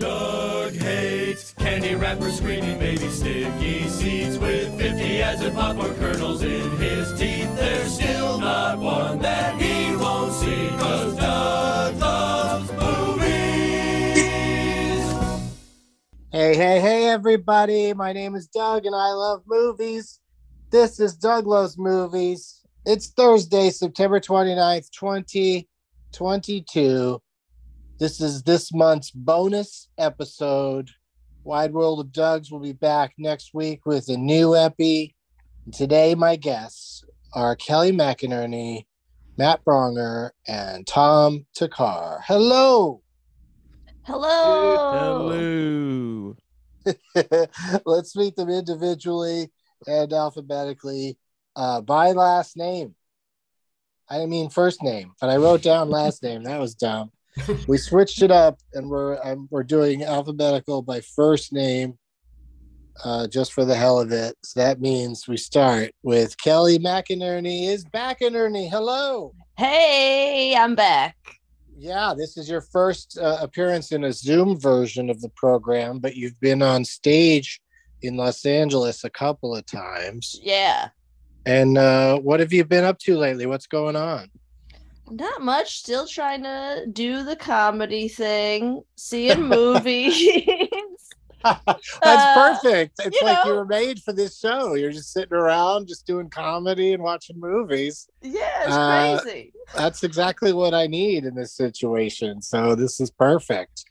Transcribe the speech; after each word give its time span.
Doug 0.00 0.72
hates 0.72 1.52
candy 1.52 1.94
wrappers, 1.94 2.38
screaming 2.38 2.78
baby 2.78 3.06
sticky 3.10 3.86
seeds 3.86 4.38
with 4.38 4.74
50 4.78 5.22
as 5.22 5.42
in 5.42 5.52
popcorn 5.52 5.94
kernels 5.96 6.42
in 6.42 6.70
his 6.78 7.12
teeth. 7.18 7.54
There's 7.54 7.96
still 7.96 8.38
not 8.38 8.78
one 8.78 9.18
that 9.18 9.60
he 9.60 9.94
won't 9.96 10.32
see, 10.32 10.70
cause 10.78 11.14
Doug 11.16 11.98
loves 11.98 12.72
movies. 12.72 13.26
Hey, 16.32 16.56
hey, 16.56 16.80
hey, 16.80 17.10
everybody. 17.10 17.92
My 17.92 18.14
name 18.14 18.34
is 18.34 18.46
Doug 18.46 18.86
and 18.86 18.94
I 18.94 19.12
love 19.12 19.42
movies. 19.46 20.18
This 20.70 20.98
is 20.98 21.14
Doug 21.14 21.46
Loves 21.46 21.76
Movies. 21.76 22.62
It's 22.86 23.08
Thursday, 23.08 23.68
September 23.68 24.18
29th, 24.18 24.88
2022. 24.92 27.20
This 28.00 28.18
is 28.18 28.42
this 28.44 28.72
month's 28.72 29.10
bonus 29.10 29.88
episode. 29.98 30.88
Wide 31.44 31.74
World 31.74 32.00
of 32.00 32.12
Doug's 32.12 32.50
will 32.50 32.60
be 32.60 32.72
back 32.72 33.12
next 33.18 33.52
week 33.52 33.84
with 33.84 34.08
a 34.08 34.16
new 34.16 34.56
epi. 34.56 35.14
Today, 35.70 36.14
my 36.14 36.36
guests 36.36 37.04
are 37.34 37.54
Kelly 37.56 37.92
McInerney, 37.92 38.86
Matt 39.36 39.62
Braunger, 39.66 40.30
and 40.48 40.86
Tom 40.86 41.44
Thakkar. 41.54 42.22
Hello. 42.24 43.02
Hello. 44.04 45.28
Hello. 46.86 46.96
Let's 47.84 48.16
meet 48.16 48.34
them 48.34 48.48
individually 48.48 49.50
and 49.86 50.10
alphabetically 50.10 51.18
uh, 51.54 51.82
by 51.82 52.12
last 52.12 52.56
name. 52.56 52.94
I 54.08 54.24
mean 54.24 54.48
first 54.48 54.82
name, 54.82 55.12
but 55.20 55.28
I 55.28 55.36
wrote 55.36 55.60
down 55.60 55.90
last 55.90 56.22
name. 56.22 56.44
That 56.44 56.60
was 56.60 56.74
dumb. 56.74 57.12
We 57.68 57.78
switched 57.78 58.22
it 58.22 58.30
up, 58.30 58.58
and 58.74 58.88
we're 58.88 59.18
um, 59.24 59.48
we're 59.50 59.62
doing 59.62 60.04
alphabetical 60.04 60.82
by 60.82 61.00
first 61.00 61.52
name, 61.52 61.96
uh, 63.04 63.28
just 63.28 63.52
for 63.52 63.64
the 63.64 63.74
hell 63.74 64.00
of 64.00 64.12
it. 64.12 64.36
So 64.42 64.60
that 64.60 64.80
means 64.80 65.28
we 65.28 65.36
start 65.36 65.92
with 66.02 66.36
Kelly 66.38 66.78
McInerney 66.78 67.68
is 67.68 67.84
back. 67.84 68.20
McInerney, 68.20 68.68
hello. 68.68 69.32
Hey, 69.56 70.54
I'm 70.56 70.74
back. 70.74 71.16
Yeah, 71.78 72.12
this 72.16 72.36
is 72.36 72.50
your 72.50 72.60
first 72.60 73.18
uh, 73.18 73.38
appearance 73.40 73.92
in 73.92 74.04
a 74.04 74.12
Zoom 74.12 74.60
version 74.60 75.08
of 75.08 75.20
the 75.22 75.30
program, 75.30 75.98
but 75.98 76.14
you've 76.14 76.38
been 76.40 76.60
on 76.60 76.84
stage 76.84 77.60
in 78.02 78.16
Los 78.16 78.44
Angeles 78.44 79.04
a 79.04 79.10
couple 79.10 79.54
of 79.56 79.64
times. 79.66 80.38
Yeah. 80.42 80.88
And 81.46 81.78
uh, 81.78 82.18
what 82.18 82.40
have 82.40 82.52
you 82.52 82.64
been 82.64 82.84
up 82.84 82.98
to 83.00 83.16
lately? 83.16 83.46
What's 83.46 83.66
going 83.66 83.96
on? 83.96 84.28
Not 85.10 85.42
much. 85.42 85.78
Still 85.78 86.06
trying 86.06 86.42
to 86.44 86.86
do 86.92 87.24
the 87.24 87.36
comedy 87.36 88.08
thing, 88.08 88.82
seeing 88.96 89.42
movies. 89.48 90.14
That's 91.42 91.88
Uh, 92.02 92.34
perfect. 92.62 93.00
It's 93.04 93.18
you 93.20 93.26
like 93.26 93.44
know. 93.44 93.50
you 93.50 93.56
were 93.56 93.64
made 93.64 93.98
for 94.02 94.12
this 94.12 94.38
show. 94.38 94.74
You're 94.74 94.92
just 94.92 95.12
sitting 95.12 95.32
around, 95.32 95.88
just 95.88 96.06
doing 96.06 96.28
comedy 96.28 96.92
and 96.92 97.02
watching 97.02 97.40
movies. 97.40 98.08
yeah, 98.20 98.64
it's 98.64 98.72
Uh, 98.74 99.20
crazy. 99.22 99.52
That's 99.74 100.02
exactly 100.04 100.52
what 100.52 100.74
I 100.74 100.86
need 100.86 101.24
in 101.24 101.34
this 101.34 101.54
situation. 101.54 102.42
So 102.42 102.74
this 102.74 103.00
is 103.00 103.10
perfect. 103.10 103.84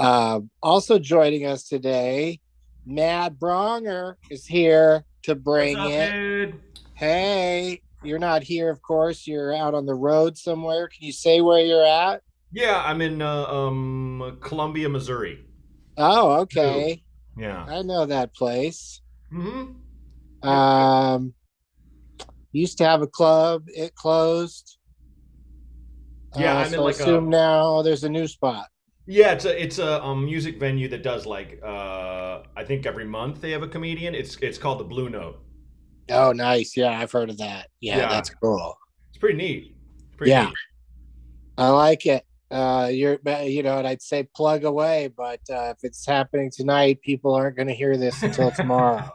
Um, 0.00 0.50
also 0.62 0.98
joining 0.98 1.46
us 1.46 1.64
today, 1.68 2.40
Matt 2.84 3.38
Braunger 3.38 4.16
is 4.30 4.44
here 4.46 5.04
to 5.22 5.36
bring 5.36 5.78
What's 5.78 5.94
up, 5.94 6.00
it. 6.00 6.12
dude? 6.12 6.60
Hey, 6.94 7.82
you're 8.04 8.18
not 8.18 8.42
here, 8.42 8.70
of 8.70 8.82
course. 8.82 9.26
You're 9.26 9.54
out 9.54 9.74
on 9.74 9.86
the 9.86 9.94
road 9.94 10.36
somewhere. 10.36 10.88
Can 10.88 11.06
you 11.06 11.12
say 11.12 11.40
where 11.40 11.60
you're 11.60 11.84
at? 11.84 12.22
Yeah, 12.52 12.82
I'm 12.84 13.00
in 13.00 13.22
uh, 13.22 13.44
um 13.46 14.38
Columbia, 14.40 14.88
Missouri. 14.88 15.44
Oh, 15.96 16.40
okay. 16.40 17.02
Yeah. 17.36 17.64
I 17.64 17.82
know 17.82 18.06
that 18.06 18.34
place. 18.34 19.00
hmm 19.30 19.72
Um, 20.42 21.34
used 22.52 22.78
to 22.78 22.84
have 22.84 23.02
a 23.02 23.06
club. 23.06 23.64
It 23.68 23.94
closed. 23.94 24.78
Yeah, 26.36 26.56
Uh, 26.56 26.64
I'm 26.64 26.74
in 26.74 26.80
like 26.80 26.96
I 26.96 27.04
assume 27.04 27.26
a 27.28 27.30
now 27.30 27.82
there's 27.82 28.04
a 28.04 28.08
new 28.08 28.26
spot. 28.26 28.68
Yeah, 29.06 29.32
it's 29.32 29.44
a 29.44 29.62
it's 29.62 29.78
a 29.78 30.02
um, 30.02 30.24
music 30.24 30.60
venue 30.60 30.88
that 30.88 31.02
does 31.02 31.26
like 31.26 31.60
uh, 31.64 32.42
I 32.56 32.64
think 32.64 32.86
every 32.86 33.04
month 33.04 33.40
they 33.40 33.50
have 33.50 33.62
a 33.62 33.68
comedian. 33.68 34.14
It's 34.14 34.36
it's 34.36 34.58
called 34.58 34.78
the 34.80 34.84
Blue 34.84 35.08
Note. 35.08 35.40
Oh, 36.14 36.32
nice. 36.32 36.76
Yeah, 36.76 36.98
I've 36.98 37.12
heard 37.12 37.30
of 37.30 37.38
that. 37.38 37.68
Yeah, 37.80 37.98
Yeah. 37.98 38.08
that's 38.08 38.30
cool. 38.30 38.76
It's 39.10 39.18
pretty 39.18 39.36
neat. 39.38 39.74
It's 39.96 40.16
pretty 40.16 40.30
Yeah. 40.30 40.46
neat. 40.46 40.54
I 41.58 41.68
like 41.68 42.06
it. 42.06 42.24
Uh, 42.50 42.90
you're, 42.92 43.18
you 43.44 43.62
know, 43.62 43.78
and 43.78 43.86
I'd 43.88 44.02
say 44.02 44.24
plug 44.36 44.64
away, 44.64 45.08
but 45.16 45.40
uh, 45.50 45.72
if 45.74 45.78
it's 45.84 46.04
happening 46.06 46.50
tonight, 46.54 47.00
people 47.00 47.34
aren't 47.34 47.56
going 47.56 47.68
to 47.68 47.74
hear 47.74 47.96
this 47.96 48.22
until 48.22 48.50
tomorrow. 48.50 49.10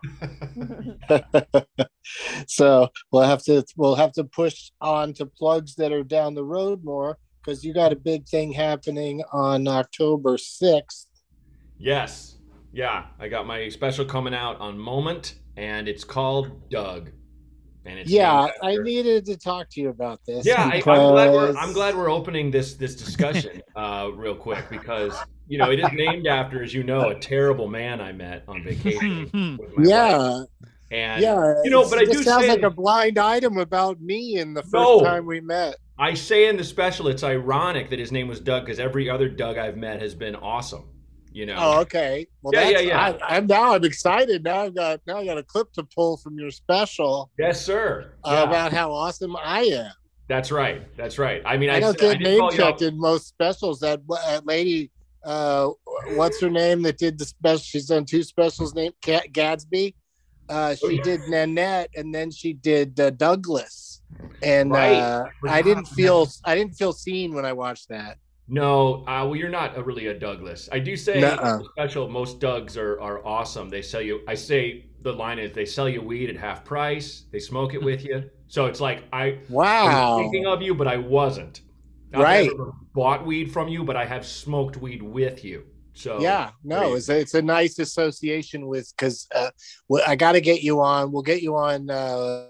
so 2.48 2.90
we'll 3.12 3.24
have 3.24 3.44
to 3.44 3.64
we'll 3.76 3.96
have 3.96 4.12
to 4.14 4.24
push 4.24 4.72
on 4.82 5.14
to 5.14 5.26
plugs 5.26 5.76
that 5.76 5.92
are 5.92 6.04
down 6.04 6.34
the 6.34 6.44
road 6.44 6.84
more 6.84 7.18
because 7.44 7.64
you 7.64 7.74
got 7.74 7.94
a 7.94 7.96
big 7.96 8.28
thing 8.28 8.52
happening 8.52 9.22
on 9.32 9.68
October 9.68 10.38
sixth. 10.38 11.08
Yes. 11.78 12.38
Yeah, 12.74 13.06
I 13.20 13.28
got 13.28 13.46
my 13.48 13.70
special 13.70 14.06
coming 14.06 14.34
out 14.34 14.60
on 14.60 14.78
Moment, 14.78 15.36
and 15.58 15.88
it's 15.88 16.04
called 16.04 16.70
Doug. 16.70 17.12
And 17.86 18.00
it's 18.00 18.10
Yeah, 18.10 18.48
I 18.62 18.76
needed 18.78 19.26
to 19.26 19.38
talk 19.38 19.70
to 19.72 19.82
you 19.82 19.90
about 19.90 20.20
this. 20.26 20.46
Yeah, 20.46 20.64
I, 20.72 20.76
I'm 20.78 20.82
glad 20.84 21.32
we're 21.32 21.56
I'm 21.56 21.74
glad 21.74 21.96
we're 21.96 22.12
opening 22.12 22.52
this 22.52 22.76
this 22.76 22.96
discussion 22.96 23.62
uh, 23.76 24.10
real 24.14 24.36
quick 24.36 24.70
because 24.70 25.18
you 25.48 25.58
know 25.58 25.72
it 25.72 25.80
is 25.80 25.92
named 25.94 26.28
after, 26.28 26.62
as 26.62 26.74
you 26.74 26.84
know, 26.84 27.10
a 27.10 27.20
terrible 27.20 27.68
man 27.68 28.02
I 28.02 28.12
met 28.12 28.44
on 28.48 28.64
vacation. 28.64 29.30
with 29.60 29.78
my 29.78 29.84
wife. 29.84 29.88
Yeah, 29.88 30.44
and 30.92 31.22
yeah. 31.22 31.54
you 31.64 31.70
know, 31.70 31.90
but 31.90 32.00
I 32.00 32.06
do 32.06 32.24
sounds 32.24 32.44
say- 32.46 32.50
like 32.52 32.64
a 32.64 32.70
blind 32.70 33.18
item 33.18 33.58
about 33.58 34.02
me 34.02 34.36
in 34.38 34.54
the 34.54 34.62
first 34.64 34.74
No. 34.74 35.02
time 35.02 35.26
we 35.26 35.40
met. 35.40 35.76
I 36.00 36.14
say 36.14 36.48
in 36.48 36.58
the 36.58 36.64
special, 36.64 37.08
it's 37.08 37.24
ironic 37.24 37.90
that 37.90 37.98
his 37.98 38.12
name 38.12 38.28
was 38.28 38.40
Doug 38.40 38.66
because 38.66 38.80
every 38.80 39.10
other 39.10 39.28
Doug 39.30 39.58
I've 39.58 39.78
met 39.78 40.00
has 40.02 40.14
been 40.14 40.36
awesome. 40.36 40.90
You 41.38 41.46
know. 41.46 41.56
Oh, 41.60 41.80
okay. 41.82 42.26
Well, 42.42 42.52
Yeah, 42.52 42.72
that's, 42.72 42.84
yeah, 42.86 42.88
yeah. 43.12 43.18
I, 43.22 43.36
I'm 43.38 43.46
now 43.46 43.76
I'm 43.76 43.84
excited. 43.84 44.44
Now 44.44 44.62
I've 44.64 44.74
got 44.74 45.02
now 45.06 45.18
I 45.20 45.26
got 45.26 45.38
a 45.38 45.44
clip 45.44 45.72
to 45.74 45.84
pull 45.84 46.18
from 46.18 46.36
your 46.40 46.50
special 46.50 47.30
Yes, 47.38 47.64
sir. 47.64 48.14
uh, 48.24 48.32
Yeah, 48.32 48.44
about 48.50 48.74
how 48.74 48.92
awesome 48.92 49.36
I 49.36 49.62
am. 49.66 49.92
that's 50.28 50.52
right. 50.52 50.82
That's 50.98 51.20
right. 51.20 51.44
I 51.46 51.56
mean, 51.58 51.70
I, 51.70 51.76
I 51.76 51.80
don't 51.80 51.96
get 51.96 52.18
did 52.18 52.24
name 52.24 52.40
call 52.40 52.52
you 52.56 52.64
out- 52.64 52.70
checked 52.80 52.82
in 52.82 53.00
most 53.00 53.28
specials. 53.28 53.80
That 53.82 54.02
lady, 54.46 54.90
uh, 55.24 55.70
what's 56.16 56.42
her 56.42 56.50
name 56.50 56.82
that 56.82 56.98
did 56.98 57.20
the 57.20 57.26
special? 57.26 57.60
She's 57.60 57.86
done 57.86 58.06
two 58.06 58.24
specials. 58.24 58.74
Named 58.74 58.96
Cat 59.04 59.32
Gadsby. 59.32 59.94
Uh, 60.50 60.74
Oh, 60.82 60.90
she 60.90 60.96
yeah. 60.96 61.04
did 61.04 61.20
Nanette, 61.30 61.92
and 61.96 62.16
then 62.16 62.32
she 62.32 62.54
did 62.54 63.00
uh, 63.00 63.12
Douglas. 63.12 64.02
And 64.42 64.72
Right. 64.72 64.96
uh, 64.98 65.26
I 65.48 65.62
didn't 65.62 65.86
feel 65.86 66.28
I 66.46 66.56
didn't 66.56 66.74
feel 66.74 66.94
seen 66.94 67.36
when 67.36 67.46
I 67.46 67.54
watched 67.54 67.90
that. 67.90 68.18
No, 68.50 69.02
uh, 69.08 69.26
well, 69.26 69.36
you're 69.36 69.50
not 69.50 69.78
a, 69.78 69.84
really 69.84 70.08
a 70.08 70.14
Douglas. 70.18 70.70
I 70.72 70.80
do 70.80 70.96
say 70.96 71.20
Nuh-uh. 71.20 71.60
special. 71.74 72.08
Most 72.08 72.40
Dougs 72.40 72.78
are 72.78 73.00
are 73.02 73.26
awesome. 73.26 73.70
They 73.70 73.82
sell 73.82 74.02
you. 74.02 74.22
I 74.28 74.36
say 74.36 74.86
the 75.02 75.12
line 75.12 75.38
is 75.40 75.52
they 75.54 75.66
sell 75.66 75.90
you 75.90 76.02
weed 76.02 76.30
at 76.30 76.38
half 76.38 76.64
price. 76.64 77.26
They 77.32 77.40
smoke 77.40 77.74
it 77.74 77.84
with 77.84 78.06
you. 78.06 78.30
So 78.48 78.66
it's 78.68 78.80
like 78.80 79.04
I, 79.12 79.24
I 79.24 79.34
Wow. 79.50 80.16
was 80.18 80.24
thinking 80.24 80.46
of 80.48 80.62
you, 80.62 80.74
but 80.76 80.88
I 80.88 80.98
wasn't. 80.98 81.62
That 82.12 82.22
Right. 82.22 82.50
I 82.50 82.54
bought 82.94 83.26
weed 83.26 83.52
from 83.52 83.68
you, 83.68 83.84
but 83.84 83.98
I 83.98 84.06
have 84.06 84.26
smoked 84.26 84.78
weed 84.78 85.02
with 85.04 85.44
you. 85.44 85.66
So 85.94 86.22
yeah 86.22 86.52
no 86.64 86.94
it's 86.94 87.10
a, 87.10 87.20
it's 87.20 87.34
a 87.34 87.42
nice 87.42 87.80
association 87.80 88.68
with 88.68 88.94
because 88.96 89.28
uh 89.34 89.50
i 90.06 90.16
got 90.16 90.34
to 90.34 90.42
get 90.42 90.62
you 90.62 90.80
on 90.80 91.12
we'll 91.12 91.24
get 91.24 91.42
you 91.42 91.56
on 91.56 91.90
uh 91.90 92.46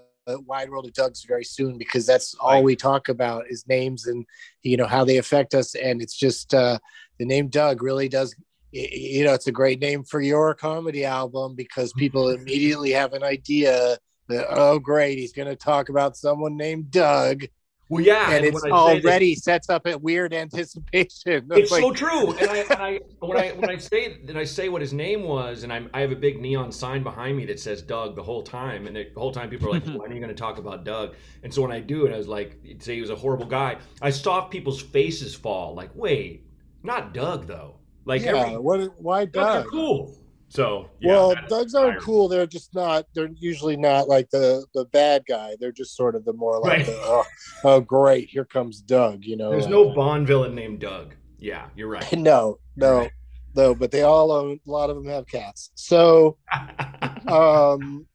wide 0.46 0.68
world 0.70 0.86
of 0.86 0.92
doug's 0.92 1.24
very 1.24 1.44
soon 1.44 1.78
because 1.78 2.04
that's 2.06 2.34
all 2.40 2.52
Right. 2.52 2.64
we 2.64 2.76
talk 2.76 3.08
about 3.08 3.44
is 3.48 3.66
names 3.68 4.06
and 4.06 4.26
you 4.62 4.76
know 4.76 4.86
how 4.86 5.04
they 5.04 5.16
affect 5.18 5.54
us 5.54 5.74
and 5.74 6.02
it's 6.02 6.16
just 6.16 6.54
uh 6.54 6.78
the 7.18 7.24
name 7.24 7.48
doug 7.48 7.82
really 7.82 8.08
does 8.08 8.34
you 8.72 9.24
know 9.24 9.32
it's 9.32 9.46
a 9.46 9.52
great 9.52 9.80
name 9.80 10.04
for 10.04 10.20
your 10.20 10.54
comedy 10.54 11.04
album 11.04 11.54
because 11.54 11.92
people 11.94 12.28
immediately 12.38 12.90
have 12.90 13.12
an 13.14 13.22
idea 13.22 13.96
that 14.28 14.46
oh 14.50 14.78
great 14.78 15.18
he's 15.18 15.32
going 15.32 15.48
to 15.48 15.56
talk 15.56 15.88
about 15.88 16.16
someone 16.16 16.56
named 16.56 16.90
doug 16.90 17.44
Well, 17.88 18.04
yeah, 18.04 18.32
and 18.32 18.44
it's 18.44 18.62
when 18.62 18.72
I 18.72 18.86
say 18.86 19.00
that- 19.00 19.06
already 19.06 19.34
sets 19.34 19.70
up 19.70 19.86
a 19.86 19.96
weird 19.96 20.34
anticipation 20.34 21.48
it's 21.52 21.70
like, 21.70 21.80
so 21.80 21.92
true. 21.92 22.32
And 22.32 22.50
I, 22.50 22.56
and 22.58 22.72
I 22.72 23.00
when 23.20 23.38
I 23.38 23.48
when 23.52 23.70
I 23.70 23.78
say 23.78 24.18
that 24.24 24.36
I 24.36 24.44
say 24.44 24.68
what 24.68 24.82
his 24.82 24.92
name 24.92 25.22
was, 25.22 25.62
and 25.62 25.72
I'm, 25.72 25.88
I 25.94 26.00
have 26.00 26.12
a 26.12 26.16
big 26.16 26.40
neon 26.40 26.70
sign 26.70 27.02
behind 27.02 27.36
me 27.36 27.46
that 27.46 27.58
says 27.58 27.80
Doug 27.80 28.14
the 28.14 28.22
whole 28.22 28.42
time, 28.42 28.86
and 28.86 28.94
the 28.94 29.08
whole 29.16 29.32
time 29.32 29.48
people 29.48 29.68
are 29.68 29.72
like, 29.72 29.86
"When 29.86 30.10
are 30.10 30.14
you 30.14 30.20
going 30.20 30.28
to 30.28 30.34
talk 30.34 30.58
about 30.58 30.84
Doug?" 30.84 31.14
And 31.42 31.52
so 31.52 31.62
when 31.62 31.72
I 31.72 31.80
do 31.80 32.04
it, 32.06 32.12
I 32.12 32.18
was 32.18 32.28
like, 32.28 32.58
say 32.80 32.96
he 32.96 33.00
was 33.00 33.10
a 33.10 33.16
horrible 33.16 33.46
guy. 33.46 33.78
I 34.02 34.10
saw 34.10 34.42
people's 34.42 34.82
faces 34.82 35.34
fall. 35.34 35.74
Like, 35.74 35.90
wait, 35.94 36.44
not 36.82 37.14
Doug 37.14 37.46
though. 37.46 37.76
Like, 38.04 38.22
yeah 38.22 38.36
every, 38.36 38.58
what 38.58 39.00
why 39.00 39.26
Dougs 39.26 39.32
doug 39.32 39.66
are 39.66 39.68
cool. 39.68 40.17
So 40.50 40.88
yeah, 41.00 41.12
well, 41.12 41.34
that's 41.34 41.48
Dougs 41.48 41.74
aren't 41.74 42.00
cool. 42.00 42.26
They're 42.26 42.46
just 42.46 42.74
not. 42.74 43.04
They're 43.14 43.28
usually 43.36 43.76
not 43.76 44.08
like 44.08 44.30
the 44.30 44.64
the 44.74 44.86
bad 44.86 45.24
guy. 45.28 45.56
They're 45.60 45.72
just 45.72 45.94
sort 45.94 46.14
of 46.14 46.24
the 46.24 46.32
more 46.32 46.58
like, 46.58 46.78
Right. 46.78 46.86
the, 46.86 46.94
oh, 46.96 47.24
oh, 47.64 47.80
great, 47.80 48.30
here 48.30 48.46
comes 48.46 48.80
Doug. 48.80 49.24
You 49.24 49.36
know, 49.36 49.50
There's 49.50 49.66
uh, 49.66 49.70
no 49.70 49.90
Bond 49.94 50.26
villain 50.26 50.54
named 50.54 50.80
Doug. 50.80 51.14
Yeah, 51.38 51.66
you're 51.76 51.88
right. 51.88 52.10
no, 52.16 52.58
no, 52.76 52.98
Right. 53.00 53.10
no. 53.54 53.74
But 53.74 53.90
they 53.90 54.02
all 54.02 54.32
own. 54.32 54.58
A 54.66 54.70
lot 54.70 54.88
of 54.88 54.96
them 54.96 55.06
have 55.06 55.26
cats. 55.26 55.70
So, 55.74 56.38
um, 57.28 58.06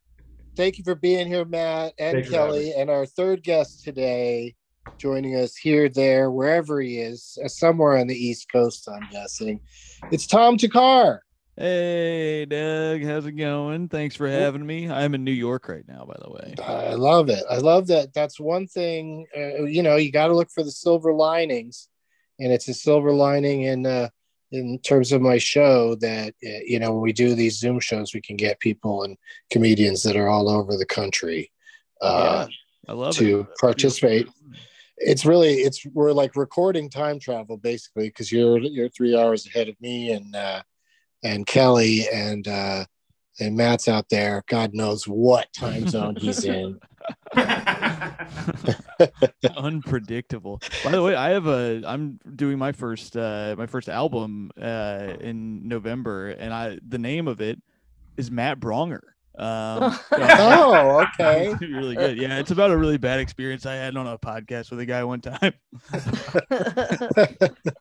thank 0.55 0.79
you 0.79 0.83
for 0.83 0.95
being 0.95 1.27
here, 1.27 1.45
Matt 1.45 1.93
and 1.99 2.15
Thanks 2.15 2.29
Kelly, 2.31 2.73
and 2.73 2.89
our 2.89 3.05
third 3.05 3.43
guest 3.43 3.83
today, 3.83 4.55
joining 4.97 5.35
us 5.35 5.55
here, 5.55 5.87
there, 5.87 6.31
wherever 6.31 6.81
he 6.81 6.97
is, 6.97 7.37
uh, 7.45 7.47
somewhere 7.47 7.97
on 7.97 8.07
the 8.07 8.15
East 8.15 8.51
Coast. 8.51 8.89
I'm 8.89 9.07
guessing. 9.11 9.59
It's 10.11 10.25
Tom 10.25 10.57
Thakkar. 10.57 11.19
Hey, 11.55 12.45
Doug, 12.45 13.03
how's 13.03 13.27
it 13.27 13.33
going? 13.33 13.87
Thanks 13.87 14.15
for 14.15 14.27
having 14.27 14.65
me. 14.65 14.89
I'm 14.89 15.13
in 15.13 15.23
New 15.23 15.31
York 15.31 15.69
right 15.69 15.87
now, 15.87 16.03
by 16.03 16.15
the 16.19 16.31
way. 16.31 16.55
I 16.63 16.95
love 16.95 17.29
it. 17.29 17.43
I 17.47 17.57
love 17.57 17.87
that. 17.87 18.11
That's 18.15 18.39
one 18.39 18.65
thing. 18.65 19.27
Uh, 19.37 19.63
you 19.65 19.83
know, 19.83 19.95
you 19.95 20.11
got 20.11 20.27
to 20.27 20.35
look 20.35 20.49
for 20.49 20.63
the 20.63 20.71
silver 20.71 21.13
linings, 21.13 21.89
and 22.39 22.51
it's 22.51 22.67
a 22.69 22.73
silver 22.73 23.11
lining 23.11 23.63
in 23.63 23.85
uh, 23.85 24.09
in 24.51 24.79
terms 24.79 25.11
of 25.11 25.21
my 25.21 25.37
show 25.37 25.93
that 25.95 26.33
uh, 26.43 26.63
you 26.65 26.79
know 26.79 26.91
when 26.93 27.01
we 27.01 27.13
do 27.13 27.35
these 27.35 27.59
Zoom 27.59 27.79
shows, 27.79 28.15
we 28.15 28.21
can 28.21 28.35
get 28.35 28.59
people 28.59 29.03
and 29.03 29.15
comedians 29.51 30.01
that 30.03 30.15
are 30.15 30.29
all 30.29 30.49
over 30.49 30.75
the 30.75 30.87
country 30.87 31.51
uh, 32.01 32.47
I 32.87 32.93
love 32.93 33.13
to 33.15 33.41
it. 33.41 33.47
participate. 33.59 34.27
It's 34.97 35.25
really 35.25 35.53
it's 35.53 35.85
we're 35.93 36.13
like 36.13 36.35
recording 36.35 36.89
time 36.89 37.19
travel 37.19 37.57
basically 37.57 38.07
because 38.07 38.31
you're 38.31 38.57
you're 38.59 38.89
three 38.89 39.15
hours 39.15 39.45
ahead 39.45 39.69
of 39.69 39.79
me 39.81 40.11
and 40.11 40.35
uh, 40.35 40.63
and 41.23 41.45
Kelly 41.47 42.07
and 42.13 42.47
uh, 42.47 42.85
and 43.39 43.55
Matt's 43.57 43.87
out 43.87 44.09
there. 44.09 44.43
God 44.47 44.73
knows 44.73 45.07
what 45.07 45.47
time 45.53 45.87
zone 45.87 46.15
he's 46.15 46.43
in. 46.45 46.79
Unpredictable. 49.57 50.61
By 50.83 50.91
the 50.91 51.01
way, 51.01 51.15
I 51.15 51.29
have 51.31 51.47
a. 51.47 51.81
I'm 51.85 52.19
doing 52.35 52.57
my 52.57 52.71
first 52.71 53.15
uh 53.17 53.55
my 53.57 53.65
first 53.65 53.89
album 53.89 54.51
uh 54.61 55.13
in 55.19 55.67
November, 55.67 56.29
and 56.29 56.53
I 56.53 56.79
the 56.87 56.97
name 56.99 57.27
of 57.27 57.41
it 57.41 57.61
is 58.17 58.29
Matt 58.31 58.59
Braunger. 58.59 59.01
Um, 59.35 59.91
so- 59.93 59.99
Oh, 60.11 61.03
okay. 61.19 61.53
Really 61.59 61.95
good. 61.95 62.17
Yeah, 62.17 62.37
it's 62.37 62.51
about 62.51 62.69
a 62.71 62.77
really 62.77 62.97
bad 62.99 63.19
experience 63.19 63.65
I 63.65 63.73
had 63.75 63.97
on 63.97 64.05
a 64.05 64.17
podcast 64.19 64.69
with 64.69 64.79
a 64.79 64.85
guy 64.85 65.03
one 65.03 65.21
time. 65.21 65.53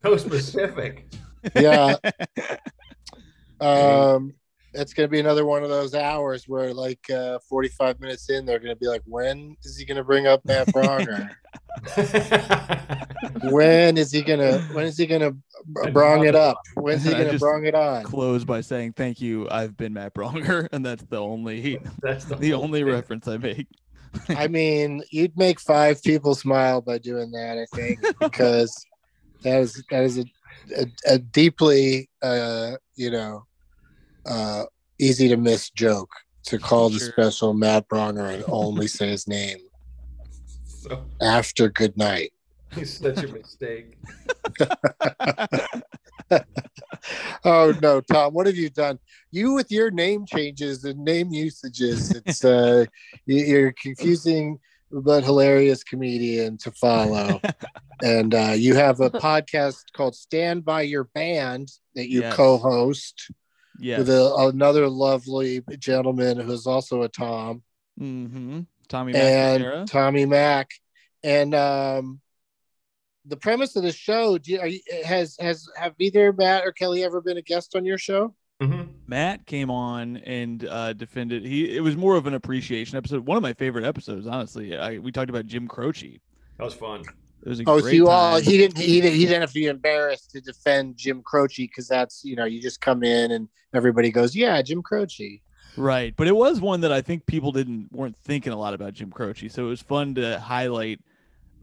so 0.03 0.17
specific. 0.17 1.07
yeah. 1.55 1.97
Um, 3.63 4.35
it's 4.75 4.95
gonna 4.95 5.09
be 5.09 5.21
another 5.21 5.45
one 5.45 5.63
of 5.63 5.69
those 5.69 5.95
hours 5.95 6.49
where, 6.49 6.73
like, 6.73 7.09
uh, 7.11 7.39
forty-five 7.49 8.01
minutes 8.01 8.31
in, 8.31 8.47
they're 8.47 8.59
gonna 8.59 8.77
be 8.77 8.89
like, 8.89 9.03
"When 9.05 9.57
is 9.65 9.77
he 9.77 9.85
gonna 9.85 10.05
bring 10.05 10.27
up 10.27 10.45
Matt 10.45 10.69
Braunger? 10.73 11.31
when 13.43 13.99
is 13.99 14.11
he 14.11 14.23
gonna? 14.23 14.61
When 14.73 14.87
is 14.87 14.97
he 14.97 15.07
gonna 15.07 15.33
b- 15.33 15.41
brong 15.91 16.27
it 16.27 16.35
up? 16.35 16.59
When's 16.75 17.05
he 17.05 17.13
gonna 17.13 17.33
just 17.33 17.45
brong 17.45 17.67
it 17.67 17.75
on?" 17.75 18.05
Close 18.05 18.45
by 18.45 18.61
saying 18.63 18.95
thank 18.95 19.21
you. 19.21 19.49
I've 19.51 19.77
been 19.77 19.93
Matt 19.93 20.15
Braunger, 20.15 20.69
and 20.73 20.85
that's 20.85 21.05
the 21.05 21.21
only 21.21 21.79
That's 22.01 22.25
the, 22.25 22.37
the 22.37 22.55
only 22.55 22.81
thing. 22.81 22.93
reference 22.93 23.29
I 23.29 23.37
make. 23.37 23.67
I 24.29 24.49
mean, 24.49 25.03
you'd 25.11 25.37
make 25.37 25.61
five 25.61 26.03
people 26.03 26.35
smile 26.35 26.81
by 26.81 26.99
doing 26.99 27.31
that. 27.33 27.59
I 27.59 27.77
think 27.77 28.01
because 28.21 28.75
that 29.43 29.61
is 29.61 29.83
that 29.91 30.03
is 30.05 30.19
a, 30.19 30.25
a, 30.77 30.87
a 31.15 31.19
deeply, 31.19 32.09
uh, 32.23 32.73
you 32.95 33.11
know, 33.11 33.47
uh, 34.27 34.65
easy 34.99 35.29
to 35.29 35.37
miss 35.37 35.71
joke 35.71 36.11
to 36.47 36.59
call 36.59 36.89
the 36.91 36.99
Sure. 36.99 37.13
special 37.13 37.55
Matt 37.55 37.89
Braunger 37.89 38.33
and 38.35 38.45
only 38.49 38.87
say 38.89 39.09
his 39.09 39.27
name 39.29 39.59
So, 40.65 41.05
after 41.21 41.69
good 41.69 41.97
night. 41.97 42.33
He's 42.75 42.99
such 42.99 43.23
a 43.23 43.29
mistake. 43.29 43.97
oh 47.45 47.75
no, 47.83 48.01
Tom, 48.01 48.33
what 48.35 48.47
have 48.47 48.57
you 48.57 48.71
done? 48.71 48.99
You 49.31 49.53
with 49.55 49.71
your 49.71 49.91
name 49.91 50.25
changes 50.27 50.85
and 50.85 51.05
name 51.05 51.33
usages. 51.33 52.11
It's 52.15 52.45
uh, 52.45 52.87
you- 53.27 53.45
you're 53.45 53.73
confusing 53.73 54.59
but 54.91 55.25
hilarious 55.25 55.83
comedian 55.85 56.59
to 56.59 56.71
follow. 56.73 57.41
and 58.03 58.35
uh, 58.35 58.53
you 58.55 58.75
have 58.75 59.01
a 59.01 59.11
podcast 59.11 59.85
called 59.95 60.15
Stand 60.15 60.65
by 60.65 60.83
Your 60.83 61.05
Band 61.05 61.69
that 61.95 62.09
you 62.11 62.21
Yes. 62.21 62.37
co-host 62.37 63.31
Yes. 63.83 63.99
with 63.99 64.11
a, 64.11 64.35
another 64.37 64.89
lovely 64.89 65.61
gentleman 65.79 66.39
who's 66.39 66.69
also 66.69 67.03
a 67.03 67.09
Tom 67.09 67.63
mm-hmm. 68.01 68.61
Tommy 68.89 69.13
and 69.15 69.63
McNamara. 69.63 69.87
Tommy 69.87 70.27
Mack. 70.27 70.71
And 71.25 71.55
um, 71.55 72.21
the 73.27 73.37
premise 73.37 73.77
of 73.77 73.83
the 73.83 73.93
show 73.93 74.39
do 74.39 74.53
you, 74.53 74.61
are 74.61 74.67
you, 74.67 74.81
has 75.05 75.37
has 75.41 75.69
have 75.77 75.95
either 75.99 76.33
Matt 76.33 76.65
or 76.65 76.73
Kelly 76.73 77.05
ever 77.05 77.21
been 77.21 77.37
a 77.37 77.43
guest 77.43 77.77
on 77.77 77.85
your 77.85 77.99
show? 77.99 78.35
Mhm. 78.61 78.89
Matt 79.07 79.47
came 79.47 79.71
on 79.71 80.19
and 80.19 80.65
uh, 80.65 80.93
defended. 80.93 81.45
He 81.45 81.77
it 81.77 81.81
was 81.81 81.97
more 81.97 82.17
of 82.17 82.27
an 82.27 82.35
appreciation 82.35 82.97
episode. 82.97 83.27
One 83.27 83.37
of 83.37 83.43
my 83.43 83.53
favorite 83.53 83.85
episodes, 83.85 84.27
honestly. 84.27 84.77
I, 84.77 84.99
we 84.99 85.13
talked 85.13 85.31
about 85.31 85.47
Jim 85.47 85.69
Croce. 85.69 86.21
That 86.59 86.65
was 86.65 86.75
fun. 86.75 87.05
It 87.43 87.49
was 87.49 87.61
a 87.61 87.65
Oh, 87.67 87.81
so 87.81 87.89
you 87.89 88.09
all 88.09 88.41
he 88.41 88.57
didn't 88.57 88.79
he 88.79 89.01
didn't, 89.01 89.17
he 89.17 89.27
didn't 89.27 89.41
have 89.41 89.51
to 89.51 89.55
be 89.55 89.67
embarrassed 89.67 90.31
to 90.33 90.41
defend 90.41 90.97
Jim 90.97 91.23
Croce 91.23 91.67
because 91.67 91.89
that's 91.89 92.25
you 92.25 92.37
know 92.37 92.45
you 92.45 92.61
just 92.61 92.81
come 92.81 93.03
in 93.03 93.33
and 93.33 93.49
everybody 93.75 94.11
goes 94.11 94.35
yeah 94.37 94.61
Jim 94.63 94.83
Croce. 94.83 95.43
Right, 95.77 96.15
but 96.17 96.27
it 96.27 96.37
was 96.37 96.61
one 96.61 96.83
that 96.83 96.93
I 96.93 97.01
think 97.01 97.25
people 97.25 97.51
didn't 97.51 97.89
weren't 97.93 98.17
thinking 98.17 98.53
a 98.53 98.59
lot 98.59 98.75
about 98.75 98.93
Jim 98.93 99.11
Croce, 99.11 99.49
so 99.49 99.65
it 99.65 99.69
was 99.69 99.81
fun 99.81 100.15
to 100.17 100.39
highlight 100.39 101.01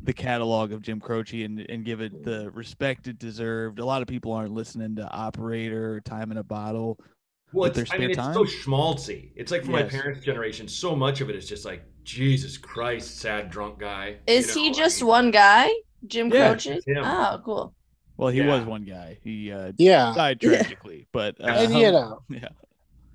the 0.01 0.13
catalog 0.13 0.71
of 0.71 0.81
Jim 0.81 0.99
Croce 0.99 1.43
and, 1.43 1.59
and 1.69 1.83
give 1.83 2.01
it 2.01 2.23
the 2.23 2.49
respect 2.51 3.07
it 3.07 3.19
deserved. 3.19 3.79
A 3.79 3.85
lot 3.85 4.01
of 4.01 4.07
people 4.07 4.31
aren't 4.31 4.53
listening 4.53 4.95
to 4.95 5.07
Operator 5.09 5.95
or 5.95 6.01
Time 6.01 6.31
in 6.31 6.37
a 6.37 6.43
Bottle. 6.43 6.99
Well, 7.53 7.63
with 7.63 7.73
their 7.75 7.83
it's, 7.83 7.91
I 7.91 7.95
spare 7.95 7.99
mean, 8.01 8.09
it's 8.11 8.17
time. 8.17 8.33
so 8.33 8.43
schmaltzy. 8.43 9.31
It's 9.35 9.51
like 9.51 9.63
for 9.63 9.71
Yes. 9.71 9.91
my 9.91 9.99
parents' 9.99 10.23
generation, 10.23 10.67
so 10.67 10.95
much 10.95 11.21
of 11.21 11.29
it 11.29 11.35
is 11.35 11.47
just 11.47 11.65
like 11.65 11.83
Jesus 12.03 12.57
Christ, 12.57 13.17
sad 13.19 13.49
drunk 13.49 13.79
guy. 13.79 14.17
Is 14.27 14.55
you 14.55 14.61
he 14.61 14.69
know, 14.69 14.75
I 14.75 14.79
just 14.79 15.01
mean, 15.01 15.07
one 15.07 15.31
guy? 15.31 15.69
Jim 16.07 16.29
Yeah, 16.31 16.49
Croce? 16.53 16.79
Oh, 16.97 17.41
cool. 17.43 17.73
Well, 18.17 18.29
he 18.29 18.39
Yeah. 18.39 18.47
was 18.47 18.65
one 18.65 18.83
guy. 18.83 19.17
He 19.23 19.51
uh, 19.51 19.71
Yeah, 19.77 20.13
died 20.15 20.39
Yeah. 20.41 20.49
tragically, 20.57 21.07
but 21.11 21.39
uh, 21.41 21.45
and 21.47 21.73
you 21.73 21.91
know 21.91 22.21
yeah, 22.29 22.49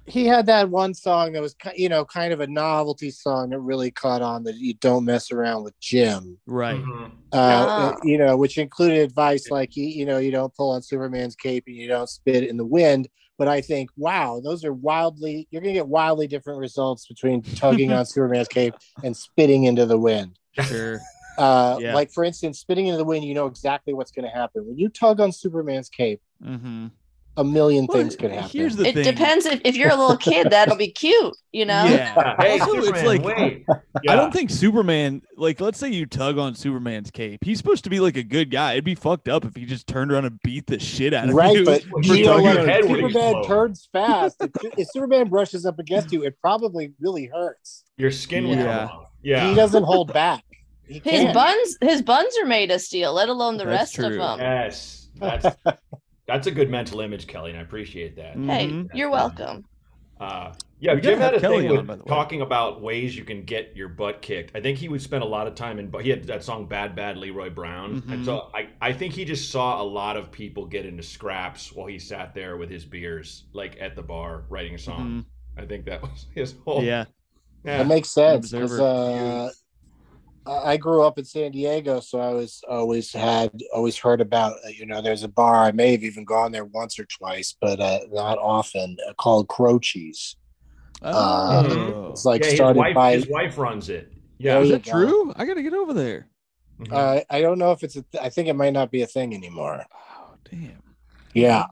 he 0.06 0.26
had 0.26 0.46
that 0.46 0.68
one 0.70 0.94
song 0.94 1.32
that 1.32 1.42
was 1.42 1.54
you 1.76 1.88
know 1.88 2.04
kind 2.04 2.32
of 2.32 2.40
a 2.40 2.46
novelty 2.46 3.10
song 3.10 3.50
that 3.50 3.60
really 3.60 3.90
caught 3.90 4.22
on 4.22 4.44
that 4.44 4.56
you 4.56 4.74
don't 4.74 5.04
mess 5.04 5.30
around 5.30 5.62
with 5.64 5.78
Jim. 5.80 6.38
right. 6.46 6.82
mhm. 6.82 7.10
Uh, 7.32 7.66
Ah. 7.68 7.94
you 8.04 8.16
know, 8.16 8.36
which 8.36 8.58
included 8.58 8.98
advice 8.98 9.50
like 9.50 9.74
you, 9.76 9.86
you 9.86 10.06
know 10.06 10.18
you 10.18 10.30
don't 10.30 10.54
pull 10.54 10.70
on 10.70 10.82
Superman's 10.82 11.34
cape 11.34 11.64
and 11.66 11.74
you 11.76 11.88
don't 11.88 12.08
spit 12.08 12.44
in 12.44 12.56
the 12.56 12.64
wind. 12.64 13.08
But 13.36 13.48
I 13.48 13.60
think, 13.60 13.90
wow, 13.96 14.40
those 14.42 14.64
are 14.64 14.72
wildly 14.72 15.48
you're 15.50 15.60
gonna 15.62 15.72
get 15.74 15.88
wildly 15.88 16.26
different 16.26 16.60
results 16.60 17.06
between 17.06 17.42
tugging 17.42 17.92
on 17.92 18.06
Superman's 18.14 18.48
cape 18.48 18.74
and 19.02 19.16
spitting 19.16 19.64
into 19.64 19.86
the 19.86 19.98
wind. 19.98 20.38
Sure. 20.62 21.00
Uh, 21.36 21.78
Yeah. 21.80 21.94
Like, 21.94 22.12
for 22.12 22.22
instance, 22.22 22.60
spitting 22.60 22.86
into 22.86 22.96
the 22.98 23.04
wind, 23.04 23.24
you 23.24 23.34
know 23.34 23.46
exactly 23.46 23.92
what's 23.92 24.12
going 24.12 24.24
to 24.24 24.30
happen. 24.30 24.64
When 24.66 24.78
you 24.78 24.88
tug 24.88 25.18
on 25.20 25.32
Superman's 25.32 25.88
cape, 25.88 26.20
hmm 26.42 26.86
a 27.36 27.42
million 27.44 27.86
Well, 27.88 27.98
things 27.98 28.14
could 28.16 28.30
happen. 28.30 28.50
Here's 28.50 28.76
the 28.76 28.86
It 28.86 28.94
thing. 28.94 29.04
depends 29.04 29.44
if, 29.46 29.60
if 29.64 29.76
you're 29.76 29.90
a 29.90 29.96
little 29.96 30.16
kid, 30.16 30.50
that'll 30.50 30.76
be 30.76 30.88
cute, 30.90 31.36
you 31.52 31.64
know? 31.64 31.84
Yeah. 31.84 32.36
Hey, 32.40 32.60
Also, 32.60 32.74
it's 32.78 33.02
like- 33.02 33.22
wait. 33.24 33.64
I 34.08 34.16
don't 34.16 34.32
think 34.32 34.50
Superman, 34.50 35.22
like, 35.36 35.60
let's 35.60 35.78
say 35.78 35.88
you 35.88 36.06
tug 36.06 36.38
on 36.38 36.54
Superman's 36.54 37.10
cape. 37.10 37.42
He's 37.44 37.58
supposed 37.58 37.84
to 37.84 37.90
be 37.90 37.98
like 38.00 38.16
a 38.16 38.22
good 38.22 38.50
guy. 38.50 38.72
It'd 38.72 38.84
be 38.84 38.94
fucked 38.94 39.28
up 39.28 39.44
if 39.44 39.54
he 39.56 39.64
just 39.64 39.86
turned 39.86 40.12
around 40.12 40.26
and 40.26 40.38
beat 40.44 40.66
the 40.66 40.78
shit 40.78 41.12
out 41.14 41.28
of 41.28 41.34
right, 41.34 41.56
you. 41.56 41.64
Right, 41.64 41.84
but 41.84 41.92
Well, 41.92 42.04
you 42.04 42.14
you 42.14 42.24
know 42.26 42.36
know 42.38 42.42
what? 42.42 42.66
your 42.66 42.82
Superman 43.12 43.44
turns 43.44 43.88
fast. 43.92 44.36
if, 44.40 44.50
if 44.78 44.88
Superman 44.90 45.28
brushes 45.28 45.64
up 45.66 45.78
against 45.78 46.12
you, 46.12 46.22
it 46.24 46.38
probably 46.40 46.92
really 47.00 47.26
hurts. 47.26 47.84
Your 47.96 48.10
skin 48.10 48.44
will 48.48 48.56
Yeah. 48.56 48.86
come 48.88 48.98
off. 48.98 49.06
Yeah. 49.22 49.48
He 49.48 49.54
doesn't 49.54 49.84
hold 49.84 50.12
back. 50.12 50.44
He 50.86 50.94
His 50.94 51.02
can't. 51.02 51.34
buns 51.34 51.78
his 51.80 52.02
buns 52.02 52.36
are 52.38 52.44
made 52.46 52.70
of 52.70 52.80
steel, 52.80 53.14
let 53.14 53.28
alone 53.30 53.56
the 53.56 53.64
That's 53.64 53.98
rest 53.98 54.12
of 54.12 54.12
them. 54.18 54.38
Yes. 54.38 55.08
That's 55.16 55.46
that's 56.26 56.47
a 56.47 56.50
good 56.50 56.71
mental 56.71 57.00
image, 57.00 57.26
Kelly, 57.26 57.50
and 57.50 57.59
I 57.59 57.62
appreciate 57.62 58.16
that. 58.16 58.35
Hey, 58.37 58.69
Mhm. 58.71 58.88
you're 58.95 59.11
welcome. 59.11 59.64
Uh, 60.21 60.52
yeah, 60.78 60.95
We 60.95 61.00
Jim 61.00 61.19
had 61.19 61.35
a 61.35 61.40
Kelly 61.40 61.62
thing 61.62 61.71
on, 61.73 61.76
with 61.78 61.87
by 61.88 61.97
the 61.97 62.02
way. 62.04 62.09
talking 62.09 62.40
about 62.40 62.81
ways 62.81 63.16
you 63.16 63.25
can 63.25 63.43
get 63.43 63.76
your 63.76 63.88
butt 63.88 64.23
kicked. 64.23 64.52
I 64.54 64.61
think 64.61 64.78
he 64.78 64.88
would 64.88 65.02
spend 65.02 65.25
a 65.25 65.26
lot 65.26 65.47
of 65.49 65.54
time 65.57 65.78
in. 65.78 65.93
He 66.00 66.09
had 66.11 66.25
that 66.25 66.45
song 66.45 66.66
"Bad 66.66 66.95
Bad" 66.95 67.16
Leroy 67.19 67.50
Brown, 67.50 68.00
Mhm. 68.02 68.12
and 68.12 68.25
so 68.25 68.49
I, 68.54 68.69
I 68.81 68.93
think 68.93 69.12
he 69.12 69.25
just 69.25 69.50
saw 69.50 69.83
a 69.83 69.85
lot 69.85 70.16
of 70.16 70.31
people 70.31 70.66
get 70.66 70.87
into 70.87 71.02
scraps 71.02 71.73
while 71.73 71.87
he 71.88 71.99
sat 71.99 72.33
there 72.35 72.57
with 72.57 72.71
his 72.71 72.85
beers, 72.85 73.45
like 73.52 73.76
at 73.81 73.97
the 73.97 74.02
bar 74.02 74.45
writing 74.49 74.78
songs. 74.78 75.25
I 75.59 75.66
think 75.66 75.85
that 75.87 76.00
was 76.02 76.26
his 76.35 76.54
whole. 76.64 76.78
Mm-hmm. 76.78 76.87
Yeah. 76.87 77.04
yeah. 77.64 77.78
That 77.78 77.87
makes 77.88 78.11
sense 78.11 78.50
because 78.52 78.73
Observer. 78.73 78.83
uh, 78.83 79.50
I 80.46 80.72
I 80.72 80.76
grew 80.76 81.02
up 81.02 81.18
in 81.18 81.24
San 81.24 81.52
Diego, 81.52 82.00
so 82.00 82.20
I 82.20 82.32
was 82.32 82.62
always 82.68 83.12
had 83.12 83.50
always 83.74 83.96
heard 83.98 84.20
about. 84.20 84.52
uh, 84.64 84.68
You 84.68 84.86
know, 84.86 85.00
there's 85.02 85.22
a 85.22 85.28
bar. 85.28 85.64
I 85.64 85.72
may 85.72 85.92
have 85.92 86.02
even 86.04 86.24
gone 86.24 86.52
there 86.52 86.64
once 86.64 86.98
or 86.98 87.04
twice, 87.06 87.54
but 87.60 87.80
uh, 87.80 88.00
not 88.12 88.38
often. 88.38 88.96
Uh, 89.08 89.14
called 89.14 89.48
Croce's. 89.48 90.36
Uh, 91.02 91.64
Oh. 91.66 92.08
It's 92.10 92.24
like 92.24 92.42
yeah, 92.42 92.46
his 92.48 92.54
started 92.56 92.78
wife, 92.78 92.94
by. 92.94 93.12
his 93.14 93.28
wife 93.28 93.58
runs 93.58 93.88
it. 93.88 94.12
Yeah, 94.38 94.54
There 94.54 94.62
Is 94.62 94.68
you 94.70 94.74
that 94.76 94.84
go. 94.84 94.90
true? 94.92 95.32
I 95.36 95.44
got 95.44 95.54
to 95.54 95.62
get 95.62 95.74
over 95.74 95.92
there. 95.94 96.28
Mhm. 96.80 96.92
Uh, 96.92 97.22
I 97.30 97.40
don't 97.40 97.58
know 97.58 97.72
if 97.72 97.82
it's. 97.82 97.96
A 97.96 98.02
th- 98.02 98.22
I 98.22 98.28
think 98.30 98.48
it 98.48 98.54
might 98.54 98.72
not 98.72 98.90
be 98.90 99.02
a 99.02 99.06
thing 99.06 99.32
anymore. 99.34 99.84
Oh, 99.94 100.34
damn. 100.50 100.82
Yeah. 101.32 101.66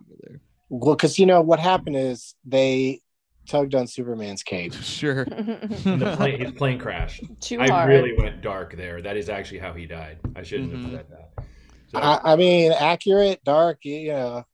Well, 0.70 0.94
because 0.96 1.18
you 1.18 1.26
know 1.26 1.42
what 1.42 1.58
happened 1.60 1.96
is 1.96 2.34
they 2.46 3.01
tugged 3.46 3.74
on 3.74 3.86
Superman's 3.86 4.42
cape. 4.42 4.72
Sure. 4.82 5.24
The 5.82 6.14
plane, 6.16 6.38
his 6.40 6.52
plane 6.52 6.78
crashed. 6.78 7.24
Too 7.40 7.60
I 7.60 7.68
hard. 7.68 7.88
really 7.88 8.14
went 8.16 8.40
dark 8.42 8.76
there. 8.76 9.02
That 9.02 9.16
is 9.16 9.28
actually 9.28 9.58
how 9.58 9.72
he 9.72 9.86
died. 9.86 10.18
I 10.36 10.42
shouldn't 10.42 10.72
Mhm. 10.72 10.82
have 10.82 10.92
said 10.92 11.06
that. 11.10 11.44
So, 11.92 11.98
I, 11.98 12.32
I 12.32 12.36
mean, 12.36 12.72
accurate, 12.72 13.42
dark. 13.44 13.78
You, 13.84 13.94
you 13.96 14.12
know, 14.12 14.44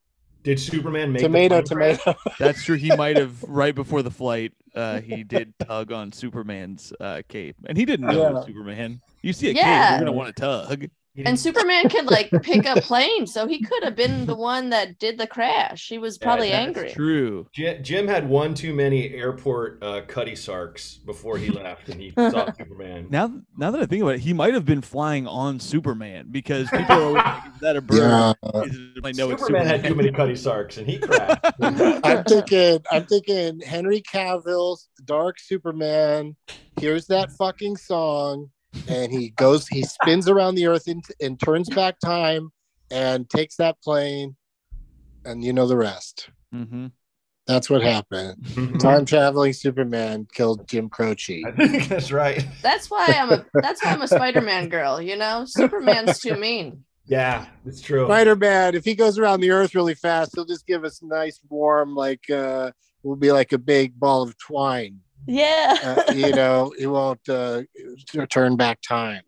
did 0.43 0.59
Superman 0.59 1.13
make 1.13 1.21
the 1.23 1.29
tomato, 1.29 1.63
crash? 1.63 1.99
tomato. 2.03 2.19
That's 2.39 2.65
true. 2.65 2.77
He 2.77 2.95
might 2.97 3.17
have 3.17 3.43
right 3.45 3.75
before 3.75 4.03
the 4.03 4.11
flight. 4.11 4.53
Uh, 4.75 5.01
he 5.01 5.23
did 5.25 5.55
tug 5.59 5.93
on 5.93 6.13
Superman's 6.13 6.93
uh, 7.01 7.23
cape, 7.29 7.57
and 7.67 7.77
he 7.77 7.85
didn't 7.85 8.07
know 8.07 8.35
Yeah. 8.39 8.45
Superman. 8.45 9.01
You 9.23 9.33
see 9.33 9.51
a 9.51 9.55
cape, 9.55 9.65
you're 9.91 9.99
gonna 9.99 10.13
want 10.13 10.35
to 10.35 10.41
tug. 10.41 10.89
He 11.19 11.25
And 11.25 11.39
Superman 11.39 11.89
could 11.89 12.07
like 12.07 12.31
pick 12.43 12.65
up 12.65 12.79
planes, 12.85 13.35
so 13.35 13.49
he 13.49 13.61
could 13.61 13.83
have 13.83 13.97
been 13.97 14.25
the 14.25 14.37
one 14.37 14.71
that 14.71 15.01
did 15.01 15.19
the 15.19 15.27
crash. 15.27 15.89
He 15.89 15.99
was 15.99 16.17
Yeah, 16.21 16.25
probably 16.27 16.51
that's 16.51 16.67
angry. 16.67 16.91
True. 16.93 17.49
Jim, 17.53 17.83
Jim 17.83 18.07
had 18.07 18.29
one 18.29 18.55
too 18.55 18.73
many 18.73 19.13
airport 19.15 19.83
uh, 19.83 20.03
cutty 20.07 20.37
sarks 20.37 20.99
before 20.99 21.37
he 21.37 21.51
left, 21.51 21.89
and 21.89 22.01
he 22.01 22.11
saw 22.17 22.53
Superman. 22.53 23.09
Now, 23.11 23.33
now 23.57 23.73
that 23.73 23.81
I 23.83 23.87
think 23.87 24.03
about 24.05 24.15
it, 24.15 24.21
he 24.21 24.33
might 24.33 24.55
have 24.55 24.65
been 24.65 24.81
flying 24.81 25.27
on 25.27 25.59
Superman 25.59 26.29
because 26.31 26.71
people 26.71 26.87
are 26.95 27.03
always 27.03 27.25
like, 27.25 27.47
"Is 27.55 27.61
that 27.63 27.77
a 27.77 27.81
bird?" 27.81 27.97
Yeah. 27.99 28.33
Is 28.63 28.77
it- 28.77 29.05
I 29.05 29.11
know 29.13 29.31
it's 29.31 29.43
Superman 29.43 29.67
had 29.67 29.83
too 29.85 29.97
many 29.97 30.13
cutty 30.13 30.37
sarks, 30.37 30.77
and 30.79 30.87
he 30.87 30.99
crashed. 30.99 31.45
I'm 31.61 32.23
thinking, 32.25 32.79
I'm 32.93 33.07
thinking 33.07 33.59
Henry 33.61 34.03
Cavill's 34.03 34.89
Dark 35.05 35.41
Superman. 35.41 36.37
Here's 36.81 37.07
that 37.09 37.33
fucking 37.33 37.77
song, 37.77 38.51
and 38.87 39.13
he 39.13 39.31
goes, 39.31 39.69
he 39.69 39.83
spins 39.83 40.29
around 40.29 40.55
the 40.55 40.67
earth 40.67 40.87
and, 40.87 41.05
and 41.21 41.41
turns 41.41 41.69
back 41.71 41.99
time, 41.99 42.51
and 42.91 43.29
takes 43.29 43.57
that 43.57 43.81
plane, 43.83 44.37
and 45.25 45.45
you 45.45 45.53
know 45.53 45.67
the 45.67 45.77
rest. 45.77 46.31
hmm 46.53 46.87
That's 47.47 47.69
what 47.71 47.83
happened. 47.83 48.47
Time 48.79 49.05
traveling 49.05 49.53
Superman 49.53 50.27
killed 50.33 50.69
Jim 50.69 50.89
Croce. 50.89 51.45
I 51.47 51.51
think 51.53 51.89
that's 51.89 52.13
right. 52.13 52.45
That's 52.63 52.91
why 52.91 53.17
I'm 53.19 53.31
a 53.31 53.47
that's 53.55 53.83
why 53.85 53.93
I'm 53.93 54.03
a 54.03 54.09
Spider-Man 54.09 54.69
girl, 54.69 55.01
you 55.01 55.17
know? 55.17 55.45
Superman's 55.47 56.19
too 56.19 56.37
mean. 56.37 56.85
Yeah, 57.07 57.47
it's 57.65 57.81
true. 57.81 58.05
Spider 58.07 58.37
Man, 58.37 58.75
if 58.75 58.85
he 58.85 58.95
goes 58.95 59.19
around 59.19 59.41
the 59.41 59.51
earth 59.53 59.75
really 59.75 59.95
fast, 59.95 60.33
he'll 60.35 60.45
just 60.45 60.67
give 60.67 60.85
us 60.85 61.01
nice, 61.03 61.41
warm, 61.49 61.95
like 61.95 62.29
uh, 62.29 62.73
will 63.03 63.17
be 63.17 63.33
like 63.33 63.53
a 63.53 63.59
big 63.59 63.99
ball 63.99 64.23
of 64.23 64.37
twine. 64.39 65.01
Yeah. 65.29 65.77
uh, 66.09 66.13
you 66.13 66.31
know, 66.35 66.73
it 66.79 66.87
won't 66.87 67.29
uh, 67.29 67.63
turn 68.31 68.57
back 68.57 68.81
time. 68.81 69.23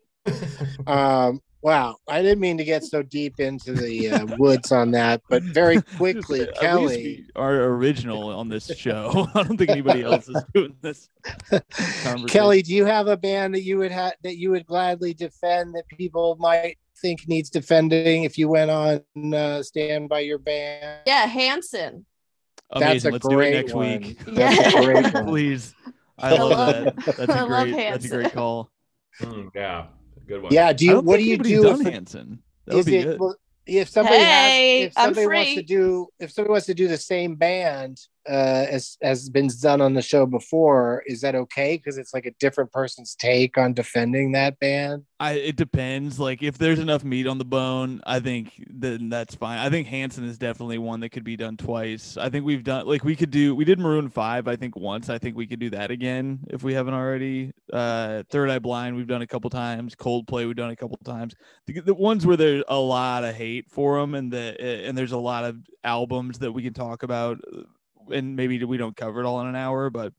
Um, 0.87 1.41
wow, 1.63 1.97
I 2.09 2.23
didn't 2.23 2.41
mean 2.41 2.59
to 2.59 2.65
get 2.65 2.85
so 2.85 3.03
deep 3.03 3.39
into 3.39 3.73
the 3.73 4.11
uh, 4.11 4.27
woods 4.39 4.73
on 4.73 4.91
that, 4.93 5.23
but 5.29 5.43
very 5.43 5.81
quickly, 5.97 6.47
Just, 6.47 6.63
at 6.63 6.81
least 6.81 6.95
Kelly. 6.95 7.25
we 7.37 7.41
are 7.41 7.65
original 7.65 8.31
on 8.31 8.49
this 8.49 8.71
show. 8.77 9.29
I 9.35 9.43
don't 9.43 9.57
think 9.57 9.71
anybody 9.71 10.03
else 10.03 10.29
is 10.29 10.43
doing 10.55 10.75
this. 10.81 11.09
Kelly, 12.29 12.63
do 12.63 12.75
you 12.75 12.85
have 12.87 13.07
a 13.07 13.17
band 13.17 13.55
that 13.55 13.63
you 13.63 13.79
would 13.79 13.93
have 13.93 14.15
that 14.23 14.37
you 14.37 14.51
would 14.51 14.67
gladly 14.67 15.15
defend 15.15 15.75
that 15.75 15.87
people 15.89 16.37
might 16.39 16.79
think 17.01 17.27
needs 17.29 17.51
defending 17.51 18.25
if 18.25 18.37
you 18.37 18.49
went 18.49 18.71
on 18.71 19.03
uh, 19.35 19.63
Stand 19.63 20.09
by 20.09 20.21
Your 20.21 20.39
Band? 20.39 21.03
Yeah, 21.07 21.27
Hanson. 21.27 22.07
That's 22.73 23.05
amazing. 23.05 23.11
a 23.11 23.13
Let's 23.15 23.29
do 23.29 23.33
it 23.33 23.37
great 23.37 23.55
next 23.55 23.75
one. 23.75 24.01
week. 24.01 24.19
That's 24.27 24.75
a 24.75 24.85
great 24.85 25.15
one. 25.15 25.27
Please. 25.29 25.75
I 26.19 26.29
I 26.35 26.39
love 26.39 26.51
love- 26.51 26.85
that. 26.85 26.97
That's 27.17 27.19
I 27.31 27.39
a 27.39 27.47
love 27.47 27.69
great. 27.69 27.73
That's 27.91 28.05
a 28.05 28.09
great 28.09 28.33
call. 28.33 28.71
Mm, 29.21 29.51
yeah, 29.55 29.87
good 30.27 30.43
one. 30.43 30.53
Yeah, 30.53 30.73
do 30.73 30.85
you? 30.87 31.01
What 31.01 31.17
do 31.19 31.25
you 31.25 31.39
do? 31.39 31.63
Done 31.63 31.81
If, 31.87 31.93
Hanson. 31.93 32.43
That 32.67 32.77
would 32.77 32.87
be 32.87 32.97
it 32.99 33.05
good. 33.05 33.21
well, 33.21 33.37
if 33.67 33.89
somebody 33.89 34.17
Hey, 34.19 34.81
has, 34.83 34.87
if 34.89 34.93
somebody 34.95 35.27
wants 35.27 35.55
to 35.55 35.63
do 35.63 36.09
if 36.19 36.31
somebody 36.33 36.51
wants 36.51 36.67
to 36.67 36.75
do 36.75 36.89
the 36.89 36.97
same 36.97 37.37
band 37.37 38.01
uh, 38.31 38.67
as 38.71 38.97
has 39.03 39.29
been 39.29 39.51
done 39.61 39.81
on 39.81 39.95
the 39.95 40.03
show 40.03 40.25
before. 40.25 41.03
Is 41.07 41.21
that 41.23 41.35
okay? 41.35 41.77
Because 41.77 41.99
it's 41.99 42.15
like 42.15 42.27
a 42.27 42.31
different 42.39 42.71
person's 42.71 43.17
take 43.17 43.59
on 43.59 43.75
defending 43.75 44.33
that 44.33 44.59
band. 44.61 45.05
I 45.19 45.33
it 45.33 45.57
depends. 45.57 46.21
Like 46.21 46.43
if 46.43 46.57
there's 46.57 46.79
enough 46.79 47.03
meat 47.03 47.27
on 47.27 47.39
the 47.39 47.45
bone, 47.45 48.01
I 48.07 48.21
think 48.21 48.65
then 48.69 49.09
that's 49.09 49.35
fine. 49.35 49.59
I 49.59 49.69
think 49.69 49.89
Hanson 49.89 50.25
is 50.25 50.39
definitely 50.39 50.79
one 50.79 51.01
that 51.01 51.11
could 51.11 51.25
be 51.25 51.37
done 51.37 51.57
twice. 51.57 52.17
I 52.17 52.31
think 52.31 52.45
we've 52.45 52.63
done 52.63 52.87
like 52.87 53.03
we 53.03 53.17
could 53.17 53.31
do 53.31 53.55
we 53.55 53.65
did 53.65 53.81
Maroon 53.81 54.09
Five. 54.09 54.47
I 54.47 54.55
think 54.55 54.77
once. 54.77 55.11
I 55.11 55.19
think 55.19 55.37
we 55.37 55.47
could 55.47 55.61
do 55.61 55.71
that 55.71 55.91
again 55.91 56.41
if 56.49 56.63
we 56.63 56.73
haven't 56.73 56.95
already. 56.95 57.53
Uh, 57.73 58.23
Third 58.31 58.49
Eye 58.49 58.61
Blind 58.61 58.97
we've 58.97 59.09
done 59.09 59.23
a 59.23 59.27
couple 59.27 59.51
times. 59.51 59.97
Coldplay 59.97 60.47
we've 60.47 60.57
done 60.57 60.71
a 60.71 60.77
couple 60.77 60.97
times. 61.05 61.35
The, 61.67 61.81
the 61.81 61.95
ones 61.95 62.25
where 62.25 62.37
there's 62.37 62.65
a 62.69 62.79
lot 62.79 63.25
of 63.25 63.35
hate 63.35 63.69
for 63.69 64.01
them 64.01 64.15
and 64.15 64.33
the 64.33 64.61
and 64.61 64.97
there's 64.97 65.13
a 65.13 65.19
lot 65.19 65.45
of 65.45 65.59
albums 65.83 66.39
that 66.39 66.53
we 66.53 66.63
can 66.63 66.75
talk 66.75 67.03
about 67.03 67.41
and 68.13 68.37
maybe 68.37 68.63
we 68.65 68.77
don't 68.77 68.97
cover 68.97 69.21
it 69.21 69.27
all 69.27 69.41
in 69.41 69.47
an 69.47 69.57
hour, 69.57 69.91
but 69.91 70.13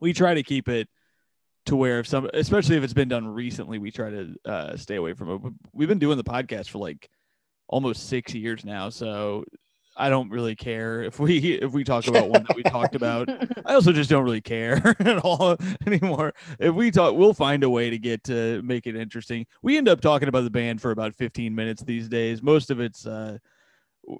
we 0.00 0.12
try 0.12 0.34
to 0.34 0.42
keep 0.42 0.68
it 0.68 0.88
to 1.66 1.76
where 1.76 2.00
if 2.00 2.06
some, 2.06 2.28
especially 2.34 2.76
if 2.76 2.84
it's 2.84 2.92
been 2.92 3.08
done 3.08 3.26
recently, 3.26 3.78
we 3.78 3.90
try 3.90 4.10
to 4.10 4.34
uh, 4.44 4.76
stay 4.76 4.96
away 4.96 5.14
from 5.14 5.30
it. 5.30 5.38
But 5.38 5.52
We've 5.72 5.88
been 5.88 5.98
doing 5.98 6.16
the 6.16 6.24
podcast 6.24 6.68
for 6.68 6.78
like 6.78 7.08
almost 7.68 8.08
six 8.08 8.34
years 8.34 8.64
now, 8.64 8.90
so 8.90 9.44
I 9.96 10.10
don't 10.10 10.30
really 10.30 10.56
care 10.56 11.02
if 11.02 11.18
we 11.18 11.38
if 11.54 11.72
we 11.72 11.84
talk 11.84 12.06
about 12.06 12.28
one 12.28 12.44
that 12.44 12.56
we 12.56 12.62
talked 12.64 12.94
about. 12.94 13.28
I 13.66 13.74
also 13.74 13.92
just 13.92 14.10
don't 14.10 14.24
really 14.24 14.40
care 14.40 14.94
at 14.98 15.18
all 15.18 15.56
anymore. 15.86 16.34
If 16.58 16.74
we 16.74 16.90
talk, 16.90 17.14
we'll 17.14 17.34
find 17.34 17.62
a 17.62 17.70
way 17.70 17.90
to 17.90 17.98
get 17.98 18.24
to 18.24 18.60
make 18.62 18.86
it 18.86 18.96
interesting. 18.96 19.46
We 19.62 19.78
end 19.78 19.88
up 19.88 20.00
talking 20.00 20.28
about 20.28 20.44
the 20.44 20.50
band 20.50 20.80
for 20.80 20.90
about 20.90 21.14
15 21.14 21.54
minutes 21.54 21.82
these 21.82 22.08
days. 22.08 22.42
Most 22.42 22.70
of 22.70 22.80
it's 22.80 23.06
uh, 23.06 23.38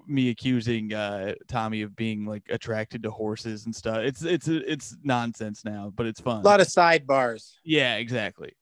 me 0.07 0.31
accusing 0.31 0.93
uh, 0.95 1.35
Tommy 1.49 1.83
of 1.83 1.95
being 1.97 2.25
like 2.26 2.43
attracted 2.50 3.03
to 3.03 3.11
horses 3.11 3.67
and 3.67 3.75
stuff. 3.75 3.99
It's 3.99 4.23
it's 4.23 4.49
it's 4.49 4.97
nonsense 5.03 5.64
now, 5.64 5.93
but 5.95 6.07
it's 6.07 6.21
fun. 6.21 6.41
A 6.41 6.45
lot 6.45 6.61
of 6.61 6.67
sidebars. 6.69 7.53
yeah, 7.64 7.97
exactly. 7.97 8.53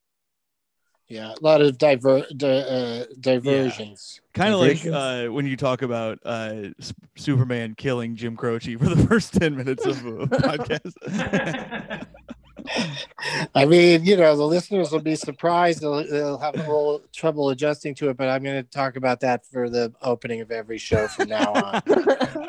Yeah, 1.08 1.32
a 1.32 1.44
lot 1.44 1.60
of 1.60 1.76
diver 1.76 2.24
di- 2.34 2.46
uh, 2.46 3.04
diversions. 3.20 4.20
Kind 4.32 4.54
of 4.54 4.60
like 4.60 4.86
uh, 4.86 5.30
when 5.30 5.46
you 5.46 5.58
talk 5.58 5.82
about 5.82 6.18
uh, 6.24 6.70
S- 6.78 6.94
Superman 7.16 7.74
killing 7.76 8.16
Jim 8.16 8.34
Croce 8.34 8.76
for 8.76 8.86
the 8.88 8.96
first 9.08 9.34
10 9.34 9.54
minutes 9.54 9.84
of 9.84 9.98
a 10.06 10.26
podcast. 10.26 12.06
I 13.54 13.64
mean, 13.64 14.04
you 14.04 14.16
know, 14.16 14.36
the 14.36 14.44
listeners 14.46 14.90
will 14.90 15.00
be 15.00 15.16
surprised. 15.16 15.80
They'll, 15.80 16.06
they'll 16.08 16.38
have 16.38 16.54
a 16.54 16.58
little 16.58 17.02
trouble 17.12 17.50
adjusting 17.50 17.94
to 17.96 18.10
it, 18.10 18.16
but 18.16 18.28
I'm 18.28 18.42
going 18.42 18.62
to 18.62 18.68
talk 18.70 18.96
about 18.96 19.20
that 19.20 19.46
for 19.46 19.68
the 19.68 19.92
opening 20.02 20.40
of 20.40 20.50
every 20.50 20.78
show 20.78 21.06
from 21.08 21.28
now 21.28 21.52
on 21.52 21.82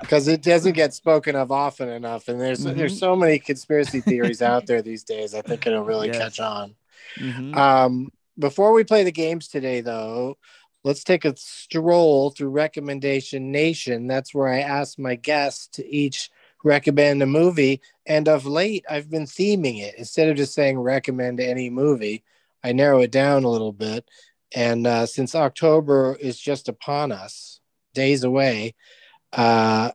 because 0.00 0.28
it 0.28 0.42
doesn't 0.42 0.74
get 0.74 0.94
spoken 0.94 1.36
of 1.36 1.50
often 1.50 1.88
enough. 1.88 2.28
And 2.28 2.40
there's 2.40 2.64
there's 2.64 2.98
so 2.98 3.16
many 3.16 3.38
conspiracy 3.38 4.00
theories 4.00 4.42
out 4.42 4.66
there 4.66 4.82
these 4.82 5.04
days. 5.04 5.34
I 5.34 5.42
think 5.42 5.66
it'll 5.66 5.84
really 5.84 6.08
Yes. 6.08 6.18
catch 6.18 6.40
on. 6.40 6.74
Mhm. 7.18 7.56
Um, 7.56 8.12
before 8.38 8.72
we 8.72 8.84
play 8.84 9.04
the 9.04 9.12
games 9.12 9.48
today, 9.48 9.80
though, 9.80 10.36
let's 10.84 11.04
take 11.04 11.24
a 11.24 11.36
stroll 11.36 12.30
through 12.30 12.48
Recommendation 12.50 13.50
Nation. 13.52 14.06
That's 14.06 14.34
where 14.34 14.48
I 14.48 14.60
ask 14.60 14.98
my 14.98 15.14
guests 15.14 15.68
to 15.74 15.86
each 15.86 16.30
recommend 16.64 17.22
a 17.22 17.26
movie. 17.26 17.80
And 18.06 18.28
of 18.28 18.46
late, 18.46 18.84
I've 18.88 19.10
been 19.10 19.24
theming 19.24 19.80
it 19.80 19.94
instead 19.96 20.28
of 20.28 20.36
just 20.36 20.54
saying 20.54 20.78
recommend 20.78 21.40
any 21.40 21.70
movie. 21.70 22.24
I 22.64 22.72
narrow 22.72 23.00
it 23.00 23.10
down 23.10 23.44
a 23.44 23.50
little 23.50 23.72
bit. 23.72 24.08
And 24.54 24.86
uh, 24.86 25.06
since 25.06 25.34
October 25.34 26.16
is 26.20 26.38
just 26.38 26.68
upon 26.68 27.12
us, 27.12 27.60
days 27.94 28.24
away, 28.24 28.74
uh, 29.32 29.90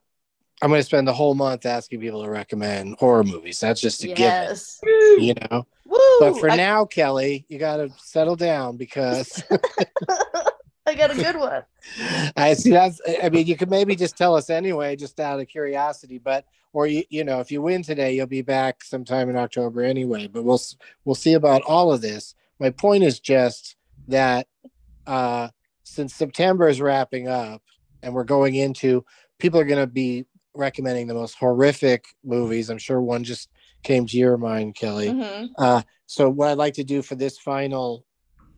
I'm 0.60 0.70
going 0.70 0.80
to 0.80 0.84
spend 0.84 1.06
the 1.06 1.12
whole 1.12 1.34
month 1.34 1.66
asking 1.66 2.00
people 2.00 2.24
to 2.24 2.30
recommend 2.30 2.96
horror 2.98 3.22
movies. 3.22 3.60
That's 3.60 3.80
just 3.80 4.02
a 4.02 4.08
yes. 4.08 4.80
given, 4.82 5.24
you 5.24 5.34
know. 5.34 5.66
Woo! 5.84 5.98
But 6.20 6.38
for 6.38 6.50
I, 6.50 6.56
now, 6.56 6.84
Kelly, 6.84 7.46
you 7.48 7.58
got 7.58 7.76
to 7.76 7.90
settle 7.98 8.34
down 8.34 8.76
because 8.76 9.42
got 10.98 11.10
a 11.10 11.14
good 11.14 11.36
one. 11.36 11.62
I 12.36 12.54
see 12.54 12.70
that's. 12.70 13.00
I 13.22 13.28
mean, 13.30 13.46
you 13.46 13.56
could 13.56 13.70
maybe 13.70 13.96
just 13.96 14.16
tell 14.16 14.34
us 14.34 14.50
anyway, 14.50 14.96
just 14.96 15.18
out 15.20 15.40
of 15.40 15.48
curiosity. 15.48 16.18
But 16.18 16.44
or 16.72 16.86
you, 16.86 17.04
you 17.08 17.24
know, 17.24 17.40
if 17.40 17.50
you 17.50 17.62
win 17.62 17.82
today, 17.82 18.14
you'll 18.14 18.26
be 18.26 18.42
back 18.42 18.84
sometime 18.84 19.30
in 19.30 19.36
October 19.36 19.82
anyway. 19.82 20.26
But 20.26 20.44
we'll 20.44 20.60
we'll 21.04 21.14
see 21.14 21.34
about 21.34 21.62
all 21.62 21.92
of 21.92 22.00
this. 22.02 22.34
My 22.58 22.70
point 22.70 23.04
is 23.04 23.20
just 23.20 23.76
that 24.08 24.46
uh, 25.06 25.48
since 25.84 26.14
September 26.14 26.68
is 26.68 26.80
wrapping 26.80 27.28
up 27.28 27.62
and 28.02 28.12
we're 28.12 28.24
going 28.24 28.56
into, 28.56 29.04
people 29.38 29.60
are 29.60 29.64
going 29.64 29.80
to 29.80 29.86
be 29.86 30.26
recommending 30.54 31.06
the 31.06 31.14
most 31.14 31.36
horrific 31.36 32.06
movies. 32.24 32.68
I'm 32.68 32.78
sure 32.78 33.00
one 33.00 33.24
just 33.24 33.48
came 33.84 34.06
to 34.06 34.16
your 34.16 34.36
mind, 34.36 34.74
Kelly. 34.74 35.08
Mhm. 35.08 35.50
Uh, 35.56 35.82
so 36.06 36.28
what 36.28 36.48
I'd 36.48 36.58
like 36.58 36.74
to 36.74 36.84
do 36.84 37.00
for 37.00 37.14
this 37.14 37.38
final 37.38 38.04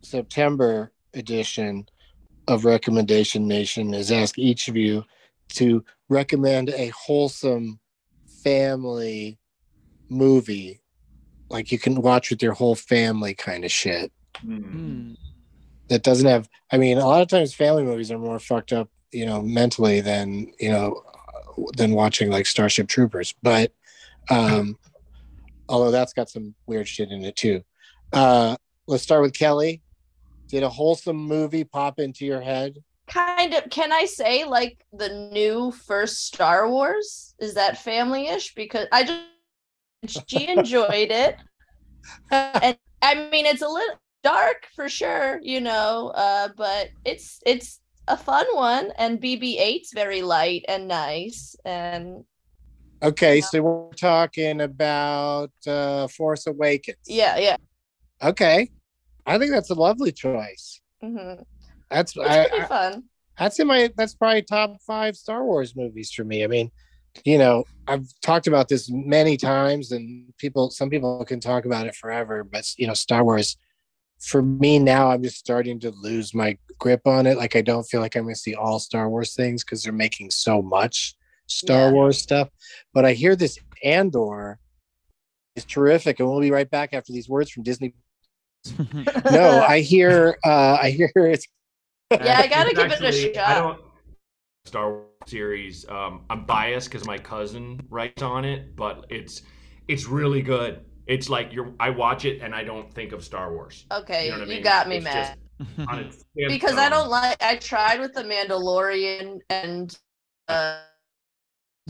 September 0.02 0.92
edition 1.14 1.86
of 2.50 2.64
Recommendation 2.64 3.46
Nation 3.46 3.94
is 3.94 4.10
ask 4.10 4.36
each 4.36 4.66
of 4.66 4.76
you 4.76 5.04
to 5.50 5.84
recommend 6.08 6.70
a 6.70 6.88
wholesome 6.88 7.78
family 8.42 9.38
movie, 10.08 10.80
like 11.48 11.70
you 11.70 11.78
can 11.78 12.02
watch 12.02 12.28
with 12.28 12.42
your 12.42 12.52
whole 12.52 12.74
family 12.74 13.34
kind 13.34 13.64
of 13.64 13.70
shit. 13.70 14.12
Mm. 14.44 15.16
That 15.88 16.02
doesn't 16.02 16.26
have. 16.26 16.48
I 16.72 16.76
mean, 16.76 16.98
a 16.98 17.06
lot 17.06 17.22
of 17.22 17.28
times 17.28 17.54
family 17.54 17.84
movies 17.84 18.10
are 18.10 18.18
more 18.18 18.40
fucked 18.40 18.72
up, 18.72 18.88
you 19.12 19.26
know, 19.26 19.40
mentally 19.42 20.00
than 20.00 20.52
you 20.58 20.70
know, 20.70 21.02
than 21.76 21.92
watching 21.92 22.30
like 22.30 22.46
Starship 22.46 22.88
Troopers. 22.88 23.32
But 23.42 23.72
um, 24.28 24.76
although 25.68 25.92
that's 25.92 26.12
got 26.12 26.28
some 26.28 26.56
weird 26.66 26.88
shit 26.88 27.12
in 27.12 27.24
it 27.24 27.36
too. 27.36 27.62
Uh, 28.12 28.56
let's 28.88 29.04
start 29.04 29.22
with 29.22 29.38
Kelly. 29.38 29.82
Did 30.50 30.64
a 30.64 30.68
wholesome 30.68 31.16
movie 31.16 31.62
pop 31.62 32.00
into 32.00 32.26
your 32.26 32.40
head? 32.40 32.82
Kind 33.06 33.54
of. 33.54 33.70
Can 33.70 33.92
I 33.92 34.04
say 34.04 34.44
like 34.44 34.84
the 34.92 35.30
new 35.32 35.70
first 35.70 36.26
Star 36.26 36.68
Wars? 36.68 37.34
Is 37.38 37.54
that 37.54 37.78
family-ish? 37.78 38.54
Because 38.54 38.86
I 38.90 39.04
just 39.04 40.28
she 40.28 40.48
enjoyed 40.56 41.10
it. 41.10 41.36
and 42.32 42.76
I 43.00 43.28
mean, 43.30 43.46
it's 43.46 43.62
a 43.62 43.68
little 43.68 43.96
dark 44.24 44.66
for 44.74 44.88
sure, 44.88 45.38
you 45.42 45.60
know, 45.60 46.08
uh, 46.14 46.48
but 46.56 46.90
it's 47.04 47.40
it's 47.46 47.80
a 48.08 48.16
fun 48.16 48.46
one, 48.54 48.90
and 48.98 49.20
BB-8's 49.20 49.92
very 49.94 50.22
light 50.22 50.64
and 50.66 50.88
nice, 50.88 51.54
and 51.64 52.24
Okay, 53.02 53.40
so 53.40 53.62
we're 53.62 53.92
talking 53.92 54.60
about 54.60 55.52
uh, 55.66 56.06
Force 56.08 56.46
Awakens. 56.46 56.98
yeah, 57.06 57.38
yeah. 57.38 57.56
Okay, 58.22 58.70
I 59.30 59.38
think 59.38 59.52
that's 59.52 59.70
a 59.70 59.74
lovely 59.74 60.12
choice. 60.12 60.80
hmm 61.00 61.34
That's 61.90 62.16
I, 62.16 62.48
pretty 62.48 62.64
I- 62.64 62.66
fun. 62.66 63.04
that's 63.38 63.58
in 63.58 63.66
my 63.68 63.90
that's 63.96 64.14
probably 64.14 64.42
top 64.42 64.76
five 64.86 65.16
Star 65.16 65.44
Wars 65.44 65.74
movies 65.76 66.10
for 66.12 66.24
me. 66.24 66.44
I 66.44 66.46
mean, 66.46 66.70
you 67.24 67.38
know, 67.38 67.64
I've 67.88 68.06
talked 68.22 68.46
about 68.46 68.68
this 68.68 68.90
many 68.90 69.36
times, 69.36 69.92
and 69.92 70.32
people, 70.38 70.70
some 70.70 70.90
people 70.90 71.24
can 71.24 71.40
talk 71.40 71.64
about 71.64 71.86
it 71.86 71.94
forever, 71.96 72.44
but 72.44 72.72
you 72.76 72.86
know, 72.86 72.94
Star 72.94 73.24
Wars. 73.24 73.56
For 74.20 74.42
me 74.42 74.78
now, 74.78 75.10
I'm 75.10 75.22
just 75.22 75.38
starting 75.38 75.80
to 75.80 75.90
lose 75.92 76.34
my 76.34 76.58
grip 76.78 77.06
on 77.06 77.26
it. 77.26 77.38
Like 77.38 77.56
I 77.56 77.62
don't 77.62 77.84
feel 77.84 78.02
like 78.02 78.16
I'm 78.16 78.24
going 78.24 78.34
to 78.34 78.38
see 78.40 78.54
all 78.54 78.78
Star 78.78 79.08
Wars 79.08 79.34
things 79.34 79.64
because 79.64 79.82
they're 79.82 79.94
making 79.94 80.30
so 80.30 80.60
much 80.60 81.14
Star 81.46 81.86
Yeah. 81.86 81.92
Wars 81.92 82.18
stuff. 82.20 82.50
But 82.92 83.06
I 83.06 83.14
hear 83.14 83.34
this 83.34 83.58
Andor 83.82 84.58
is 85.56 85.64
terrific, 85.64 86.20
and 86.20 86.28
we'll 86.28 86.38
be 86.40 86.50
right 86.50 86.68
back 86.70 86.92
after 86.92 87.14
these 87.14 87.30
words 87.30 87.50
from 87.50 87.62
Disney. 87.62 87.94
No, 89.30 89.62
I 89.68 89.80
hear, 89.80 90.36
uh, 90.44 90.78
I 90.80 90.90
hear 90.90 91.10
it's 91.16 91.46
Yeah, 92.10 92.38
I 92.38 92.46
gotta 92.46 92.70
It's 92.70 92.78
give 92.78 92.92
it 92.92 93.02
a 93.02 93.12
shot. 93.34 93.48
I 93.48 93.54
don't 93.58 93.80
Star 94.66 94.90
Wars 94.92 95.06
series. 95.26 95.88
Um, 95.88 96.24
I'm 96.28 96.44
biased 96.44 96.90
because 96.90 97.06
my 97.06 97.18
cousin 97.18 97.80
writes 97.88 98.22
on 98.22 98.44
it, 98.44 98.76
but 98.76 99.06
it's 99.10 99.42
it's 99.88 100.06
really 100.06 100.42
good. 100.42 100.84
It's 101.06 101.28
like 101.28 101.52
you're. 101.52 101.72
I 101.80 101.90
watch 101.90 102.24
it 102.24 102.40
and 102.42 102.54
I 102.54 102.62
don't 102.64 102.92
think 102.92 103.12
of 103.12 103.24
Star 103.24 103.52
Wars. 103.52 103.86
Okay, 103.90 104.26
You 104.26 104.32
you, 104.32 104.32
know 104.32 104.38
what 104.40 104.48
I 104.48 104.54
mean? 104.54 104.62
got 104.62 104.88
me, 104.88 104.96
It's 104.96 105.04
Matt. 105.04 105.38
just 105.58 105.88
on 105.88 105.98
its 105.98 106.24
because 106.34 106.76
I 106.76 106.88
don't 106.88 107.08
like. 107.08 107.42
I 107.42 107.56
tried 107.56 108.00
with 108.00 108.12
the 108.14 108.22
Mandalorian 108.22 109.40
and. 109.48 109.96
Uh, 110.48 110.78
Obi 110.80 110.89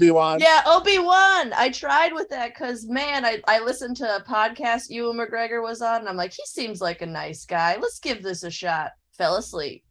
Wan. 0.08 0.38
yeah, 0.40 0.62
Obi 0.66 0.98
Wan. 0.98 1.52
I 1.52 1.70
tried 1.70 2.14
with 2.14 2.28
that 2.30 2.54
because 2.54 2.86
man, 2.86 3.24
I 3.24 3.42
I 3.48 3.58
listened 3.58 3.96
to 3.98 4.16
a 4.16 4.22
podcast 4.22 4.88
Ewan 4.88 5.18
McGregor 5.18 5.62
was 5.62 5.82
on, 5.82 6.00
and 6.00 6.08
I'm 6.08 6.16
like, 6.16 6.32
he 6.32 6.44
seems 6.46 6.80
like 6.80 7.02
a 7.02 7.06
nice 7.06 7.44
guy. 7.44 7.76
Let's 7.80 7.98
give 7.98 8.22
this 8.22 8.44
a 8.44 8.50
shot. 8.50 8.92
Fell 9.18 9.36
asleep. 9.36 9.84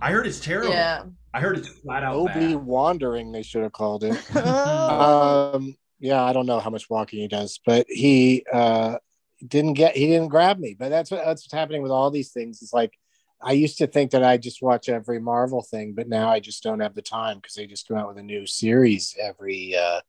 I 0.00 0.10
heard 0.10 0.26
it's 0.26 0.40
terrible. 0.40 0.72
Yeah. 0.72 1.04
I 1.32 1.40
heard 1.40 1.58
it's 1.58 1.68
flat 1.68 2.02
out 2.02 2.16
Obi. 2.16 2.56
Wandering, 2.56 3.30
they 3.30 3.42
should 3.42 3.62
have 3.62 3.72
called 3.72 4.04
it. 4.04 4.20
Oh. 4.34 5.52
um, 5.54 5.76
yeah, 5.98 6.22
I 6.22 6.32
don't 6.32 6.46
know 6.46 6.60
how 6.60 6.70
much 6.70 6.90
walking 6.90 7.20
he 7.20 7.28
does, 7.28 7.60
but 7.64 7.86
he 7.88 8.44
uh, 8.52 8.96
didn't 9.46 9.74
get 9.74 9.96
he 9.96 10.06
didn't 10.06 10.28
grab 10.28 10.58
me. 10.58 10.74
But 10.78 10.88
that's 10.88 11.10
what 11.10 11.24
that's 11.24 11.44
what's 11.44 11.52
happening 11.52 11.82
with 11.82 11.90
all 11.90 12.10
these 12.10 12.32
things. 12.32 12.62
It's 12.62 12.72
like 12.72 12.92
I 13.42 13.52
used 13.52 13.78
to 13.78 13.86
think 13.86 14.10
that 14.12 14.24
I 14.24 14.36
just 14.38 14.62
watch 14.62 14.88
every 14.88 15.20
Marvel 15.20 15.62
thing, 15.62 15.92
but 15.94 16.08
now 16.08 16.28
I 16.28 16.40
just 16.40 16.62
don't 16.62 16.80
have 16.80 16.94
the 16.94 17.02
time 17.02 17.36
because 17.38 17.54
they 17.54 17.66
just 17.66 17.86
come 17.86 17.96
out 17.96 18.08
with 18.08 18.18
a 18.18 18.22
new 18.22 18.46
series 18.46 19.14
every 19.20 19.74
uh 19.76 20.00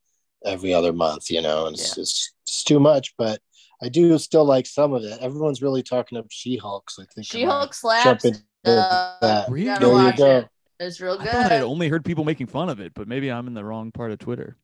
every 0.45 0.73
other 0.73 0.93
month, 0.93 1.29
you 1.31 1.41
know, 1.41 1.65
and 1.67 1.75
it's, 1.75 1.97
Yeah. 1.97 2.01
it's, 2.03 2.33
it's 2.43 2.63
too 2.63 2.79
much. 2.79 3.15
But 3.17 3.41
I 3.81 3.89
do 3.89 4.17
still 4.17 4.45
like 4.45 4.65
some 4.65 4.93
of 4.93 5.03
it. 5.03 5.19
Everyone's 5.19 5.61
really 5.61 5.83
talking 5.83 6.17
up 6.17 6.25
She-Hulk, 6.29 6.89
so 6.89 7.03
I 7.03 7.05
think 7.13 7.27
She 7.27 7.43
Hulk 7.43 7.67
might 7.69 7.73
slaps. 7.75 8.03
jump 8.03 8.25
into 8.25 8.39
Uh, 8.65 9.17
that. 9.21 9.49
Really? 9.49 9.65
gotta 9.65 9.85
There 9.87 10.05
you 10.11 10.17
go. 10.17 10.37
it. 10.39 10.47
It's 10.79 11.01
real 11.01 11.17
I 11.19 11.25
thought 11.25 11.51
I'd 11.51 11.61
only 11.63 11.87
heard 11.89 12.05
people 12.05 12.23
making 12.23 12.47
fun 12.47 12.69
of 12.69 12.79
it, 12.79 12.93
but 12.93 13.07
maybe 13.07 13.31
I'm 13.31 13.47
in 13.47 13.55
the 13.55 13.63
wrong 13.65 13.91
part 13.91 14.11
of 14.11 14.19
Twitter. 14.19 14.57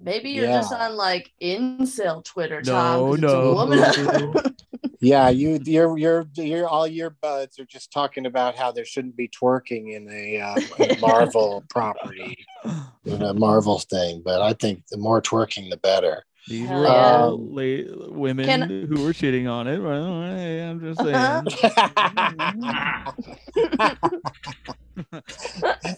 Maybe 0.00 0.30
you're 0.30 0.44
Yeah. 0.46 0.60
just 0.60 0.72
on 0.72 0.96
like 0.96 1.32
incel 1.42 2.24
Twitter, 2.24 2.62
Tom. 2.62 3.20
No, 3.20 3.48
'cause 3.50 3.88
it's 3.88 3.98
a 3.98 4.02
no. 4.20 4.26
woman. 4.32 4.56
Yeah, 5.00 5.28
you, 5.28 5.60
your, 5.64 5.96
your, 5.96 6.26
your, 6.34 6.66
all 6.66 6.84
your 6.88 7.10
buds 7.10 7.60
are 7.60 7.64
just 7.64 7.92
talking 7.92 8.26
about 8.26 8.56
how 8.56 8.72
there 8.72 8.84
shouldn't 8.84 9.14
be 9.16 9.28
twerking 9.28 9.92
in 9.94 10.10
a, 10.10 10.40
uh, 10.40 10.56
a 10.80 10.96
Marvel 11.00 11.62
property, 11.70 12.36
in 13.04 13.22
a 13.22 13.32
Marvel 13.32 13.78
thing. 13.78 14.22
But 14.24 14.42
I 14.42 14.54
think 14.54 14.84
the 14.88 14.96
more 14.96 15.22
twerking, 15.22 15.70
the 15.70 15.76
better. 15.76 16.24
These 16.48 16.68
were 16.68 16.82
yeah. 16.82 17.16
all 17.16 17.38
la- 17.38 18.08
women 18.10 18.44
Can- 18.46 18.68
who 18.88 19.04
were 19.04 19.12
shitting 19.12 19.48
on 19.48 19.68
it. 19.68 19.80
Hey, 20.36 20.64
I'm 20.64 20.80
just 20.80 21.00
saying. 21.00 21.14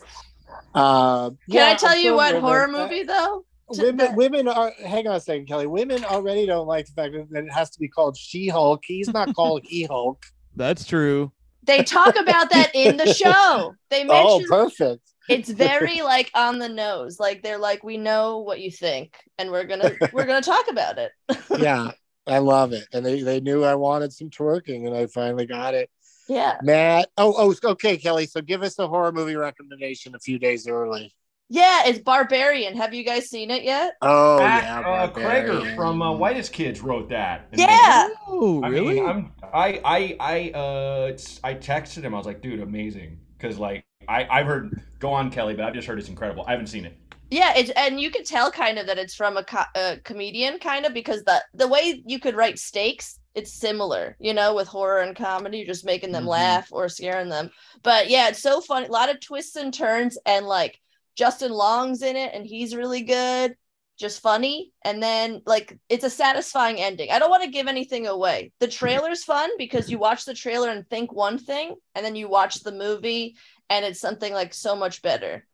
uh, 0.75 1.31
Can 1.31 1.39
yeah, 1.47 1.67
I 1.69 1.75
tell 1.75 1.93
I'm 1.93 2.01
you 2.05 2.15
what 2.15 2.35
horror 2.37 2.65
it. 2.69 2.75
Uh, 2.75 2.79
movie 2.83 3.03
though? 3.05 3.47
To- 3.75 3.83
women 3.83 3.97
that- 3.99 4.17
women 4.17 4.49
are 4.49 4.73
hang 4.85 5.07
on 5.07 5.17
a 5.17 5.21
second 5.21 5.47
kelly. 5.47 5.67
Women 5.67 6.05
already 6.05 6.47
don't 6.47 6.67
like 6.67 6.87
the 6.87 6.93
fact 6.93 7.13
that, 7.15 7.31
that 7.31 7.45
it 7.45 7.53
has 7.53 7.71
to 7.71 7.79
be 7.79 7.89
called 7.89 8.17
she-hulk. 8.17 8.83
He's 8.85 9.09
not 9.13 9.35
called 9.37 9.63
he-hulk 9.65 10.25
That's 10.57 10.85
true. 10.85 11.33
They 11.63 11.85
talk 11.85 12.17
about 12.17 12.51
that 12.51 12.71
in 12.75 12.97
the 12.97 13.13
show. 13.15 13.75
They 13.91 14.05
oh 14.09 14.39
mention 14.39 14.49
perfect. 14.49 15.03
it's 15.29 15.51
very 15.69 16.01
like 16.03 16.31
on 16.35 16.59
the 16.59 16.69
nose. 16.69 17.21
Like 17.21 17.43
they're 17.43 17.59
like, 17.59 17.85
we 17.85 17.97
know 17.97 18.39
what 18.39 18.61
you 18.61 18.71
think, 18.71 19.15
and 19.39 19.51
we're 19.51 19.65
gonna 19.65 19.93
we're 20.13 20.27
gonna 20.27 20.41
talk 20.43 20.69
about 20.71 20.99
it. 20.99 21.13
yeah 21.59 21.91
i 22.27 22.39
love 22.39 22.73
it. 22.73 22.87
And 22.93 23.05
they, 23.05 23.23
they 23.23 23.41
knew 23.41 23.65
i 23.65 23.75
wanted 23.75 24.13
some 24.13 24.31
twerking 24.31 24.87
and 24.87 24.95
i 24.97 25.07
finally 25.07 25.47
got 25.47 25.75
it. 25.75 25.91
Yeah, 26.29 26.59
matt 26.63 27.11
oh 27.19 27.35
oh 27.37 27.71
okay 27.73 27.97
kelly. 27.97 28.27
So 28.27 28.41
give 28.41 28.63
us 28.63 28.79
a 28.79 28.89
horror 28.89 29.13
movie 29.13 29.37
recommendation 29.37 30.15
a 30.15 30.19
few 30.19 30.39
days 30.39 30.67
early 30.67 31.13
yeah. 31.51 31.83
It's 31.87 31.99
Barbarian. 31.99 32.77
Have 32.77 32.95
you 32.95 33.05
guys 33.05 33.29
seen 33.29 33.51
it 33.51 33.63
yet? 33.65 33.95
oh 34.03 34.39
Matt, 34.39 34.65
yeah 34.65 34.81
uh, 34.81 35.13
Cregger 35.13 35.75
from 35.77 36.03
uh, 36.03 36.13
Whitest 36.13 36.53
Kids 36.53 36.81
wrote 36.81 37.09
that. 37.11 37.49
And 37.53 37.61
Yeah. 37.61 38.09
Oh, 38.27 38.63
I 38.63 38.69
really? 38.69 38.95
mean, 38.95 39.07
I'm 39.07 39.33
I 39.53 39.81
I 39.85 40.17
I 40.21 40.51
uh 40.59 41.13
I 41.45 41.55
texted 41.55 42.03
him. 42.03 42.15
I 42.15 42.19
was 42.19 42.27
like, 42.27 42.41
dude, 42.41 42.61
amazing, 42.61 43.19
because 43.37 43.59
like 43.59 43.85
I 44.09 44.27
I've 44.31 44.47
heard. 44.47 44.81
Go 44.99 45.13
on, 45.13 45.31
Kelly, 45.31 45.55
but 45.55 45.65
I've 45.65 45.75
just 45.75 45.89
heard 45.89 45.99
it's 45.99 46.09
incredible. 46.11 46.45
I 46.47 46.51
haven't 46.53 46.67
seen 46.67 46.85
it. 46.85 46.97
Yeah, 47.31 47.53
it's 47.57 47.71
and 47.71 48.01
you 48.01 48.11
can 48.11 48.25
tell 48.25 48.51
kind 48.51 48.79
of 48.79 48.87
that 48.87 48.99
it's 48.99 49.15
from 49.15 49.37
a, 49.37 49.45
co- 49.45 49.63
a 49.77 49.99
comedian 50.05 50.59
kind 50.59 50.85
of 50.85 50.93
because 50.93 51.23
the 51.25 51.43
the 51.55 51.69
way 51.69 52.03
you 52.05 52.19
could 52.19 52.35
write 52.35 52.59
stakes, 52.59 53.21
it's 53.35 53.53
similar, 53.53 54.17
you 54.19 54.35
know, 54.35 54.55
with 54.55 54.67
horror 54.67 55.01
and 55.01 55.15
comedy, 55.15 55.59
you're 55.59 55.67
just 55.67 55.85
making 55.85 56.11
them 56.13 56.25
Mhm. 56.25 56.29
laugh 56.29 56.69
or 56.73 56.89
scaring 56.89 57.29
them. 57.29 57.51
But 57.85 58.11
yeah, 58.11 58.29
it's 58.29 58.43
so 58.43 58.61
funny, 58.61 58.87
a 58.87 58.91
lot 58.91 59.11
of 59.11 59.21
twists 59.21 59.55
and 59.57 59.73
turns, 59.73 60.19
and 60.27 60.45
like 60.47 60.81
Justin 61.21 61.53
Long's 61.53 62.01
in 62.01 62.17
it, 62.17 62.31
and 62.33 62.47
he's 62.47 62.75
really 62.75 63.03
good, 63.03 63.55
just 63.99 64.23
funny, 64.23 64.73
and 64.87 65.03
then 65.03 65.43
like 65.45 65.79
it's 65.91 66.03
a 66.03 66.09
satisfying 66.09 66.81
ending. 66.81 67.11
I 67.11 67.19
don't 67.19 67.29
want 67.29 67.43
to 67.43 67.51
give 67.51 67.67
anything 67.67 68.07
away. 68.07 68.53
The 68.59 68.67
trailer's 68.67 69.23
fun 69.23 69.51
because 69.59 69.91
you 69.91 69.99
watch 69.99 70.25
the 70.25 70.33
trailer 70.33 70.71
and 70.71 70.89
think 70.89 71.13
one 71.13 71.37
thing, 71.37 71.75
and 71.95 72.07
then 72.07 72.17
you 72.17 72.27
watch 72.27 72.63
the 72.63 72.73
movie, 72.73 73.37
and 73.69 73.85
it's 73.85 74.01
something 74.01 74.33
like 74.33 74.55
so 74.55 74.75
much 74.75 75.03
better. 75.03 75.47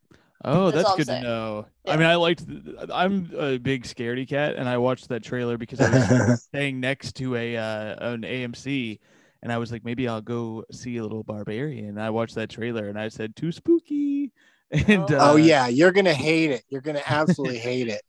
Oh, 0.45 0.71
That's 0.71 0.75
that's, 0.75 0.85
all 0.85 0.91
I'm 0.93 0.97
good 0.99 1.07
to 1.07 1.21
know. 1.21 1.65
Yeah. 1.83 1.91
I 1.91 1.97
mean, 1.97 2.07
I 2.07 2.15
liked. 2.15 2.45
I'm 2.89 3.29
a 3.37 3.57
big 3.57 3.83
scaredy 3.83 4.25
cat, 4.25 4.55
and 4.55 4.69
I 4.69 4.77
watched 4.77 5.09
that 5.09 5.21
trailer 5.21 5.57
because 5.57 5.81
I 5.81 5.89
was 6.29 6.43
staying 6.49 6.79
next 6.79 7.17
to 7.17 7.35
a 7.35 7.57
uh, 7.57 8.13
an 8.13 8.21
AMC, 8.21 8.99
and 9.43 9.51
I 9.51 9.57
was 9.57 9.73
like, 9.73 9.83
maybe 9.83 10.07
I'll 10.07 10.21
go 10.21 10.63
see 10.71 10.95
a 10.95 11.03
little 11.03 11.23
Barbarian. 11.23 11.89
And 11.89 12.01
I 12.01 12.09
watched 12.09 12.35
that 12.35 12.49
trailer, 12.49 12.87
and 12.87 12.97
I 12.97 13.09
said, 13.09 13.35
too 13.35 13.51
spooky. 13.51 14.06
And 14.87 15.09
Oh. 15.11 15.17
uh, 15.17 15.31
oh 15.31 15.35
yeah 15.37 15.67
you're 15.67 15.91
gonna 15.93 16.13
hate 16.13 16.51
it 16.51 16.63
you're 16.69 16.81
gonna 16.81 17.01
absolutely 17.05 17.57
hate 17.69 17.87
it 17.87 18.01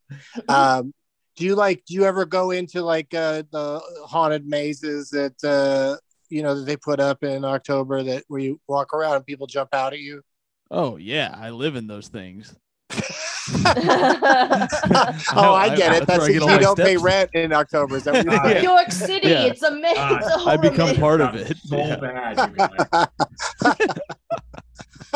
um 0.48 0.92
do 1.36 1.44
you 1.44 1.54
like 1.54 1.84
do 1.86 1.94
you 1.94 2.04
ever 2.04 2.24
go 2.26 2.50
into 2.50 2.82
like 2.82 3.14
uh 3.14 3.42
the 3.52 3.80
haunted 4.06 4.44
mazes 4.46 5.10
that 5.10 5.34
uh 5.44 5.96
you 6.30 6.42
know 6.42 6.56
that 6.56 6.64
they 6.64 6.76
put 6.76 6.98
up 7.00 7.22
in 7.22 7.44
october 7.44 8.02
that 8.02 8.24
where 8.28 8.40
you 8.40 8.60
walk 8.66 8.92
around 8.92 9.14
and 9.16 9.24
people 9.26 9.46
jump 9.46 9.72
out 9.72 9.92
at 9.92 10.00
you 10.00 10.20
Oh 10.70 10.98
yeah, 10.98 11.34
I 11.34 11.48
live 11.48 11.76
in 11.76 11.86
those 11.86 12.08
things. 12.08 12.54
oh 12.90 13.00
i 15.54 15.74
get 15.74 15.94
it 15.94 16.06
That's 16.06 16.06
that's 16.06 16.18
where 16.18 16.22
I 16.22 16.26
if 16.28 16.32
get 16.34 16.42
all 16.42 16.50
you 16.50 16.58
don't 16.60 16.76
pay 16.76 16.98
rent 16.98 17.30
in 17.32 17.54
october 17.54 17.96
is 17.96 18.04
that 18.04 18.12
what 18.14 18.24
you're 18.24 18.34
Uh, 18.34 18.42
saying? 18.42 18.56
Yeah. 18.64 18.70
York 18.70 18.92
City, 18.92 19.28
Yeah. 19.28 19.44
it's 19.44 19.62
amazing. 19.62 19.96
ma- 19.96 20.16
it's 20.18 20.28
a 20.28 20.32
I 20.38 20.56
horror 20.56 20.58
become 20.58 20.94
part 20.96 21.20
of 21.22 21.34
it. 21.36 21.56
So 21.64 21.78
Yeah, 21.78 21.96
bad, 21.96 22.50
you 22.50 22.56
guys. 22.56 22.86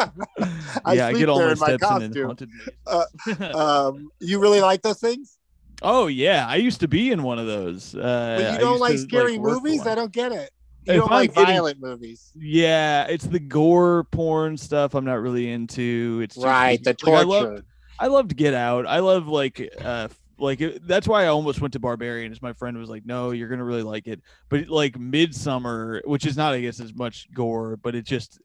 I 0.84 0.94
Yeah, 0.94 1.06
I 1.08 1.12
get 1.12 1.28
all 1.28 1.40
my 1.44 1.54
steps 1.54 1.84
in 2.02 2.24
haunted 2.24 2.50
Uh, 2.86 3.04
um 3.54 4.10
you 4.20 4.38
really 4.38 4.60
like 4.60 4.82
those 4.82 5.00
things 5.00 5.38
oh 5.84 6.06
yeah, 6.06 6.46
I 6.48 6.56
used 6.56 6.78
to 6.80 6.88
be 6.88 7.10
in 7.10 7.24
one 7.24 7.40
of 7.40 7.46
those. 7.46 7.94
Uh, 7.94 8.38
but 8.40 8.52
you 8.52 8.58
don't 8.60 8.78
like 8.78 8.92
to, 8.92 8.98
scary 8.98 9.36
for 9.36 9.42
movies 9.42 9.84
i 9.84 9.96
don't 9.96 10.12
get 10.12 10.30
it 10.30 10.50
you 10.86 10.94
If 10.94 11.00
don't 11.00 11.10
I'm 11.10 11.14
like 11.16 11.34
getting- 11.34 11.54
violent 11.54 11.80
movies 11.80 12.30
Yeah, 12.36 13.06
it's 13.06 13.24
the 13.24 13.38
gore 13.40 14.04
porn 14.04 14.56
stuff 14.56 14.94
I'm 14.94 15.04
not 15.04 15.20
really 15.20 15.50
into. 15.50 16.20
It's 16.22 16.34
just- 16.34 16.44
right 16.46 16.82
the 16.82 16.90
like, 16.90 17.02
I 17.02 17.24
torture 17.24 17.26
love 17.26 17.62
I 17.98 18.06
loved 18.08 18.36
Get 18.36 18.52
Out. 18.52 18.84
I 18.86 18.98
love 18.98 19.28
like 19.28 19.72
uh 19.80 20.08
like 20.38 20.60
it, 20.60 20.84
that's 20.88 21.06
why 21.06 21.22
I 21.24 21.28
almost 21.28 21.60
went 21.60 21.72
to 21.74 21.78
Barbarian. 21.78 22.32
Is 22.32 22.42
my 22.42 22.52
friend 22.52 22.76
was 22.76 22.88
like, 22.88 23.06
"No, 23.06 23.30
you're 23.30 23.48
gonna 23.48 23.64
really 23.64 23.84
like 23.84 24.08
it." 24.08 24.20
But 24.48 24.68
like 24.68 24.98
Midsommar, 24.98 26.00
which 26.04 26.26
is 26.26 26.36
not, 26.36 26.52
I 26.52 26.60
guess, 26.60 26.80
as 26.80 26.92
much 26.94 27.32
gore, 27.32 27.76
but 27.76 27.94
it 27.94 28.04
just 28.04 28.40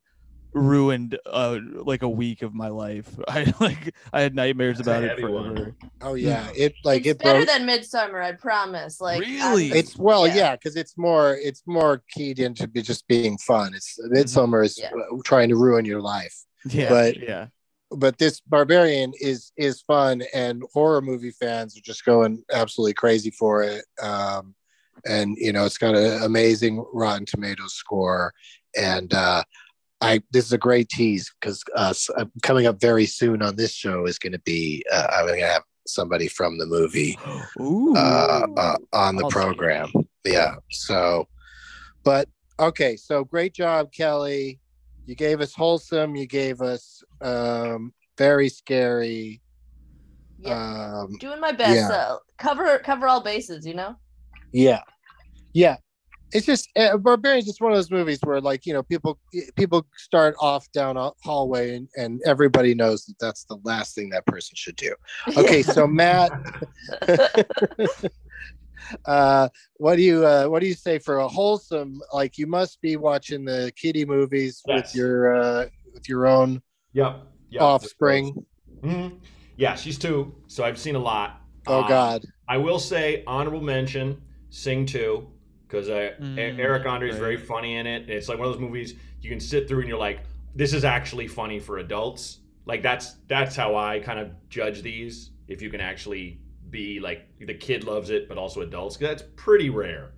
ruined 0.53 1.17
uh 1.25 1.59
like 1.73 2.01
a 2.01 2.09
week 2.09 2.41
of 2.41 2.53
my 2.53 2.69
life. 2.69 3.09
I 3.27 3.53
like 3.59 3.93
I 4.13 4.21
had 4.21 4.33
nightmares 4.35 4.77
That's 4.77 4.87
about 4.87 5.03
it 5.03 5.09
heavy 5.09 5.21
forever. 5.21 5.75
oh 6.01 6.13
yeah 6.29 6.49
it 6.55 6.73
like 6.83 7.01
it's 7.05 7.19
it 7.19 7.23
better 7.23 7.45
broke 7.45 7.47
than 7.47 7.67
Midsommar, 7.67 8.23
I 8.23 8.31
promise. 8.33 8.99
Like 9.01 9.21
Really? 9.21 9.69
I'm- 9.71 9.77
It's 9.77 9.97
well, 9.97 10.27
Yeah. 10.27 10.35
yeah, 10.35 10.55
because 10.55 10.75
it's 10.75 10.97
more 10.97 11.35
it's 11.35 11.63
more 11.67 12.03
keyed 12.11 12.39
into 12.39 12.67
be 12.67 12.81
just 12.81 13.07
being 13.07 13.37
fun. 13.37 13.73
It's 13.73 13.99
Midsommar 14.11 14.65
is 14.65 14.77
Yeah. 14.79 14.89
uh, 14.91 15.17
trying 15.23 15.49
to 15.49 15.55
ruin 15.55 15.85
your 15.85 16.01
life, 16.01 16.35
Yeah, 16.69 16.89
But- 16.89 17.17
yeah, 17.21 17.47
but 17.91 18.17
this 18.17 18.41
Barbarian 18.41 19.13
is 19.19 19.51
is 19.57 19.81
fun, 19.81 20.23
and 20.33 20.63
horror 20.73 21.01
movie 21.01 21.31
fans 21.31 21.77
are 21.77 21.81
just 21.81 22.03
going 22.05 22.43
absolutely 22.51 22.93
crazy 22.93 23.31
for 23.31 23.63
it. 23.63 23.85
Um, 24.01 24.55
and 25.05 25.37
you 25.37 25.53
know, 25.53 25.65
it's 25.65 25.77
got 25.77 25.95
an 25.95 26.23
amazing 26.23 26.83
Rotten 26.93 27.25
Tomatoes 27.25 27.73
score, 27.75 28.33
and 28.75 29.13
uh, 29.13 29.43
I 30.01 30.21
this 30.31 30.45
is 30.45 30.53
a 30.53 30.57
great 30.57 30.89
tease 30.89 31.33
because 31.39 31.63
uh, 31.75 31.93
uh, 32.17 32.25
coming 32.43 32.67
up 32.67 32.79
very 32.79 33.05
soon 33.05 33.41
on 33.41 33.55
this 33.55 33.73
show 33.73 34.05
is 34.05 34.19
going 34.19 34.33
to 34.33 34.39
be 34.39 34.85
uh, 34.91 35.07
I'm 35.11 35.25
going 35.27 35.39
to 35.39 35.45
have 35.47 35.63
somebody 35.87 36.27
from 36.27 36.57
the 36.59 36.65
movie 36.65 37.17
Ooh, 37.59 37.95
uh, 37.95 38.45
uh, 38.57 38.75
on 38.93 39.15
the 39.15 39.23
I'll 39.23 39.29
see. 39.31 39.33
program. 39.33 39.91
Yeah. 40.25 40.55
So, 40.71 41.27
but 42.03 42.27
okay. 42.59 42.95
So 42.97 43.23
great 43.23 43.53
job, 43.53 43.91
Kelly. 43.91 44.59
You 45.05 45.15
gave 45.15 45.39
us 45.41 45.53
wholesome. 45.55 46.15
You 46.15 46.27
gave 46.27 46.61
us 46.61 47.01
um, 47.21 47.93
very 48.17 48.49
scary. 48.49 49.41
yeah, 50.37 50.99
Um, 50.99 51.15
doing 51.19 51.39
my 51.39 51.53
best. 51.53 51.75
yeah. 51.75 51.87
Uh, 51.95 52.17
cover 52.37 52.77
cover 52.79 53.07
all 53.07 53.21
bases, 53.21 53.65
you 53.65 53.73
know. 53.73 53.95
yeah. 54.51 54.81
Yeah. 55.53 55.77
It's 56.33 56.45
just 56.45 56.69
uh, 56.75 56.97
Barbarian 56.97 57.39
is 57.39 57.45
just 57.45 57.61
one 57.61 57.71
of 57.71 57.77
those 57.77 57.89
movies 57.91 58.19
where, 58.23 58.41
like, 58.41 58.65
you 58.65 58.73
know, 58.73 58.83
people 58.83 59.19
people 59.55 59.87
start 59.95 60.35
off 60.41 60.69
down 60.73 60.97
a 60.97 61.11
hallway 61.23 61.75
and, 61.75 61.87
and 61.95 62.21
everybody 62.25 62.75
knows 62.75 63.05
that 63.05 63.15
that's 63.19 63.45
the 63.45 63.57
last 63.63 63.95
thing 63.95 64.09
that 64.09 64.25
person 64.25 64.53
should 64.55 64.75
do. 64.75 64.93
Okay, 65.37 65.63
so 65.63 65.87
Matt, 65.87 66.31
uh 69.05 69.49
what 69.77 69.95
do 69.95 70.01
you 70.01 70.25
uh 70.25 70.45
what 70.45 70.61
do 70.61 70.67
you 70.67 70.73
say 70.73 70.97
for 70.99 71.17
a 71.17 71.27
wholesome 71.27 71.99
like 72.13 72.37
you 72.37 72.47
must 72.47 72.79
be 72.79 72.95
watching 72.95 73.43
the 73.43 73.71
kitty 73.75 74.05
movies 74.05 74.61
with 74.67 74.93
your 74.95 75.35
uh 75.35 75.65
with 75.93 76.07
your 76.07 76.25
own 76.27 76.61
Yep. 76.93 77.23
yep. 77.49 77.61
offspring 77.61 78.45
Mhm. 78.83 79.19
Yeah, 79.57 79.73
she's 79.73 79.97
two, 79.97 80.35
so 80.45 80.63
I've 80.63 80.77
seen 80.77 80.95
a 80.95 80.99
lot. 80.99 81.41
oh 81.65 81.81
Um, 81.81 81.87
god 81.87 82.23
I 82.47 82.57
will 82.57 82.79
say 82.79 83.23
honorable 83.25 83.61
mention, 83.61 84.21
Sing 84.51 84.85
Two, 84.85 85.27
because 85.67 85.89
uh, 85.89 86.11
Mm, 86.19 86.59
Eric 86.59 86.85
Andre 86.85 87.09
is 87.09 87.15
right. 87.15 87.21
very 87.21 87.37
funny 87.37 87.75
in 87.75 87.85
it. 87.87 88.09
It's 88.09 88.29
like 88.29 88.37
one 88.39 88.47
of 88.47 88.53
those 88.53 88.61
movies 88.61 88.95
you 89.21 89.29
can 89.29 89.39
sit 89.39 89.67
through 89.67 89.79
and 89.81 89.89
you're 89.89 89.97
like, 89.97 90.21
this 90.55 90.73
is 90.73 90.83
actually 90.85 91.27
funny 91.27 91.59
for 91.59 91.77
adults. 91.79 92.39
Like 92.65 92.81
that's 92.81 93.15
that's 93.27 93.55
how 93.55 93.75
I 93.75 93.99
kind 93.99 94.19
of 94.19 94.31
judge 94.49 94.81
these. 94.81 95.31
If 95.47 95.61
you 95.61 95.69
can 95.69 95.79
actually 95.81 96.39
be 96.69 96.99
like 96.99 97.27
the 97.39 97.53
kid 97.53 97.83
loves 97.83 98.09
it, 98.09 98.27
but 98.27 98.37
also 98.37 98.61
adults, 98.61 98.97
'cause 98.97 99.07
that's 99.07 99.23
pretty 99.35 99.69
rare. 99.69 100.13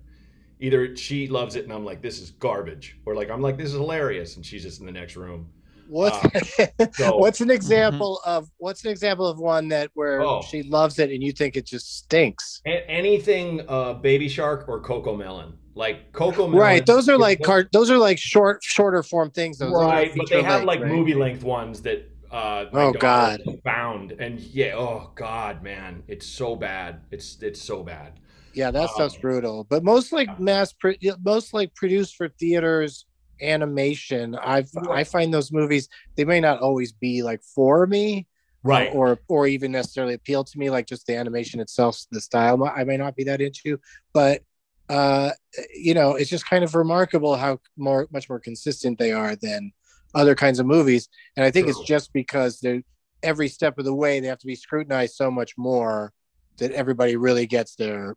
either 0.62 0.94
she 0.94 1.26
loves 1.26 1.56
it 1.56 1.64
and 1.64 1.72
I'm 1.72 1.86
like, 1.86 2.02
this 2.02 2.20
is 2.20 2.32
garbage, 2.32 2.98
or 3.06 3.14
like 3.14 3.30
I'm 3.30 3.40
like, 3.40 3.56
this 3.56 3.68
is 3.68 3.74
hilarious, 3.74 4.36
and 4.36 4.44
she's 4.44 4.62
just 4.62 4.80
in 4.80 4.86
the 4.86 4.92
next 4.92 5.16
room. 5.16 5.48
What's 5.90 6.16
Uh, 6.58 6.86
so- 6.92 7.16
what's 7.16 7.40
an 7.40 7.50
example 7.50 8.20
of 8.24 8.48
what's 8.58 8.84
an 8.84 8.90
example 8.90 9.26
of 9.26 9.38
one 9.38 9.68
that 9.68 9.90
where 9.94 10.22
Oh. 10.22 10.40
she 10.42 10.62
loves 10.62 10.98
it 10.98 11.10
and 11.10 11.22
you 11.22 11.32
think 11.32 11.56
it 11.56 11.66
just 11.66 11.98
stinks? 11.98 12.62
A- 12.66 12.88
anything 12.88 13.62
uh, 13.68 13.94
Baby 13.94 14.28
Shark 14.28 14.66
or 14.68 14.80
Coco 14.80 15.16
Melon, 15.16 15.54
like 15.74 16.12
Coco 16.12 16.46
Melon. 16.46 16.58
Right, 16.60 16.86
those 16.86 17.08
are 17.08 17.18
like 17.18 17.40
what- 17.40 17.46
cart. 17.46 17.68
Those 17.72 17.90
are 17.90 17.98
like 17.98 18.18
short, 18.18 18.62
shorter 18.62 19.02
form 19.02 19.30
things. 19.30 19.58
Those 19.58 19.72
Those 19.72 19.82
right, 19.82 20.12
but 20.16 20.28
they 20.30 20.42
have 20.42 20.60
length, 20.64 20.66
like 20.66 20.80
right? 20.80 20.92
movie 20.92 21.14
length 21.14 21.42
ones 21.42 21.82
that. 21.82 22.06
Uh, 22.30 22.66
Oh, 22.72 22.92
God. 22.92 23.42
Found 23.64 24.12
and 24.12 24.38
yeah, 24.38 24.74
oh 24.76 25.10
god, 25.16 25.64
man, 25.64 26.04
it's 26.06 26.24
so 26.24 26.54
bad. 26.54 27.00
It's 27.10 27.36
it's 27.42 27.60
so 27.60 27.82
bad. 27.82 28.20
Yeah, 28.54 28.70
that 28.70 28.90
stuff's 28.90 29.16
Um, 29.16 29.20
brutal. 29.20 29.64
But 29.68 29.82
most 29.82 30.12
like 30.12 30.38
mass, 30.38 30.72
pro- 30.72 30.94
most 31.24 31.52
like 31.52 31.74
produced 31.74 32.14
for 32.14 32.28
theaters 32.28 33.04
animation. 33.42 34.36
I 34.36 34.64
I 34.88 35.04
find 35.04 35.32
those 35.32 35.52
movies 35.52 35.88
they 36.16 36.24
may 36.24 36.40
not 36.40 36.60
always 36.60 36.92
be 36.92 37.22
like 37.22 37.42
for 37.42 37.86
me, 37.86 38.26
Right. 38.62 38.90
or 38.94 39.18
or 39.28 39.46
even 39.46 39.72
necessarily 39.72 40.14
appeal 40.14 40.44
to 40.44 40.58
me. 40.58 40.70
Like 40.70 40.86
just 40.86 41.06
the 41.06 41.16
animation 41.16 41.60
itself, 41.60 42.00
the 42.10 42.20
style 42.20 42.62
I 42.64 42.84
may 42.84 42.96
not 42.96 43.16
be 43.16 43.24
that 43.24 43.40
into, 43.40 43.78
but 44.12 44.42
uh, 44.88 45.30
you 45.74 45.94
know, 45.94 46.16
it's 46.16 46.30
just 46.30 46.48
kind 46.48 46.64
of 46.64 46.74
remarkable 46.74 47.36
how 47.36 47.58
more 47.76 48.08
much 48.10 48.28
more 48.28 48.40
consistent 48.40 48.98
they 48.98 49.12
are 49.12 49.36
than 49.36 49.72
other 50.14 50.34
kinds 50.34 50.58
of 50.58 50.66
movies. 50.66 51.08
And 51.36 51.46
I 51.46 51.50
think 51.52 51.68
it's 51.68 51.80
just 51.84 52.12
because 52.12 52.58
they're 52.60 52.82
every 53.22 53.48
step 53.48 53.78
of 53.78 53.84
the 53.84 53.94
way 53.94 54.18
they 54.18 54.26
have 54.26 54.38
to 54.38 54.46
be 54.46 54.56
scrutinized 54.56 55.14
so 55.14 55.30
much 55.30 55.56
more 55.56 56.12
that 56.58 56.72
everybody 56.72 57.16
really 57.16 57.46
gets 57.46 57.76
their, 57.76 58.16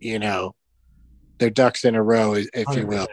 you 0.00 0.18
know, 0.18 0.54
their 1.38 1.50
ducks 1.50 1.84
in 1.84 1.94
a 1.94 2.02
row, 2.02 2.34
if 2.34 2.76
you 2.76 2.86
will. 2.86 3.08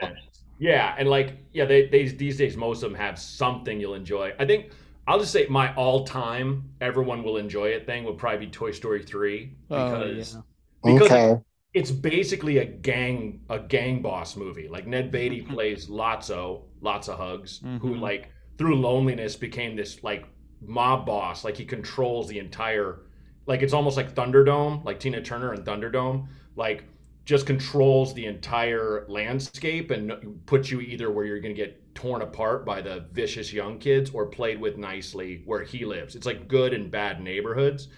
100%. 0.61 0.71
Yeah, 0.73 0.95
and 0.97 1.09
like 1.09 1.37
yeah, 1.53 1.65
they, 1.65 1.87
they 1.87 2.07
these 2.07 2.37
days 2.37 2.55
most 2.57 2.83
of 2.83 2.91
them 2.91 2.99
have 2.99 3.17
something 3.19 3.79
you'll 3.79 3.95
enjoy. 3.95 4.33
I 4.39 4.45
think 4.45 4.71
I'll 5.07 5.19
just 5.19 5.31
say 5.33 5.47
my 5.49 5.73
all-time 5.75 6.69
everyone 6.79 7.23
will 7.23 7.37
enjoy 7.37 7.69
it 7.69 7.85
thing 7.85 8.03
would 8.05 8.17
probably 8.17 8.45
be 8.45 8.51
Toy 8.51 8.71
Story 8.71 9.03
3 9.03 9.55
Oh, 9.69 9.85
because 9.85 10.35
yeah. 10.35 10.41
because 10.83 11.11
Okay. 11.11 11.41
it's 11.73 11.91
basically 11.91 12.57
a 12.59 12.65
gang 12.65 13.41
a 13.49 13.59
gang 13.59 14.01
boss 14.01 14.35
movie. 14.35 14.67
Like 14.67 14.87
Ned 14.87 15.11
Beatty 15.11 15.41
plays 15.53 15.87
Lotso, 15.87 16.63
lots 16.81 17.07
of 17.09 17.17
hugs, 17.17 17.61
who 17.79 17.95
Mhm. 17.95 17.99
like 18.01 18.29
through 18.57 18.75
loneliness 18.79 19.35
became 19.35 19.75
this 19.75 20.03
like 20.03 20.25
mob 20.61 21.05
boss. 21.05 21.43
Like 21.43 21.57
he 21.57 21.65
controls 21.65 22.27
the 22.27 22.39
entire 22.39 22.99
like 23.47 23.61
it's 23.63 23.73
almost 23.73 23.97
like 23.97 24.13
Thunderdome, 24.13 24.83
like 24.85 24.99
Tina 24.99 25.21
Turner 25.21 25.53
and 25.53 25.65
Thunderdome, 25.65 26.27
like 26.55 26.83
just 27.25 27.45
controls 27.45 28.13
the 28.13 28.25
entire 28.25 29.05
landscape 29.07 29.91
and 29.91 30.41
puts 30.45 30.71
you 30.71 30.81
either 30.81 31.11
where 31.11 31.25
you're 31.25 31.39
going 31.39 31.55
to 31.55 31.61
get 31.61 31.77
torn 31.93 32.21
apart 32.21 32.65
by 32.65 32.81
the 32.81 33.05
vicious 33.11 33.53
young 33.53 33.77
kids 33.77 34.09
or 34.11 34.25
played 34.25 34.59
with 34.59 34.77
nicely 34.77 35.43
where 35.45 35.63
he 35.63 35.85
lives. 35.85 36.15
It's 36.15 36.25
like 36.25 36.47
good 36.47 36.73
and 36.73 36.89
bad 36.89 37.21
neighborhoods. 37.21 37.89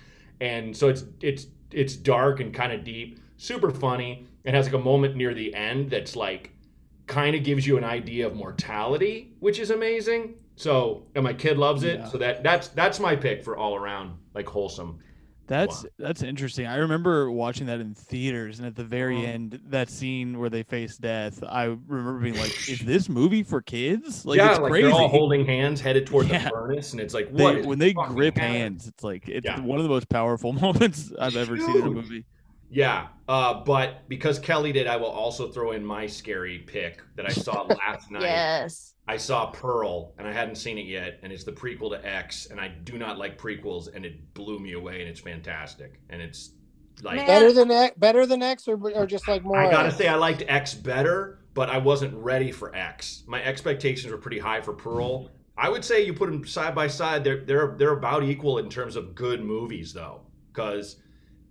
And 0.41 0.75
so 0.75 0.89
it's 0.89 1.05
it's 1.21 1.47
it's 1.71 1.95
dark 1.95 2.39
and 2.39 2.53
kind 2.53 2.73
of 2.73 2.83
deep, 2.83 3.19
super 3.38 3.71
funny. 3.71 4.27
It 4.43 4.53
has 4.53 4.65
like 4.65 4.75
a 4.75 4.79
moment 4.79 5.15
near 5.15 5.33
the 5.33 5.53
end 5.55 5.89
that's 5.89 6.15
like 6.15 6.51
kind 7.07 7.36
of 7.36 7.43
gives 7.43 7.65
you 7.65 7.77
an 7.77 7.83
idea 7.83 8.27
of 8.27 8.36
mortality, 8.36 9.33
which 9.39 9.59
is 9.59 9.71
amazing. 9.71 10.36
So, 10.55 11.07
and 11.15 11.23
my 11.23 11.33
kid 11.33 11.57
loves 11.57 11.83
it. 11.83 11.99
Yeah. 11.99 12.09
So 12.09 12.17
that 12.17 12.43
that's 12.43 12.67
that's 12.69 12.99
my 12.99 13.15
pick 13.15 13.43
for 13.43 13.57
all 13.57 13.75
around 13.75 14.17
like 14.33 14.47
wholesome. 14.47 14.99
That's 15.53 15.83
Wow. 15.83 15.89
that's 15.99 16.23
interesting. 16.23 16.65
I 16.65 16.77
remember 16.77 17.29
watching 17.29 17.67
that 17.67 17.79
in 17.79 17.93
theaters, 17.93 18.57
and 18.57 18.67
at 18.67 18.75
the 18.75 18.83
very 18.83 19.17
Mhm. 19.17 19.27
end, 19.27 19.59
that 19.67 19.87
scene 19.89 20.39
where 20.39 20.49
they 20.49 20.63
face 20.63 20.97
death, 20.97 21.43
I 21.47 21.65
remember 21.65 22.19
being 22.19 22.37
like, 22.37 22.51
"Is 22.67 22.79
this 22.79 23.07
movie 23.07 23.43
for 23.43 23.61
kids?" 23.61 24.25
Like 24.25 24.37
yeah, 24.37 24.49
it's 24.51 24.59
like 24.59 24.71
crazy. 24.71 24.87
they're 24.87 24.95
all 24.95 25.09
holding 25.09 25.45
hands 25.45 25.79
headed 25.79 26.07
toward 26.07 26.27
Yeah. 26.27 26.45
the 26.45 26.49
furnace, 26.49 26.93
and 26.93 26.99
it's 26.99 27.13
like 27.13 27.31
They- 27.31 27.61
when 27.61 27.77
they 27.77 27.93
grip 27.93 28.35
happening? 28.35 28.61
hands, 28.61 28.87
it's 28.87 29.03
like 29.03 29.29
it's 29.29 29.45
Yeah. 29.45 29.59
one 29.59 29.77
of 29.77 29.83
the 29.83 29.89
most 29.89 30.09
powerful 30.09 30.53
moments 30.63 31.13
I've 31.19 31.35
ever 31.35 31.55
seen 31.57 31.77
in 31.77 31.83
a 31.83 31.91
movie. 31.91 32.25
Yeah, 32.71 33.09
uh, 33.27 33.53
but 33.63 34.09
because 34.09 34.39
Kelly 34.39 34.71
did, 34.71 34.87
I 34.87 34.97
will 34.97 35.05
also 35.05 35.51
throw 35.51 35.73
in 35.73 35.85
my 35.85 36.07
scary 36.07 36.57
pick 36.65 37.03
that 37.15 37.27
I 37.27 37.29
saw 37.31 37.61
last 37.61 38.09
night. 38.11 38.23
Yes. 38.23 38.92
I 39.07 39.17
saw 39.17 39.47
Pearl, 39.47 40.13
and 40.17 40.27
I 40.27 40.31
hadn't 40.31 40.55
seen 40.55 40.77
it 40.77 40.85
yet, 40.85 41.19
and 41.23 41.33
it's 41.33 41.43
the 41.43 41.51
prequel 41.51 41.89
to 41.91 42.05
X, 42.07 42.47
and 42.47 42.59
I 42.59 42.69
do 42.69 42.97
not 42.97 43.17
like 43.17 43.37
prequels, 43.37 43.93
and 43.93 44.05
it 44.05 44.33
blew 44.33 44.59
me 44.59 44.73
away, 44.73 45.01
and 45.01 45.09
it's 45.09 45.19
fantastic, 45.19 45.99
and 46.09 46.21
it's 46.21 46.51
like 47.01 47.17
Man. 47.17 47.27
Better 47.27 47.51
than 47.51 47.69
X, 47.69 47.97
better 47.97 48.25
than 48.25 48.41
X, 48.41 48.67
or, 48.67 48.79
or 48.93 49.05
just 49.05 49.27
like 49.27 49.43
more. 49.43 49.57
I 49.57 49.69
gotta 49.69 49.91
say 49.91 50.07
I 50.07 50.15
liked 50.15 50.43
X 50.47 50.73
better, 50.73 51.39
but 51.53 51.69
I 51.69 51.79
wasn't 51.79 52.13
ready 52.15 52.51
for 52.51 52.73
X. 52.73 53.23
My 53.27 53.43
expectations 53.43 54.11
were 54.11 54.17
pretty 54.17 54.39
high 54.39 54.61
for 54.61 54.73
Pearl. 54.73 55.29
I 55.57 55.69
would 55.69 55.83
say 55.83 56.05
you 56.05 56.13
put 56.13 56.31
them 56.31 56.45
side 56.45 56.73
by 56.73 56.87
side, 56.87 57.25
they're 57.25 57.43
they're 57.43 57.75
they're 57.77 57.91
about 57.91 58.23
equal 58.23 58.57
in 58.57 58.69
terms 58.69 58.95
of 58.95 59.15
good 59.15 59.43
movies, 59.43 59.91
though, 59.91 60.21
because 60.53 60.95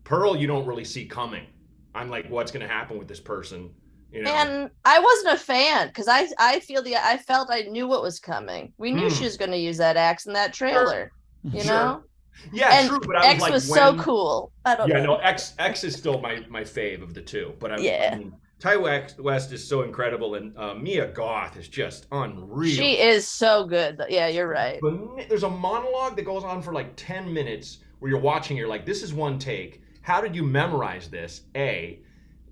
Pearl 0.05 0.37
you 0.37 0.47
don't 0.47 0.67
really 0.67 0.85
see 0.85 1.05
coming. 1.05 1.47
I'm 1.95 2.09
like, 2.09 2.31
what's 2.31 2.51
gonna 2.51 2.67
happen 2.67 2.99
with 2.99 3.09
this 3.09 3.21
person? 3.21 3.75
You 4.13 4.23
know? 4.23 4.35
And 4.37 4.71
I 4.85 5.01
wasn't 5.01 5.35
a 5.35 5.39
fan 5.39 5.89
because 5.89 6.09
I 6.09 6.29
I 6.39 6.61
feel 6.61 6.83
the 6.83 6.97
I 6.97 7.19
felt 7.19 7.51
I 7.51 7.63
knew 7.63 7.87
what 7.89 8.03
was 8.03 8.21
coming. 8.21 8.73
We 8.79 8.93
knew 8.93 9.09
Hmm. 9.09 9.15
she 9.15 9.25
was 9.25 9.37
going 9.37 9.51
to 9.51 9.57
use 9.59 9.79
that 9.79 9.97
axe 9.97 10.27
in 10.27 10.33
that 10.35 10.53
trailer. 10.53 11.13
You 11.53 11.65
Sure. 11.65 11.65
know, 11.65 12.05
yeah, 12.53 12.71
and 12.71 12.89
true. 12.89 13.01
But 13.07 13.17
I 13.17 13.27
X 13.27 13.35
was 13.35 13.41
like, 13.41 13.53
was 13.55 13.69
so 13.73 13.95
cool. 13.97 14.53
I 14.65 14.77
don't 14.77 14.89
Yeah, 14.89 14.95
know. 14.95 15.05
no, 15.05 15.17
X 15.17 15.55
X 15.59 15.85
is 15.85 15.97
still 15.97 16.21
my 16.21 16.45
my 16.49 16.63
fave 16.63 17.03
of 17.03 17.15
the 17.15 17.23
two. 17.23 17.55
But 17.61 17.73
I, 17.73 17.77
Yeah. 17.79 18.11
I 18.13 18.17
mean, 18.17 18.33
Ti 18.61 18.77
West 18.77 19.21
West 19.21 19.53
is 19.53 19.67
so 19.69 19.83
incredible, 19.83 20.35
and 20.35 20.57
uh, 20.57 20.75
Mia 20.75 21.07
Goth 21.09 21.57
is 21.57 21.69
just 21.69 22.07
unreal. 22.13 22.75
She 22.77 22.99
is 23.01 23.29
so 23.29 23.67
good. 23.67 24.01
Yeah, 24.09 24.29
you're 24.29 24.49
right. 24.49 24.81
But 24.81 25.29
there's 25.29 25.43
a 25.45 25.51
monologue 25.51 26.17
that 26.17 26.25
goes 26.25 26.45
on 26.45 26.63
for 26.63 26.73
like 26.73 26.95
10 26.97 27.33
minutes 27.33 27.79
where 27.99 28.11
you're 28.11 28.21
watching, 28.21 28.57
you're 28.57 28.69
like, 28.69 28.85
this 28.87 29.03
is 29.03 29.13
one 29.15 29.39
take. 29.39 29.83
How 30.03 30.21
did 30.21 30.35
you 30.35 30.43
memorize 30.43 31.09
this? 31.09 31.43
A, 31.57 32.01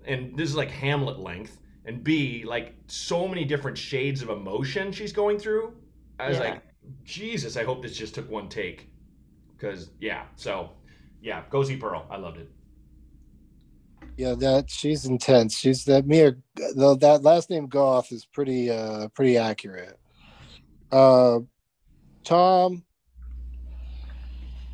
and 0.05 0.37
this 0.37 0.49
is 0.49 0.55
like 0.55 0.71
Hamlet 0.71 1.19
length. 1.19 1.57
And 1.83 2.03
B, 2.03 2.43
like 2.45 2.75
so 2.87 3.27
many 3.27 3.43
different 3.43 3.75
shades 3.77 4.21
of 4.21 4.29
emotion 4.29 4.91
she's 4.91 5.11
going 5.11 5.39
through. 5.39 5.73
I 6.19 6.29
was 6.29 6.37
Yeah. 6.37 6.43
like, 6.43 6.61
Jesus, 7.03 7.57
I 7.57 7.63
hope 7.63 7.81
this 7.81 7.97
just 7.97 8.13
took 8.13 8.29
one 8.29 8.49
take. 8.49 8.89
Because, 9.57 9.89
yeah, 9.99 10.25
so, 10.35 10.69
yeah, 11.21 11.43
go 11.49 11.63
see 11.63 11.77
Pearl. 11.77 12.05
I 12.09 12.17
loved 12.17 12.37
it. 12.37 12.51
Yeah, 14.15 14.35
that 14.35 14.69
she's 14.69 15.05
intense. 15.05 15.57
She's 15.57 15.85
that 15.85 16.05
Mia. 16.05 16.35
Though 16.75 16.95
that 16.95 17.23
last 17.23 17.49
name 17.49 17.65
Goth 17.67 18.11
is 18.11 18.25
pretty 18.25 18.69
uh 18.69 19.07
pretty 19.09 19.37
accurate. 19.37 19.99
Uh, 20.91 21.39
Tom. 22.23 22.83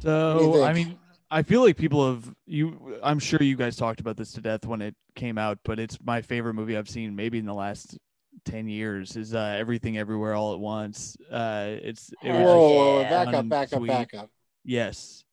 What 0.01 0.39
do 0.39 0.45
you 0.45 0.53
So 0.53 0.63
I 0.63 0.73
mean, 0.73 0.97
I 1.29 1.43
feel 1.43 1.61
like 1.61 1.77
people 1.77 2.13
have 2.13 2.33
you. 2.45 2.99
I'm 3.03 3.19
sure 3.19 3.41
you 3.41 3.55
guys 3.55 3.75
talked 3.75 3.99
about 3.99 4.15
this 4.15 4.31
to 4.33 4.41
death 4.41 4.65
when 4.65 4.81
it 4.81 4.95
came 5.15 5.37
out, 5.37 5.59
but 5.63 5.79
it's 5.79 5.97
my 6.03 6.21
favorite 6.21 6.53
movie 6.53 6.77
I've 6.77 6.89
seen 6.89 7.15
maybe 7.15 7.37
in 7.37 7.45
the 7.45 7.53
last 7.53 7.97
ten 8.45 8.67
years. 8.67 9.15
Is 9.17 9.33
uh, 9.33 9.55
Everything 9.59 9.97
Everywhere 9.97 10.33
All 10.33 10.53
at 10.53 10.59
Once. 10.59 11.17
Uh, 11.29 11.75
it's 11.81 12.11
it 12.23 12.31
Whoa, 12.31 12.69
whoa, 12.69 13.01
yeah. 13.01 13.25
back 13.25 13.33
up, 13.33 13.49
back 13.49 13.73
up, 13.73 13.79
sweet. 13.79 13.87
back 13.87 14.13
up. 14.13 14.29
yes. 14.63 15.23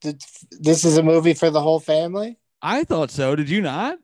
Did, 0.00 0.20
this 0.50 0.84
is 0.84 0.96
a 0.96 1.02
movie 1.02 1.34
for 1.34 1.50
the 1.50 1.60
whole 1.60 1.78
family. 1.78 2.38
I 2.60 2.82
thought 2.82 3.12
so. 3.12 3.36
Did 3.36 3.48
you 3.48 3.60
not? 3.62 3.98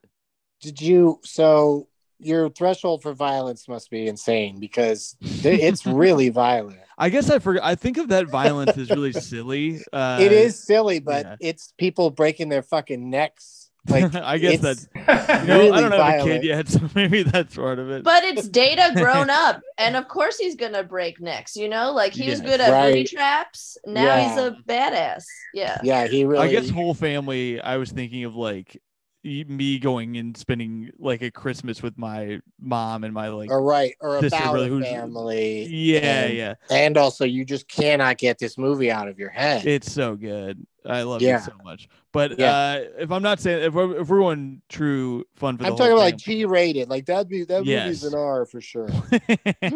Did 0.61 0.79
you? 0.81 1.19
So 1.25 1.89
your 2.19 2.49
threshold 2.49 3.01
for 3.01 3.13
violence 3.13 3.67
must 3.67 3.89
be 3.89 4.07
insane 4.07 4.59
because 4.59 5.17
it's 5.21 5.85
really 5.85 6.29
violent. 6.29 6.79
I 6.99 7.09
guess 7.09 7.29
I 7.29 7.39
forgot. 7.39 7.63
I 7.63 7.75
think 7.75 7.97
of 7.97 8.09
that 8.09 8.27
violence 8.27 8.77
as 8.77 8.89
really 8.89 9.13
silly. 9.13 9.79
Uh, 9.93 10.17
it 10.21 10.31
is 10.31 10.61
silly, 10.61 10.99
but 10.99 11.25
yeah. 11.25 11.35
it's 11.39 11.73
people 11.77 12.11
breaking 12.11 12.49
their 12.49 12.61
fucking 12.61 13.09
necks. 13.09 13.71
Like 13.87 14.13
I 14.15 14.37
guess 14.37 14.55
it's- 14.55 14.87
that's 14.93 15.41
you 15.41 15.47
know, 15.47 15.73
I 15.73 15.81
don't 15.81 15.91
have 15.93 16.21
a 16.21 16.23
kid 16.25 16.43
yet, 16.43 16.67
so 16.67 16.81
maybe 16.95 17.23
that's 17.23 17.55
part 17.55 17.79
of 17.79 17.89
it. 17.89 18.03
But 18.03 18.23
it's 18.25 18.47
Data 18.49 18.91
grown 18.93 19.29
up, 19.29 19.61
and 19.77 19.95
of 19.95 20.07
course 20.09 20.37
he's 20.37 20.55
gonna 20.55 20.83
break 20.83 21.21
necks. 21.21 21.55
You 21.55 21.69
know, 21.69 21.91
like 21.93 22.13
he 22.13 22.29
was 22.29 22.41
good 22.41 22.59
at 22.59 22.69
booty 22.85 22.99
Right. 22.99 23.07
traps. 23.07 23.77
Now 23.85 24.17
he's 24.17 24.37
a 24.37 24.57
badass. 24.67 25.23
Yeah. 25.53 25.79
Yeah, 25.83 26.07
he 26.07 26.25
really. 26.25 26.45
I 26.47 26.51
guess 26.51 26.69
whole 26.69 26.93
family. 26.93 27.61
I 27.61 27.77
was 27.77 27.89
thinking 27.91 28.25
of 28.25 28.35
like 28.35 28.75
y- 28.75 28.81
me 29.23 29.79
going 29.79 30.15
and 30.17 30.35
spending 30.37 30.91
like 30.97 31.21
a 31.21 31.29
Christmas 31.29 31.83
with 31.83 31.97
my 31.97 32.39
mom 32.59 33.03
and 33.03 33.13
my 33.13 33.27
like. 33.29 33.49
or 33.51 33.61
right, 33.61 33.93
or 33.99 34.19
sister, 34.21 34.37
about 34.37 34.51
brother, 34.53 34.77
a 34.77 34.81
family. 34.81 35.65
Yeah, 35.65 35.99
and, 35.99 36.37
yeah, 36.37 36.53
And 36.69 36.97
also, 36.97 37.25
you 37.25 37.43
just 37.43 37.67
cannot 37.67 38.17
get 38.17 38.39
this 38.39 38.57
movie 38.57 38.89
out 38.91 39.07
of 39.09 39.19
your 39.19 39.29
head. 39.29 39.65
it's 39.65 39.91
so 39.91 40.15
good. 40.15 40.65
I 40.85 41.01
love 41.03 41.21
Yeah. 41.21 41.37
it 41.37 41.43
so 41.43 41.51
much. 41.63 41.89
But 42.13 42.39
Yeah. 42.39 42.51
uh, 42.51 42.83
if 42.99 43.11
I'm 43.11 43.21
not 43.21 43.41
saying 43.41 43.63
if 43.63 43.73
we're, 43.73 43.97
if 43.99 44.07
we're 44.07 44.19
going 44.19 44.61
true 44.69 45.25
fun 45.35 45.57
for 45.57 45.63
the 45.63 45.69
I'm 45.69 45.75
talking 45.75 45.91
about 45.91 46.01
like 46.01 46.17
G 46.17 46.45
rated. 46.45 46.89
Like 46.89 47.05
that'd 47.05 47.27
be 47.27 47.43
that 47.43 47.59
movie's 47.59 47.67
Yes. 47.67 48.03
an 48.03 48.15
R 48.17 48.45
for 48.45 48.61
sure. 48.61 48.87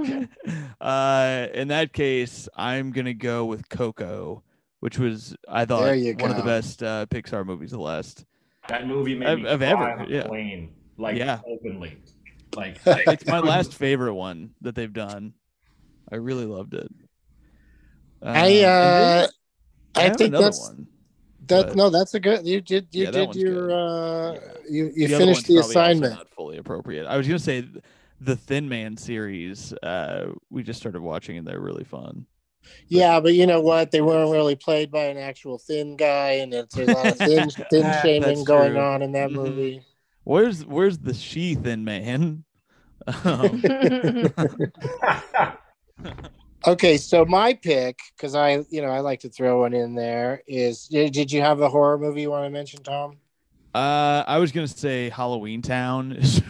uh, 0.81 1.47
in 1.53 1.67
that 1.67 1.91
case, 1.93 2.47
I'm 2.55 2.91
gonna 2.91 3.13
go 3.13 3.45
with 3.45 3.67
Coco, 3.69 4.43
which 4.79 4.97
was 4.97 5.35
I 5.47 5.65
thought 5.65 5.81
one 6.21 6.31
of 6.31 6.37
the 6.37 6.43
best 6.43 6.81
uh, 6.81 7.05
Pixar 7.09 7.45
movies 7.45 7.73
of 7.73 7.79
the 7.79 7.83
last. 7.83 8.25
That 8.69 8.87
movie 8.87 9.15
made 9.15 9.27
Of- 9.29 9.39
me 9.39 9.47
of 9.47 9.59
cry 9.59 9.69
ever, 9.69 9.89
on 10.03 10.09
yeah. 10.09 10.23
plane. 10.27 10.73
like 10.97 11.17
Yeah. 11.17 11.39
openly. 11.47 11.97
Like 12.55 12.77
It's 12.85 13.25
my 13.27 13.39
last 13.53 13.73
favorite 13.73 14.13
one 14.13 14.51
that 14.61 14.75
they've 14.75 14.91
done. 14.93 15.33
I 16.11 16.15
really 16.17 16.45
loved 16.45 16.73
it. 16.73 16.89
I 18.21 18.61
Um, 18.61 18.69
uh, 18.69 19.27
then 19.95 20.11
I 20.11 20.15
think 20.15 20.31
that's 20.31 20.59
one. 20.69 20.87
that. 21.47 21.67
but- 21.67 21.75
No, 21.75 21.89
that's 21.89 22.13
a 22.13 22.19
good. 22.19 22.45
You 22.47 22.61
did 22.61 22.87
you 22.91 23.05
Yeah, 23.05 23.11
did 23.11 23.35
your 23.35 23.71
uh, 23.71 24.33
Yeah. 24.33 24.39
you 24.69 24.91
you 24.95 25.07
The 25.09 25.17
finished 25.17 25.47
the 25.47 25.57
assignment. 25.57 26.13
Not 26.15 26.29
fully 26.29 26.57
appropriate. 26.57 27.05
I 27.05 27.17
was 27.17 27.27
gonna 27.27 27.39
say 27.39 27.65
the 28.21 28.35
Thin 28.37 28.69
Man 28.69 28.95
series. 28.95 29.73
Uh, 29.83 30.31
we 30.49 30.63
just 30.63 30.79
started 30.79 31.01
watching 31.01 31.37
and 31.37 31.45
they're 31.45 31.59
really 31.59 31.83
fun. 31.83 32.25
Yeah, 32.87 33.19
but 33.19 33.33
you 33.33 33.45
know 33.47 33.61
what? 33.61 33.91
They 33.91 34.01
weren't 34.01 34.31
really 34.31 34.55
played 34.55 34.91
by 34.91 35.05
an 35.05 35.17
actual 35.17 35.57
thin 35.57 35.95
guy, 35.95 36.31
and 36.33 36.53
it's, 36.53 36.75
there's 36.75 36.89
a 36.89 36.93
lot 36.93 37.07
of 37.07 37.17
thin 37.17 37.49
thin 37.69 37.83
That's 37.83 38.01
shaming 38.01 38.43
going 38.43 38.73
true. 38.73 38.81
on 38.81 39.01
in 39.01 39.11
that 39.13 39.29
Mhm. 39.29 39.33
movie. 39.33 39.81
Where's 40.23 40.65
Where's 40.65 40.97
the 40.99 41.13
she 41.13 41.55
Thin 41.55 41.83
Man? 41.83 42.43
Um, 43.25 43.61
Okay, 46.65 46.95
so 46.95 47.25
my 47.25 47.53
pick, 47.53 47.99
because 48.15 48.35
I 48.35 48.63
you 48.69 48.81
know 48.81 48.87
I 48.87 49.01
like 49.01 49.19
to 49.21 49.29
throw 49.29 49.59
one 49.61 49.73
in 49.73 49.95
there, 49.95 50.41
is 50.47 50.87
did 50.87 51.11
did 51.11 51.29
you 51.31 51.41
have 51.41 51.59
a 51.59 51.67
horror 51.67 51.97
movie 51.97 52.21
you 52.21 52.31
want 52.31 52.45
to 52.45 52.49
mention, 52.49 52.81
Tom? 52.81 53.17
Uh, 53.75 54.23
I 54.25 54.37
was 54.37 54.53
gonna 54.53 54.67
say 54.69 55.09
Halloween 55.09 55.61
Town 55.61 56.13
is, 56.13 56.41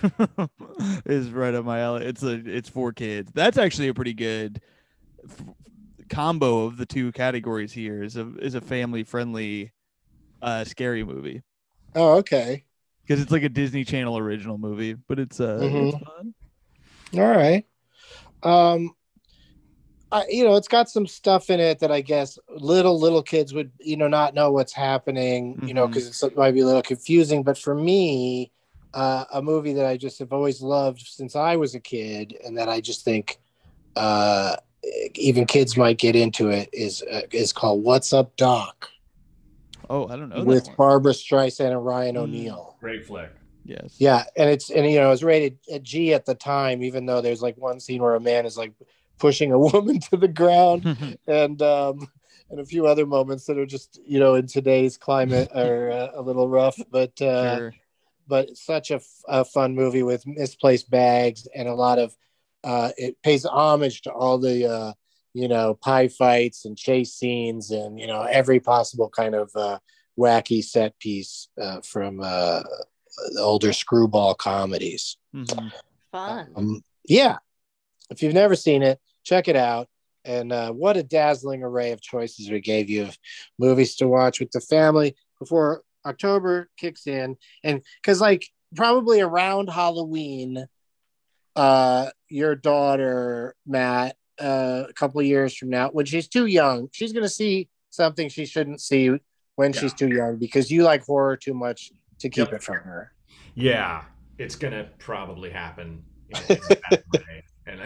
is 1.06 1.32
right 1.32 1.56
up 1.56 1.66
my 1.66 1.80
alley. 1.80 2.06
It's 2.06 2.22
a 2.22 2.34
it's 2.46 2.70
for 2.70 2.94
kids. 2.94 3.32
That's 3.34 3.58
actually 3.58 3.88
a 3.88 3.94
pretty 3.96 4.14
good 4.14 4.62
f- 5.28 5.44
combo 6.04 6.66
of 6.66 6.78
the 6.78 6.86
two 6.86 7.12
categories 7.12 7.72
here. 7.74 8.04
Is 8.04 8.18
a 8.18 8.34
is 8.40 8.56
a 8.56 8.62
family 8.62 9.04
friendly, 9.04 9.72
uh, 10.42 10.64
scary 10.66 11.04
movie 11.04 11.42
Oh, 11.96 12.18
okay. 12.18 12.66
because 13.06 13.22
it's 13.22 13.32
like 13.32 13.44
a 13.44 13.50
Disney 13.50 13.84
Channel 13.84 14.18
original 14.18 14.58
movie, 14.58 14.94
but 14.94 15.20
it's 15.20 15.40
uh 15.40 15.60
it's 15.62 15.96
Mhm. 15.96 16.04
fun. 16.06 16.34
All 17.16 17.22
right. 17.38 17.66
Um 18.44 18.96
I, 20.12 20.26
you 20.30 20.44
know, 20.44 20.56
it's 20.56 20.68
got 20.68 20.90
some 20.90 21.08
stuff 21.08 21.50
in 21.50 21.60
it 21.60 21.80
that 21.80 21.92
I 21.92 22.02
guess 22.02 22.38
little 22.48 23.00
little 23.00 23.24
kids 23.24 23.52
would, 23.54 23.72
you 23.80 23.98
know, 23.98 24.08
not 24.08 24.36
know 24.36 24.52
what's 24.52 24.74
happening, 24.74 25.58
you 25.68 25.74
know, 25.74 25.88
because 25.88 26.22
it 26.22 26.38
might 26.38 26.52
be 26.52 26.60
a 26.60 26.66
little 26.66 26.84
confusing. 26.84 27.42
But 27.42 27.58
for 27.58 27.74
me, 27.74 28.52
uh, 28.94 29.26
a 29.34 29.42
movie 29.42 29.74
that 29.74 29.88
I 29.88 29.98
just 29.98 30.20
have 30.20 30.32
always 30.32 30.62
loved 30.62 31.02
since 31.02 31.36
I 31.36 31.56
was 31.56 31.74
a 31.74 31.80
kid, 31.80 32.38
and 32.46 32.56
that 32.60 32.70
I 32.70 32.80
just 32.80 33.04
think 33.04 33.40
uh, 33.96 34.56
even 35.16 35.46
kids 35.46 35.78
might 35.78 35.98
get 35.98 36.16
into 36.16 36.50
it 36.50 36.70
is 36.74 37.02
uh, 37.04 37.22
is 37.32 37.54
called 37.54 37.84
"What's 37.84 38.14
Up, 38.14 38.36
Doc" 38.36 38.90
Oh, 39.90 40.08
I 40.08 40.16
don't 40.16 40.30
know 40.30 40.44
with 40.44 40.66
that. 40.66 40.78
Barbra 40.78 41.12
Streisand 41.14 41.72
and 41.72 41.86
Ryan 41.86 42.16
Mm. 42.16 42.20
O'Neal. 42.20 42.78
Great 42.80 43.06
flick. 43.06 43.32
Yes. 43.66 43.96
Yeah, 43.98 44.24
and 44.36 44.50
it's 44.50 44.70
and 44.70 44.90
you 44.90 45.00
know 45.00 45.08
it 45.08 45.12
was 45.12 45.24
rated 45.24 45.58
G 45.84 46.14
at 46.14 46.26
the 46.26 46.36
time, 46.36 46.84
even 46.84 47.06
though 47.06 47.22
there's 47.22 47.42
like 47.42 47.58
one 47.58 47.80
scene 47.80 48.02
where 48.02 48.16
a 48.16 48.20
man 48.20 48.46
is 48.46 48.58
like 48.58 48.74
pushing 49.20 49.52
a 49.52 49.60
woman 49.74 50.00
to 50.02 50.18
the 50.18 50.28
ground, 50.28 50.86
and 51.28 51.62
um 51.62 52.08
and 52.50 52.60
a 52.60 52.66
few 52.66 52.86
other 52.88 53.06
moments 53.06 53.46
that 53.46 53.58
are 53.58 53.66
just 53.66 54.00
you 54.06 54.20
know 54.20 54.36
in 54.36 54.48
today's 54.48 54.98
climate 54.98 55.50
are 55.56 55.92
uh, 55.92 56.10
a 56.16 56.22
little 56.22 56.50
rough, 56.50 56.78
but 56.92 57.20
uh, 57.22 57.58
sure. 57.58 57.74
but 58.28 58.58
such 58.58 58.92
a, 58.92 58.96
f- 58.96 59.22
a 59.28 59.46
fun 59.46 59.76
movie 59.76 60.04
with 60.04 60.28
misplaced 60.28 60.90
bags 60.90 61.48
and 61.56 61.68
a 61.70 61.74
lot 61.74 62.00
of 62.00 62.16
uh 62.64 62.92
it 62.98 63.16
pays 63.24 63.46
homage 63.46 64.02
to 64.02 64.12
all 64.12 64.38
the 64.38 64.66
uh 64.70 64.94
you 65.34 65.48
know 65.48 65.74
pie 65.76 66.08
fights 66.08 66.66
and 66.66 66.78
chase 66.78 67.14
scenes 67.14 67.72
and 67.72 68.00
you 68.00 68.08
know 68.08 68.22
every 68.24 68.60
possible 68.60 69.10
kind 69.10 69.36
of 69.36 69.52
uh 69.56 69.78
wacky 70.18 70.64
set 70.64 70.98
piece 71.00 71.50
uh, 71.62 71.82
from 71.82 72.20
uh 72.22 72.62
the 73.34 73.42
older 73.42 73.74
screwball 73.74 74.34
comedies 74.36 75.18
Mhm. 75.36 75.72
Fun. 76.12 76.52
um, 76.56 76.84
yeah 77.06 77.38
if 78.12 78.22
you've 78.22 78.34
never 78.34 78.56
seen 78.56 78.84
it 78.84 79.00
check 79.24 79.48
it 79.48 79.56
out 79.56 79.88
and 80.26 80.52
uh, 80.54 80.72
what 80.72 80.96
a 80.96 81.04
dazzling 81.04 81.64
array 81.64 81.92
of 81.92 82.00
choices 82.02 82.50
we 82.50 82.62
gave 82.62 82.90
you 82.90 83.04
of 83.04 83.18
movies 83.58 83.96
to 83.96 84.08
watch 84.08 84.40
with 84.40 84.52
the 84.52 84.62
family 84.62 85.16
before 85.40 85.82
october 86.06 86.70
kicks 86.78 87.08
in 87.08 87.36
and 87.64 87.82
because 88.02 88.22
like 88.22 88.46
probably 88.76 89.22
around 89.22 89.70
halloween 89.70 90.68
uh 91.56 92.10
your 92.30 92.56
daughter 92.56 93.56
matt 93.66 94.16
uh, 94.42 94.86
a 94.90 94.94
couple 94.94 95.20
of 95.20 95.26
years 95.28 95.56
from 95.56 95.70
now 95.70 95.90
when 95.90 96.06
she's 96.06 96.28
too 96.28 96.48
young 96.48 96.90
she's 96.92 97.14
going 97.14 97.24
to 97.24 97.30
see 97.30 97.70
something 97.92 98.28
she 98.30 98.46
shouldn't 98.46 98.82
see 98.82 99.12
when 99.56 99.72
Yeah. 99.74 99.80
she's 99.82 99.94
too 99.94 100.08
young 100.08 100.38
because 100.38 100.72
you 100.72 100.84
like 100.84 101.06
horror 101.06 101.38
too 101.38 101.54
much 101.54 101.92
to 102.20 102.30
keep 102.30 102.48
Yep. 102.48 102.54
it 102.54 102.64
from 102.64 102.78
her 102.78 103.12
Yeah, 103.54 104.04
it's 104.40 104.56
gonna 104.56 104.90
probably 104.98 105.52
happen. 105.52 106.04
in 106.30 106.38
a 106.38 106.76
bad. 106.90 107.04
And 107.66 107.80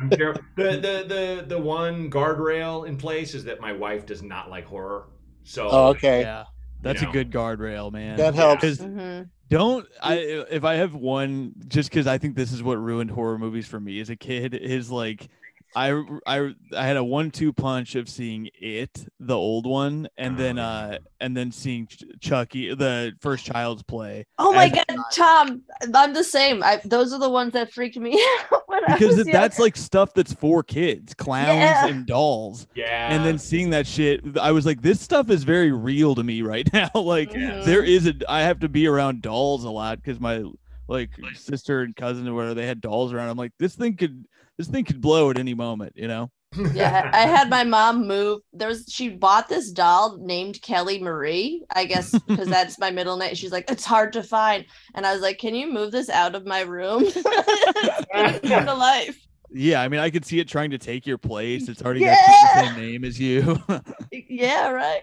I'm 0.00 0.10
care- 0.10 0.34
the, 0.56 0.64
the 0.64 1.04
the 1.06 1.44
the 1.46 1.58
one 1.58 2.10
guardrail 2.10 2.88
in 2.88 2.96
place 2.96 3.32
is 3.34 3.44
that 3.44 3.60
my 3.60 3.72
wife 3.72 4.06
does 4.06 4.22
not 4.22 4.50
like 4.50 4.64
horror. 4.64 5.06
So 5.44 5.68
oh 5.70 5.86
okay 5.88 6.22
Yeah. 6.22 6.44
That's 6.82 7.02
know. 7.02 7.10
a 7.10 7.12
good 7.12 7.30
guardrail, 7.30 7.92
man. 7.92 8.16
that 8.16 8.34
helps 8.34 8.62
'Cause 8.62 8.78
hmm 8.78 9.22
Don't 9.50 9.86
I 10.02 10.14
if 10.50 10.64
I 10.64 10.74
have 10.74 10.94
one 10.94 11.54
just 11.68 11.90
because 11.90 12.06
I 12.06 12.18
think 12.18 12.36
this 12.36 12.52
is 12.52 12.62
what 12.62 12.74
ruined 12.74 13.10
horror 13.10 13.38
movies 13.38 13.66
for 13.66 13.80
me 13.80 14.00
as 14.00 14.10
a 14.10 14.16
kid 14.16 14.54
is 14.54 14.90
like 14.90 15.28
I 15.76 16.02
I 16.26 16.54
I 16.76 16.86
had 16.86 16.96
a 16.96 17.04
one 17.04 17.30
two 17.30 17.52
punch 17.52 17.94
of 17.94 18.08
seeing 18.08 18.48
it 18.54 19.06
the 19.20 19.36
old 19.36 19.66
one 19.66 20.08
and 20.16 20.36
then 20.36 20.58
Oh, 20.58 20.62
uh 20.62 20.98
and 21.20 21.36
then 21.36 21.52
seeing 21.52 21.86
Ch- 21.86 22.04
Chucky 22.20 22.74
the 22.74 23.12
first 23.20 23.44
Child's 23.44 23.82
Play 23.82 24.24
Oh 24.38 24.52
my 24.52 24.64
as 24.66 24.72
a 24.72 24.94
god, 24.96 25.04
Tom! 25.12 25.62
I'm 25.94 26.14
the 26.14 26.24
same. 26.24 26.62
I, 26.62 26.80
those 26.84 27.12
are 27.12 27.18
the 27.20 27.28
ones 27.28 27.52
that 27.52 27.72
freaked 27.72 27.96
me 27.98 28.18
out 28.50 28.62
because 28.88 29.18
it- 29.18 29.30
that's 29.30 29.58
like 29.58 29.76
stuff 29.76 30.14
that's 30.14 30.32
for 30.32 30.62
kids 30.62 31.12
clowns 31.14 31.48
Yeah. 31.58 31.86
and 31.86 32.06
dolls 32.06 32.66
yeah, 32.74 33.12
and 33.14 33.24
then 33.24 33.38
seeing 33.38 33.70
that 33.70 33.86
shit 33.86 34.22
I 34.38 34.52
was 34.52 34.64
like 34.64 34.80
this 34.82 35.00
stuff 35.00 35.28
is 35.30 35.44
very 35.44 35.70
real 35.72 36.14
to 36.14 36.22
me 36.24 36.42
right 36.48 36.68
now 36.72 36.90
like 36.94 37.30
there 37.32 37.82
is 37.84 38.06
a 38.06 38.14
I 38.28 38.40
have 38.42 38.60
to 38.60 38.68
be 38.68 38.86
around 38.86 39.22
dolls 39.22 39.64
a 39.64 39.70
lot 39.70 39.98
because 40.02 40.18
my 40.18 40.44
like 40.88 41.10
sister 41.34 41.82
and 41.82 41.94
cousin 41.94 42.26
or 42.26 42.32
whatever 42.32 42.54
they 42.54 42.66
had 42.66 42.80
dolls 42.80 43.12
around. 43.12 43.28
I'm 43.28 43.36
like, 43.36 43.52
this 43.58 43.74
thing 43.74 43.94
could 43.94 44.24
this 44.58 44.66
thing 44.68 44.84
could 44.84 45.00
blow 45.00 45.30
at 45.30 45.38
any 45.38 45.54
moment, 45.54 45.92
you 45.96 46.08
know? 46.08 46.30
yeah, 46.72 47.10
I 47.12 47.22
I 47.24 47.26
had 47.26 47.50
my 47.50 47.62
mom 47.62 48.06
move. 48.08 48.40
There 48.52 48.68
was 48.68 48.86
she 48.88 49.10
bought 49.10 49.48
this 49.48 49.70
doll 49.70 50.16
named 50.18 50.60
Kelly 50.62 50.98
Marie, 50.98 51.62
I 51.70 51.84
guess 51.84 52.10
because 52.26 52.48
that's 52.48 52.78
my 52.78 52.90
middle 52.90 53.16
name. 53.18 53.34
She's 53.34 53.52
like, 53.52 53.70
it's 53.70 53.84
hard 53.84 54.12
to 54.14 54.22
find, 54.22 54.64
and 54.94 55.06
I 55.06 55.12
was 55.12 55.20
like, 55.22 55.38
can 55.38 55.54
you 55.54 55.70
move 55.70 55.92
this 55.92 56.08
out 56.08 56.34
of 56.34 56.46
my 56.46 56.62
room? 56.62 57.04
Come 58.12 58.66
to 58.66 58.74
life. 58.74 59.18
Yeah, 59.50 59.80
I 59.82 59.88
mean, 59.88 60.00
I 60.00 60.10
could 60.10 60.24
see 60.24 60.40
it 60.40 60.48
trying 60.48 60.70
to 60.70 60.78
take 60.78 61.06
your 61.06 61.18
place. 61.18 61.68
It's 61.68 61.82
already 61.82 62.00
got 62.00 62.18
the 62.18 62.60
same 62.60 62.74
name 62.76 63.04
as 63.04 63.18
you. 63.20 63.58
Yeah, 64.10 64.70
right. 64.70 65.02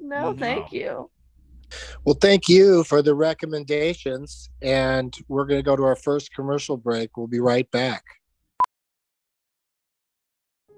No, 0.00 0.32
Mhm. 0.34 0.38
thank 0.38 0.72
you. 0.72 1.10
Well, 2.04 2.16
thank 2.20 2.48
you 2.48 2.84
for 2.84 3.02
the 3.02 3.14
recommendations. 3.14 4.50
And 4.62 5.16
we're 5.28 5.46
going 5.46 5.58
to 5.58 5.64
go 5.64 5.74
to 5.76 5.82
our 5.84 5.96
first 5.96 6.32
commercial 6.34 6.76
break. 6.76 7.16
We'll 7.16 7.26
be 7.28 7.40
right 7.40 7.68
back. 7.70 8.04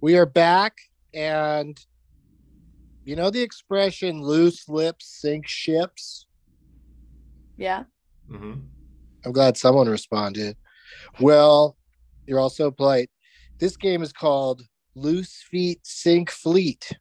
We 0.00 0.16
are 0.16 0.26
back. 0.26 0.76
And 1.12 1.78
you 3.04 3.16
know 3.16 3.30
the 3.30 3.42
expression 3.42 4.22
loose 4.22 4.68
lips 4.68 5.06
sink 5.20 5.48
ships? 5.48 6.26
Yeah. 7.56 7.84
hmm 8.28 8.54
I'm 9.24 9.32
glad 9.32 9.56
someone 9.56 9.88
responded. 9.88 10.56
Well, 11.18 11.76
you're 12.26 12.38
also 12.38 12.70
polite. 12.70 13.10
This 13.58 13.76
game 13.76 14.02
is 14.02 14.12
called 14.12 14.62
Loose 14.94 15.42
Feet 15.50 15.80
Sink 15.82 16.30
Fleet. 16.30 16.92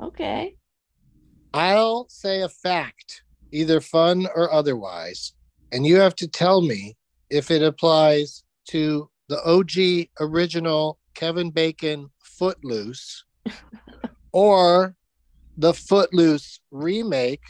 Okay. 0.00 0.56
I'll 1.54 2.06
say 2.10 2.42
a 2.42 2.48
fact, 2.48 3.22
either 3.52 3.80
fun 3.80 4.26
or 4.34 4.52
otherwise, 4.52 5.32
and 5.72 5.86
you 5.86 5.96
have 5.96 6.14
to 6.16 6.28
tell 6.28 6.60
me 6.60 6.96
if 7.30 7.50
it 7.50 7.62
applies 7.62 8.44
to 8.68 9.08
the 9.28 9.42
OG 9.44 10.08
original 10.20 10.98
Kevin 11.14 11.50
Bacon 11.50 12.10
Footloose 12.22 13.24
or 14.32 14.94
the 15.56 15.74
Footloose 15.74 16.60
remake 16.70 17.42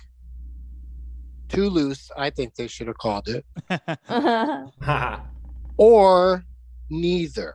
too 1.48 1.68
loose. 1.68 2.10
I 2.16 2.30
think 2.30 2.54
they 2.54 2.66
should 2.66 2.86
have 2.88 2.98
called 2.98 3.28
it, 3.28 3.44
Uh-huh. 3.68 5.18
or 5.76 6.44
neither. 6.90 7.54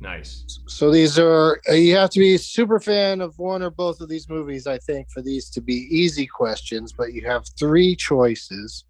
nice. 0.00 0.44
So 0.66 0.90
these 0.90 1.18
are 1.18 1.60
uh, 1.68 1.72
you 1.72 1.94
have 1.96 2.10
to 2.10 2.20
be 2.20 2.34
a 2.34 2.38
super 2.38 2.80
fan 2.80 3.20
of 3.20 3.38
one 3.38 3.62
or 3.62 3.70
both 3.70 4.00
of 4.00 4.08
these 4.08 4.28
movies, 4.28 4.66
I 4.66 4.78
think, 4.78 5.10
for 5.10 5.22
these 5.22 5.48
to 5.50 5.60
be 5.60 5.86
easy 5.90 6.26
questions. 6.26 6.92
But 6.92 7.12
you 7.12 7.26
have 7.26 7.44
three 7.58 7.94
choices. 7.96 8.84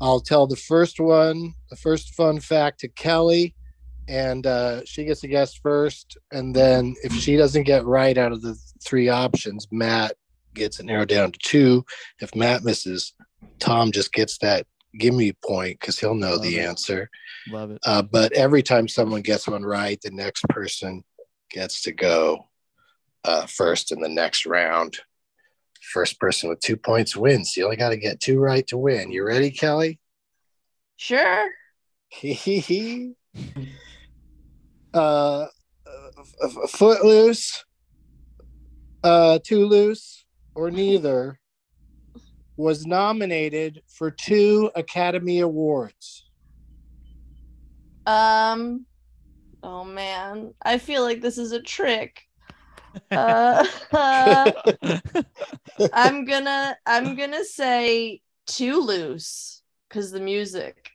I'll 0.00 0.20
tell 0.20 0.46
the 0.48 0.56
first 0.56 0.98
one, 0.98 1.54
the 1.70 1.76
first 1.76 2.14
fun 2.14 2.40
fact 2.40 2.80
to 2.80 2.88
Kelly, 2.88 3.54
and 4.12 4.46
uh, 4.46 4.84
she 4.84 5.04
gets 5.04 5.24
a 5.24 5.26
guess 5.26 5.54
first. 5.54 6.18
And 6.32 6.54
then 6.54 6.94
if 7.02 7.14
she 7.14 7.36
doesn't 7.36 7.62
get 7.62 7.86
right 7.86 8.18
out 8.18 8.30
of 8.30 8.42
the 8.42 8.54
three 8.84 9.08
options, 9.08 9.66
Matt 9.72 10.16
gets 10.52 10.78
it 10.78 10.84
narrowed 10.84 11.08
down 11.08 11.32
to 11.32 11.38
two. 11.38 11.82
If 12.20 12.34
Matt 12.34 12.62
misses, 12.62 13.14
Tom 13.58 13.90
just 13.90 14.12
gets 14.12 14.36
that 14.38 14.66
gimme 14.98 15.32
point 15.42 15.80
because 15.80 15.98
he'll 15.98 16.14
know 16.14 16.36
the 16.36 16.58
it. 16.58 16.60
answer. 16.60 17.08
Love 17.48 17.70
it. 17.70 17.78
Uh, 17.86 18.02
but 18.02 18.32
every 18.32 18.62
time 18.62 18.86
someone 18.86 19.22
gets 19.22 19.48
one 19.48 19.64
right, 19.64 19.98
the 20.02 20.10
next 20.10 20.42
person 20.50 21.02
gets 21.50 21.80
to 21.82 21.92
go 21.92 22.48
uh, 23.24 23.46
first 23.46 23.92
in 23.92 24.00
the 24.02 24.10
next 24.10 24.44
round. 24.44 24.98
First 25.80 26.20
person 26.20 26.50
with 26.50 26.60
two 26.60 26.76
points 26.76 27.16
wins. 27.16 27.56
You 27.56 27.64
only 27.64 27.76
got 27.76 27.88
to 27.88 27.96
get 27.96 28.20
two 28.20 28.38
right 28.38 28.66
to 28.66 28.76
win. 28.76 29.10
You 29.10 29.26
ready, 29.26 29.50
Kelly? 29.50 29.98
Sure. 30.96 31.48
uh, 34.94 35.46
f- 36.18 36.34
f- 36.44 36.70
footloose, 36.70 37.64
uh, 39.02 39.38
too 39.44 39.66
loose, 39.66 40.24
or 40.54 40.70
neither 40.70 41.38
was 42.56 42.86
nominated 42.86 43.82
for 43.88 44.10
two 44.10 44.70
Academy 44.74 45.40
Awards. 45.40 46.28
Um. 48.06 48.86
Oh 49.62 49.84
man, 49.84 50.54
I 50.62 50.78
feel 50.78 51.02
like 51.02 51.20
this 51.20 51.38
is 51.38 51.52
a 51.52 51.62
trick. 51.62 52.22
Uh, 53.10 53.64
I'm 55.92 56.24
gonna 56.24 56.76
I'm 56.86 57.14
gonna 57.16 57.44
say 57.44 58.20
too 58.46 58.80
loose 58.80 59.62
because 59.88 60.10
the 60.10 60.20
music. 60.20 60.90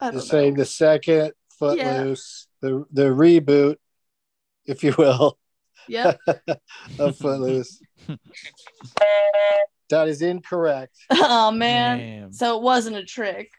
I 0.00 0.06
You're 0.06 0.12
don't 0.12 0.22
saying 0.22 0.54
the 0.54 0.64
second 0.64 1.32
Footloose, 1.58 2.46
the 2.60 2.84
the 2.92 3.04
reboot, 3.04 3.76
if 4.66 4.82
you 4.84 4.94
will, 4.96 5.38
Yeah. 5.88 6.14
of 6.98 7.16
Footloose. 7.16 7.80
that 9.90 10.08
is 10.08 10.22
incorrect. 10.22 10.96
Oh 11.10 11.50
man. 11.50 11.98
Damn. 11.98 12.32
So 12.32 12.56
it 12.56 12.62
wasn't 12.62 12.96
a 12.96 13.04
trick. 13.04 13.50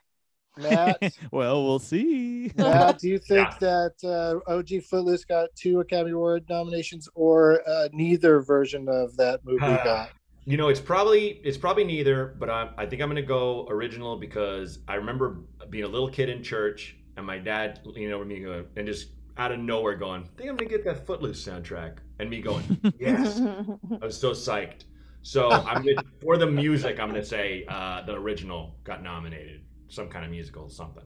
Matt, 0.57 0.97
well, 1.31 1.63
we'll 1.63 1.79
see. 1.79 2.51
Matt, 2.57 2.99
do 2.99 3.07
you 3.07 3.19
think 3.19 3.47
that 3.59 3.93
uh, 4.03 4.51
OG 4.51 4.83
Footloose 4.89 5.23
got 5.23 5.49
two 5.55 5.79
Academy 5.79 6.11
Award 6.11 6.43
nominations, 6.49 7.07
or 7.15 7.61
uh, 7.67 7.87
neither 7.93 8.41
version 8.41 8.89
of 8.89 9.15
that 9.17 9.39
movie 9.45 9.63
Uh, 9.63 9.83
got? 9.83 10.09
You 10.45 10.57
know, 10.57 10.67
it's 10.69 10.79
probably 10.79 11.39
it's 11.43 11.57
probably 11.57 11.83
neither, 11.83 12.35
but 12.39 12.49
I 12.49 12.69
I 12.77 12.85
think 12.85 13.01
I'm 13.01 13.09
gonna 13.09 13.21
go 13.21 13.67
original 13.69 14.17
because 14.17 14.79
I 14.87 14.95
remember 14.95 15.41
being 15.69 15.83
a 15.85 15.87
little 15.87 16.09
kid 16.09 16.29
in 16.29 16.43
church 16.43 16.97
and 17.17 17.25
my 17.25 17.37
dad 17.37 17.79
leaning 17.83 18.13
over 18.13 18.25
me 18.25 18.39
going 18.39 18.65
and 18.75 18.87
just 18.87 19.09
out 19.37 19.51
of 19.51 19.59
nowhere 19.59 19.95
going, 19.95 20.23
I 20.23 20.37
think 20.37 20.49
I'm 20.49 20.57
gonna 20.57 20.69
get 20.69 20.83
that 20.85 21.05
Footloose 21.05 21.43
soundtrack, 21.43 21.97
and 22.19 22.29
me 22.29 22.41
going, 22.41 22.79
yes, 22.99 23.39
I 23.39 24.05
was 24.05 24.19
so 24.19 24.31
psyched. 24.31 24.83
So 25.23 25.51
I'm 25.51 25.83
gonna, 25.83 26.03
for 26.21 26.37
the 26.37 26.47
music, 26.47 26.99
I'm 26.99 27.09
gonna 27.09 27.23
say 27.23 27.65
uh, 27.67 28.01
the 28.03 28.13
original 28.13 28.75
got 28.83 29.03
nominated, 29.03 29.61
some 29.87 30.09
kind 30.09 30.25
of 30.25 30.31
musical, 30.31 30.69
something. 30.69 31.03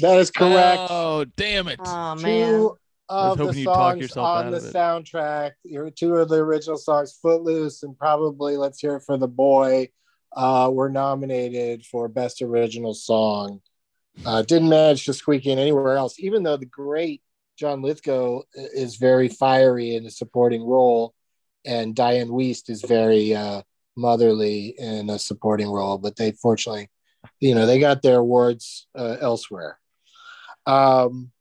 That 0.00 0.18
is 0.18 0.30
correct. 0.30 0.82
Oh, 0.90 1.24
damn 1.36 1.68
it. 1.68 1.80
oh 1.82 2.14
man. 2.16 2.50
two 2.50 2.78
I 3.08 3.28
was 3.28 3.32
of 3.32 3.38
the 3.38 3.44
hoping 3.44 3.58
you'd 3.60 3.64
talk 3.64 3.92
songs 3.92 4.02
yourself 4.02 4.26
on 4.26 4.50
the 4.50 4.58
of 4.58 4.64
it. 4.64 4.74
soundtrack, 4.74 5.52
your 5.64 5.90
two 5.90 6.16
of 6.16 6.28
the 6.28 6.36
original 6.36 6.76
songs, 6.76 7.18
Footloose 7.22 7.82
and 7.82 7.96
probably 7.96 8.58
Let's 8.58 8.80
Hear 8.80 8.96
It 8.96 9.04
for 9.06 9.16
the 9.16 9.28
Boy, 9.28 9.88
uh, 10.36 10.70
were 10.70 10.90
nominated 10.90 11.86
for 11.86 12.08
Best 12.08 12.42
Original 12.42 12.92
Song. 12.92 13.60
Uh, 14.26 14.42
didn't 14.42 14.68
manage 14.68 15.04
to 15.04 15.14
squeak 15.14 15.46
in 15.46 15.58
anywhere 15.58 15.96
else, 15.96 16.18
even 16.18 16.42
though 16.42 16.56
the 16.56 16.66
great 16.66 17.22
John 17.58 17.82
Lithgow 17.82 18.42
is 18.54 18.96
very 18.96 19.28
fiery 19.28 19.96
in 19.96 20.06
a 20.06 20.10
supporting 20.10 20.62
role, 20.62 21.14
and 21.64 21.94
Dianne 21.94 22.28
Wiest 22.30 22.70
is 22.70 22.82
very 22.82 23.34
uh, 23.34 23.62
motherly 23.96 24.74
in 24.78 25.10
a 25.10 25.18
supporting 25.18 25.68
role. 25.68 25.98
But 25.98 26.16
they 26.16 26.32
fortunately, 26.32 26.88
you 27.40 27.54
know, 27.54 27.66
they 27.66 27.80
got 27.80 28.02
their 28.02 28.18
awards 28.18 28.86
uh, 28.96 29.16
elsewhere. 29.20 29.78
Um, 30.66 31.32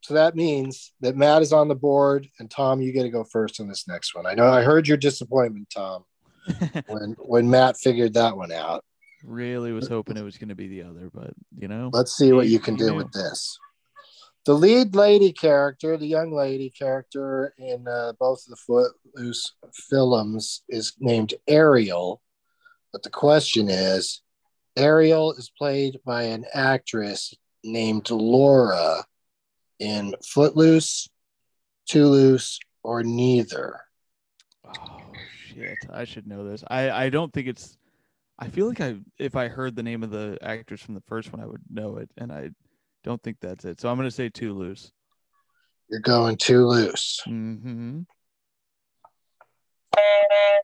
so 0.00 0.14
that 0.14 0.34
means 0.34 0.92
that 1.00 1.16
Matt 1.16 1.42
is 1.42 1.52
on 1.52 1.68
the 1.68 1.74
board, 1.74 2.28
and 2.38 2.50
Tom, 2.50 2.82
you 2.82 2.92
get 2.92 3.04
to 3.04 3.10
go 3.10 3.24
first 3.24 3.60
on 3.60 3.68
this 3.68 3.88
next 3.88 4.14
one. 4.14 4.26
I 4.26 4.34
know 4.34 4.46
I 4.46 4.62
heard 4.62 4.88
your 4.88 4.98
disappointment, 4.98 5.70
Tom, 5.70 6.04
when 6.88 7.14
when 7.18 7.48
Matt 7.48 7.78
figured 7.78 8.14
that 8.14 8.36
one 8.36 8.52
out. 8.52 8.84
Really 9.24 9.72
was 9.72 9.88
hoping 9.88 10.16
it 10.16 10.22
was 10.22 10.38
going 10.38 10.48
to 10.48 10.54
be 10.54 10.68
the 10.68 10.82
other, 10.82 11.10
but 11.12 11.32
you 11.56 11.68
know. 11.68 11.90
Let's 11.92 12.16
see 12.16 12.32
what 12.32 12.48
you 12.48 12.58
can 12.58 12.76
do 12.76 12.94
with 12.94 13.12
this. 13.12 13.58
The 14.46 14.54
lead 14.54 14.94
lady 14.94 15.32
character, 15.32 15.96
the 15.96 16.06
young 16.06 16.30
lady 16.30 16.68
character 16.70 17.54
in 17.56 17.88
uh, 17.88 18.12
both 18.20 18.44
of 18.44 18.50
the 18.50 18.56
Footloose 18.56 19.54
films, 19.72 20.62
is 20.68 20.92
named 21.00 21.32
Ariel. 21.48 22.20
But 22.92 23.02
the 23.02 23.10
question 23.10 23.68
is 23.70 24.20
Ariel 24.76 25.32
is 25.32 25.50
played 25.56 25.98
by 26.04 26.24
an 26.24 26.44
actress 26.52 27.34
named 27.64 28.10
Laura 28.10 29.04
in 29.78 30.14
Footloose, 30.22 31.08
Too 31.88 32.06
Loose, 32.06 32.58
or 32.82 33.02
neither. 33.02 33.80
Oh 34.66 35.00
shit! 35.48 35.78
I 35.90 36.04
should 36.04 36.26
know 36.26 36.46
this. 36.46 36.62
I 36.68 36.90
I 36.90 37.08
don't 37.08 37.32
think 37.32 37.48
it's. 37.48 37.78
I 38.38 38.48
feel 38.48 38.66
like 38.66 38.80
I 38.80 38.96
if 39.18 39.36
I 39.36 39.48
heard 39.48 39.76
the 39.76 39.82
name 39.82 40.02
of 40.02 40.10
the 40.10 40.38
actress 40.42 40.80
from 40.80 40.94
the 40.94 41.02
first 41.02 41.32
one, 41.32 41.40
I 41.40 41.46
would 41.46 41.62
know 41.70 41.96
it, 41.98 42.10
and 42.16 42.32
I 42.32 42.50
don't 43.04 43.22
think 43.22 43.38
that's 43.40 43.64
it. 43.64 43.80
So 43.80 43.88
I'm 43.88 43.96
gonna 43.96 44.10
say 44.10 44.28
too 44.28 44.54
loose. 44.54 44.92
You're 45.88 46.00
going 46.00 46.36
too 46.36 46.66
loose. 46.66 47.20
Mm-hmm. 47.26 48.00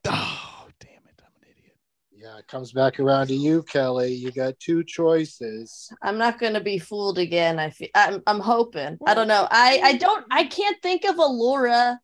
Oh 0.07 0.67
damn 0.81 0.91
it! 0.91 1.21
I'm 1.21 1.33
an 1.41 1.49
idiot. 1.49 1.77
Yeah, 2.11 2.39
it 2.39 2.49
comes 2.49 2.73
back 2.73 2.99
around 2.99 3.29
to 3.29 3.35
you, 3.35 3.63
Kelly. 3.63 4.13
You 4.13 4.33
got 4.33 4.59
two 4.59 4.83
choices. 4.83 5.93
I'm 6.03 6.19
not 6.19 6.41
gonna 6.41 6.61
be 6.61 6.79
fooled 6.79 7.19
again. 7.19 7.61
I 7.61 7.71
feel 7.71 7.89
I'm 7.95 8.23
I'm 8.27 8.41
hoping. 8.41 8.99
I 9.07 9.15
don't 9.15 9.29
know. 9.29 9.47
I 9.49 9.81
I 9.85 9.93
don't 9.97 10.25
I 10.31 10.45
can't 10.45 10.81
think 10.83 11.05
of 11.05 11.19
a 11.19 11.27
Laura 11.27 12.01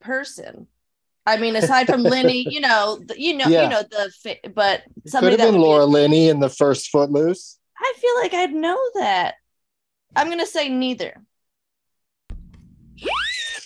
person. 0.00 0.66
I 1.28 1.36
mean, 1.36 1.56
aside 1.56 1.86
from 1.86 2.02
Linney, 2.02 2.46
you 2.50 2.60
know, 2.60 3.00
you 3.16 3.36
know, 3.36 3.46
Yeah. 3.48 3.64
you 3.64 3.68
know 3.68 3.82
the, 3.82 4.10
fa- 4.22 4.50
but 4.54 4.82
somebody 5.06 5.36
could 5.36 5.40
have 5.40 5.48
been 5.52 5.60
would 5.60 5.64
be- 5.66 5.68
Laura 5.70 5.84
Linney 5.84 6.28
in 6.28 6.40
the 6.40 6.48
first 6.48 6.88
Footloose. 6.90 7.58
I 7.78 7.92
feel 7.98 8.14
like 8.20 8.34
I'd 8.34 8.54
know 8.54 8.78
that. 8.94 9.34
I'm 10.16 10.28
gonna 10.30 10.46
say 10.46 10.68
neither. 10.68 11.14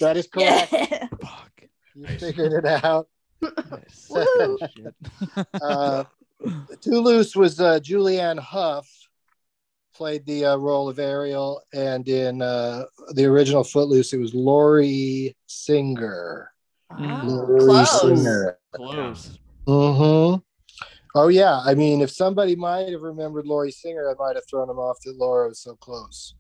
That 0.01 0.17
is 0.17 0.27
correct. 0.27 0.73
Yeah. 0.73 1.07
Fuck. 1.21 1.63
You 1.95 2.07
figured 2.19 2.53
it 2.65 2.85
out. 2.85 3.09
Nice. 3.43 4.11
Uh, 5.63 6.05
Too 6.81 7.01
Loose 7.01 7.37
was 7.37 7.61
uh, 7.61 7.79
Julianne 7.81 8.39
Hough 8.41 8.89
played 9.95 10.27
the 10.27 10.45
uh, 10.47 10.57
role 10.57 10.89
of 10.89 10.99
Ariel, 10.99 11.63
and 11.73 12.09
in 12.09 12.43
uh, 12.43 12.85
the 13.15 13.25
original 13.27 13.63
Footloose, 13.63 14.13
it 14.13 14.19
was 14.19 14.35
Lori 14.35 15.37
Singer. 15.47 16.52
Lori 16.99 17.85
close. 17.87 18.01
Singer. 18.01 18.59
Close. 18.75 19.39
Mm-hmm. 19.67 20.41
Oh 21.15 21.29
yeah, 21.29 21.61
I 21.65 21.75
mean, 21.75 22.01
if 22.01 22.11
somebody 22.11 22.57
might 22.57 22.89
have 22.89 23.03
remembered 23.03 23.47
Lori 23.47 23.71
Singer, 23.71 24.11
I 24.11 24.15
might 24.19 24.35
have 24.35 24.45
thrown 24.49 24.71
him 24.71 24.79
off 24.79 24.99
that 25.05 25.17
Laura 25.17 25.49
was 25.49 25.61
so 25.61 25.77
close. 25.77 26.35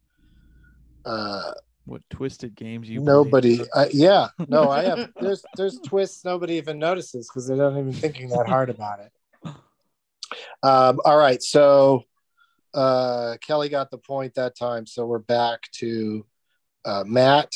Uh, 1.04 1.52
What 1.84 2.00
twisted 2.10 2.54
games 2.54 2.88
you? 2.88 3.00
nobody, 3.00 3.60
I, 3.74 3.88
yeah, 3.92 4.28
no, 4.48 4.70
I 4.70 4.84
have. 4.84 5.10
There's 5.20 5.44
there's 5.56 5.78
twists 5.80 6.24
nobody 6.24 6.54
even 6.54 6.78
notices 6.78 7.28
because 7.28 7.46
they're 7.46 7.56
not 7.56 7.72
even 7.72 7.92
thinking 7.92 8.28
that 8.30 8.48
hard 8.48 8.70
about 8.70 9.00
it. 9.00 9.12
Um, 10.62 11.00
all 11.04 11.18
right, 11.18 11.42
so 11.42 12.04
uh, 12.72 13.36
Kelly 13.42 13.68
got 13.68 13.90
the 13.90 13.98
point 13.98 14.34
that 14.34 14.56
time, 14.56 14.86
so 14.86 15.04
we're 15.04 15.18
back 15.18 15.60
to 15.72 16.24
uh, 16.84 17.04
Matt. 17.06 17.52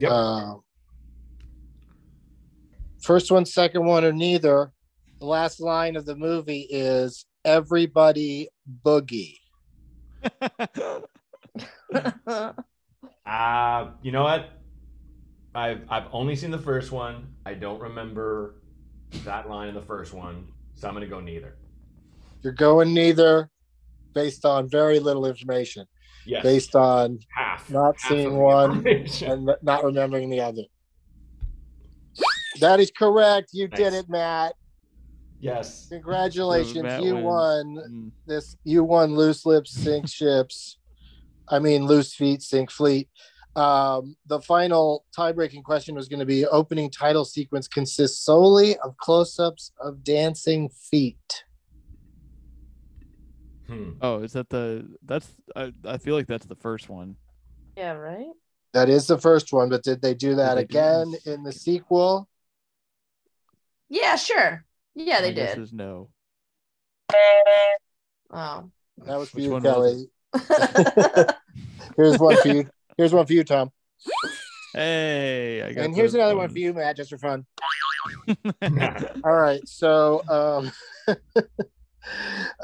Yep. 0.00 0.10
Uh, 0.12 0.54
first 3.02 3.30
one, 3.30 3.44
second 3.44 3.84
one, 3.84 4.04
or 4.04 4.12
neither. 4.12 4.72
The 5.18 5.26
last 5.26 5.60
line 5.60 5.96
of 5.96 6.06
the 6.06 6.16
movie 6.16 6.66
is 6.70 7.26
"Everybody 7.44 8.48
boogie." 8.84 9.36
Uh, 13.26 13.90
you 14.02 14.10
know 14.12 14.22
what? 14.24 14.50
I've 15.54 15.82
I've 15.88 16.06
only 16.12 16.34
seen 16.34 16.50
the 16.50 16.58
first 16.58 16.90
one. 16.90 17.28
I 17.46 17.54
don't 17.54 17.80
remember 17.80 18.56
that 19.24 19.48
line 19.48 19.68
in 19.68 19.74
the 19.74 19.82
first 19.82 20.12
one. 20.12 20.48
So 20.74 20.88
I'm 20.88 20.94
gonna 20.94 21.06
go 21.06 21.20
neither. 21.20 21.56
You're 22.42 22.52
going 22.52 22.92
neither 22.94 23.50
based 24.14 24.44
on 24.44 24.68
very 24.68 24.98
little 24.98 25.26
information, 25.26 25.86
Yes. 26.26 26.42
based 26.42 26.74
on 26.74 27.18
half. 27.36 27.70
not 27.70 27.96
half 28.00 28.10
seeing 28.10 28.36
one 28.36 28.84
and 29.22 29.50
not 29.62 29.84
remembering 29.84 30.30
the 30.30 30.40
other. 30.40 30.62
That 32.60 32.80
is 32.80 32.90
correct. 32.90 33.50
You 33.52 33.68
did 33.68 33.92
it, 33.92 34.08
Matt. 34.08 34.54
Yes. 35.40 35.86
Congratulations. 35.90 36.82
Matt 36.82 37.02
you 37.02 37.14
wins. 37.14 37.24
won 37.24 37.66
Mm. 37.90 38.10
this. 38.26 38.56
You 38.64 38.84
won 38.84 39.14
loose 39.14 39.46
lips, 39.46 39.72
sink 39.72 40.08
ships. 40.10 40.78
I 41.48 41.58
mean, 41.58 41.86
loose 41.86 42.14
feet, 42.14 42.42
sink 42.42 42.70
fleet. 42.70 43.08
Um, 43.56 44.16
the 44.26 44.40
final 44.40 45.04
tie-breaking 45.16 45.64
question 45.64 45.96
was 45.96 46.08
going 46.08 46.20
to 46.20 46.26
be 46.26 46.46
opening 46.46 46.88
title 46.90 47.24
sequence 47.24 47.66
consists 47.66 48.20
solely 48.24 48.76
of 48.78 48.96
close-ups 48.98 49.72
of 49.80 50.04
dancing 50.04 50.68
feet. 50.68 51.44
Hmm. 53.66 53.90
Oh, 54.00 54.22
is 54.22 54.32
that 54.34 54.48
the? 54.50 54.86
That's. 55.04 55.28
I, 55.56 55.72
I 55.84 55.98
feel 55.98 56.14
like 56.14 56.26
that's 56.26 56.46
the 56.46 56.56
first 56.56 56.88
one. 56.88 57.16
Yeah, 57.76 57.92
right? 57.92 58.26
That 58.72 58.88
is 58.88 59.06
the 59.06 59.18
first 59.18 59.52
one, 59.52 59.68
but 59.68 59.82
did 59.82 60.00
they 60.02 60.14
do 60.14 60.34
that 60.36 60.54
they 60.54 60.64
do 60.64 60.78
again 60.78 61.10
this? 61.12 61.26
in 61.26 61.42
the 61.42 61.52
sequel? 61.52 62.28
Yeah, 63.90 64.16
sure. 64.16 64.64
Yeah, 64.94 65.20
they 65.20 65.28
My 65.30 65.34
guess 65.34 65.54
did. 65.56 65.62
is 65.62 65.72
no. 65.72 66.08
Oh. 68.32 68.70
That 69.06 69.18
was 69.18 69.30
for 69.30 69.36
Which 69.36 69.44
you, 69.44 69.50
one 69.50 69.62
was 69.62 70.06
Kelly. 70.32 71.26
Here's 71.96 72.18
one 72.18 72.36
for 72.36 72.48
you. 72.48 72.68
Here's 72.96 73.12
one 73.12 73.26
for 73.26 73.32
you, 73.32 73.44
Tom. 73.44 73.70
Hey, 74.74 75.62
I 75.62 75.72
got 75.72 75.84
And 75.86 75.94
here's 75.96 76.12
the 76.12 76.18
another 76.18 76.36
one 76.36 76.44
bonus. 76.46 76.52
for 76.52 76.58
you, 76.60 76.72
Matt, 76.74 76.96
just 76.96 77.10
for 77.10 77.18
fun. 77.18 77.44
All 79.24 79.34
right. 79.34 79.66
So, 79.66 80.22
um, 80.28 80.70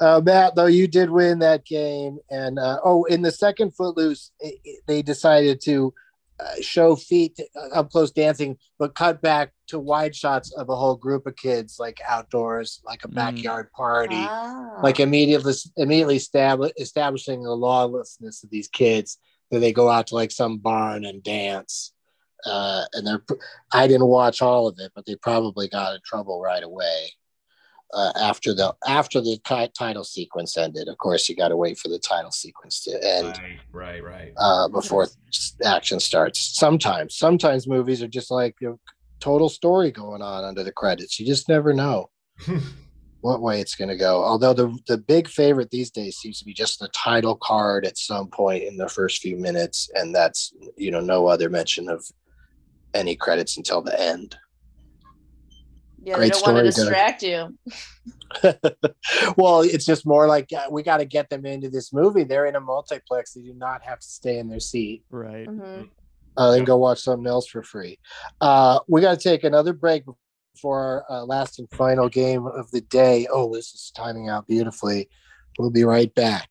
uh, 0.00 0.20
Matt, 0.24 0.54
though 0.54 0.66
you 0.66 0.86
did 0.86 1.10
win 1.10 1.40
that 1.40 1.64
game, 1.64 2.18
and 2.30 2.58
uh, 2.58 2.78
oh, 2.84 3.04
in 3.04 3.22
the 3.22 3.32
second 3.32 3.72
Footloose, 3.74 4.30
it, 4.40 4.58
it- 4.64 4.82
they 4.86 5.02
decided 5.02 5.60
to 5.62 5.92
uh, 6.38 6.54
show 6.60 6.94
feet 6.96 7.38
uh, 7.56 7.68
up 7.78 7.90
close 7.90 8.10
dancing, 8.10 8.56
but 8.78 8.94
cut 8.94 9.22
back 9.22 9.52
to 9.68 9.78
wide 9.78 10.14
shots 10.14 10.52
of 10.52 10.68
a 10.68 10.76
whole 10.76 10.96
group 10.96 11.26
of 11.26 11.34
kids, 11.36 11.78
like 11.78 12.00
outdoors, 12.06 12.80
like 12.84 13.04
a 13.04 13.08
Mm. 13.08 13.14
backyard 13.14 13.72
party, 13.72 14.14
Ah. 14.30 14.80
like 14.82 15.00
immediately 15.00 15.54
immediately 15.76 16.16
establish, 16.16 16.72
establishing 16.78 17.42
the 17.42 17.54
lawlessness 17.56 18.42
of 18.44 18.50
these 18.50 18.68
kids. 18.68 19.18
That 19.50 19.60
they 19.60 19.72
go 19.72 19.88
out 19.88 20.08
to 20.08 20.14
like 20.16 20.32
some 20.32 20.58
barn 20.58 21.04
and 21.04 21.22
dance. 21.22 21.92
Uh, 22.44 22.84
and 22.94 23.06
they're 23.06 23.22
I 23.72 23.86
didn't 23.86 24.06
watch 24.08 24.42
all 24.42 24.66
of 24.66 24.76
it, 24.78 24.92
but 24.94 25.06
they 25.06 25.14
probably 25.16 25.68
got 25.68 25.94
in 25.94 26.00
trouble 26.04 26.40
right 26.40 26.62
away 26.62 27.12
uh, 27.94 28.12
after 28.20 28.54
the 28.54 28.74
after 28.86 29.20
the 29.20 29.38
title 29.76 30.04
sequence 30.04 30.56
ended. 30.56 30.88
Of 30.88 30.98
course, 30.98 31.28
you 31.28 31.36
got 31.36 31.48
to 31.48 31.56
wait 31.56 31.78
for 31.78 31.88
the 31.88 31.98
title 31.98 32.30
sequence 32.30 32.82
to 32.84 32.92
end 33.04 33.38
Right, 33.72 34.02
right, 34.02 34.04
right. 34.04 34.32
uh, 34.38 34.68
before 34.68 35.08
action 35.64 36.00
starts. 36.00 36.56
Sometimes, 36.56 37.16
sometimes 37.16 37.66
movies 37.66 38.02
are 38.02 38.08
just 38.08 38.30
like 38.30 38.54
you 38.60 38.68
know, 38.68 38.80
total 39.20 39.48
story 39.48 39.90
going 39.90 40.22
on 40.22 40.44
under 40.44 40.64
the 40.64 40.72
credits. 40.72 41.18
You 41.18 41.26
just 41.26 41.48
never 41.48 41.72
know 41.72 42.10
what 43.20 43.40
way 43.40 43.60
it's 43.60 43.74
going 43.74 43.88
to 43.88 43.96
go. 43.96 44.22
Although 44.22 44.54
the 44.54 44.78
the 44.86 44.98
big 44.98 45.28
favorite 45.28 45.70
these 45.70 45.90
days 45.90 46.16
seems 46.16 46.38
to 46.38 46.44
be 46.44 46.54
just 46.54 46.78
the 46.78 46.88
title 46.88 47.36
card 47.36 47.86
at 47.86 47.98
some 47.98 48.28
point 48.28 48.64
in 48.64 48.76
the 48.76 48.88
first 48.88 49.20
few 49.20 49.36
minutes, 49.36 49.88
and 49.94 50.14
that's 50.14 50.52
you 50.76 50.90
know 50.90 51.00
no 51.00 51.26
other 51.26 51.48
mention 51.48 51.88
of 51.88 52.04
any 52.94 53.16
credits 53.16 53.56
until 53.56 53.82
the 53.82 53.98
end. 54.00 54.36
Yeah, 56.06 56.14
great 56.14 56.32
they 56.32 56.40
don't 56.40 56.54
want 56.54 56.64
to 56.64 56.72
story, 56.72 56.86
Doug. 56.86 56.92
distract 56.92 57.22
you. 57.22 57.58
well, 59.36 59.62
it's 59.62 59.84
just 59.84 60.06
more 60.06 60.26
like 60.26 60.52
uh, 60.52 60.66
we 60.70 60.82
got 60.82 60.98
to 60.98 61.04
get 61.04 61.28
them 61.30 61.44
into 61.44 61.68
this 61.68 61.92
movie. 61.92 62.24
They're 62.24 62.46
in 62.46 62.56
a 62.56 62.60
multiplex; 62.60 63.32
they 63.32 63.42
do 63.42 63.54
not 63.54 63.82
have 63.82 63.98
to 64.00 64.06
stay 64.06 64.38
in 64.38 64.48
their 64.48 64.60
seat. 64.60 65.04
Right. 65.10 65.46
Mhm. 65.46 65.88
uh, 66.38 66.52
and 66.52 66.66
go 66.66 66.76
watch 66.76 67.00
something 67.00 67.26
else 67.26 67.48
for 67.48 67.62
free. 67.62 67.98
Uh, 68.40 68.78
we 68.88 69.00
got 69.00 69.18
to 69.18 69.28
take 69.28 69.42
another 69.44 69.72
break 69.72 70.04
before 70.54 71.04
our 71.08 71.18
uh, 71.18 71.24
last 71.24 71.58
and 71.58 71.68
final 71.70 72.08
game 72.08 72.46
of 72.46 72.70
the 72.70 72.82
day. 72.82 73.26
Oh, 73.30 73.52
this 73.52 73.74
is 73.74 73.90
timing 73.94 74.28
out 74.28 74.46
beautifully. 74.46 75.08
We'll 75.58 75.70
be 75.70 75.84
right 75.84 76.14
back. 76.14 76.50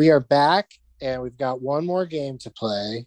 We 0.00 0.08
are 0.08 0.20
back, 0.20 0.70
and 1.02 1.20
we've 1.20 1.36
got 1.36 1.60
one 1.60 1.84
more 1.84 2.06
game 2.06 2.38
to 2.38 2.50
play. 2.50 3.04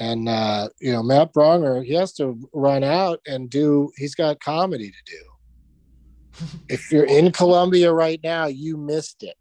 And 0.00 0.26
uh, 0.26 0.70
you 0.80 0.90
know, 0.90 1.02
Matt 1.02 1.34
Braunger, 1.34 1.84
he 1.84 1.92
has 1.96 2.14
to 2.14 2.48
run 2.54 2.82
out 2.82 3.20
and 3.26 3.50
do. 3.50 3.92
He's 3.98 4.14
got 4.14 4.40
comedy 4.40 4.90
to 4.90 4.96
do. 5.04 6.48
if 6.70 6.90
you're 6.90 7.04
in 7.04 7.30
Colombia 7.30 7.92
right 7.92 8.18
now, 8.24 8.46
you 8.46 8.78
missed 8.78 9.22
it. 9.22 9.36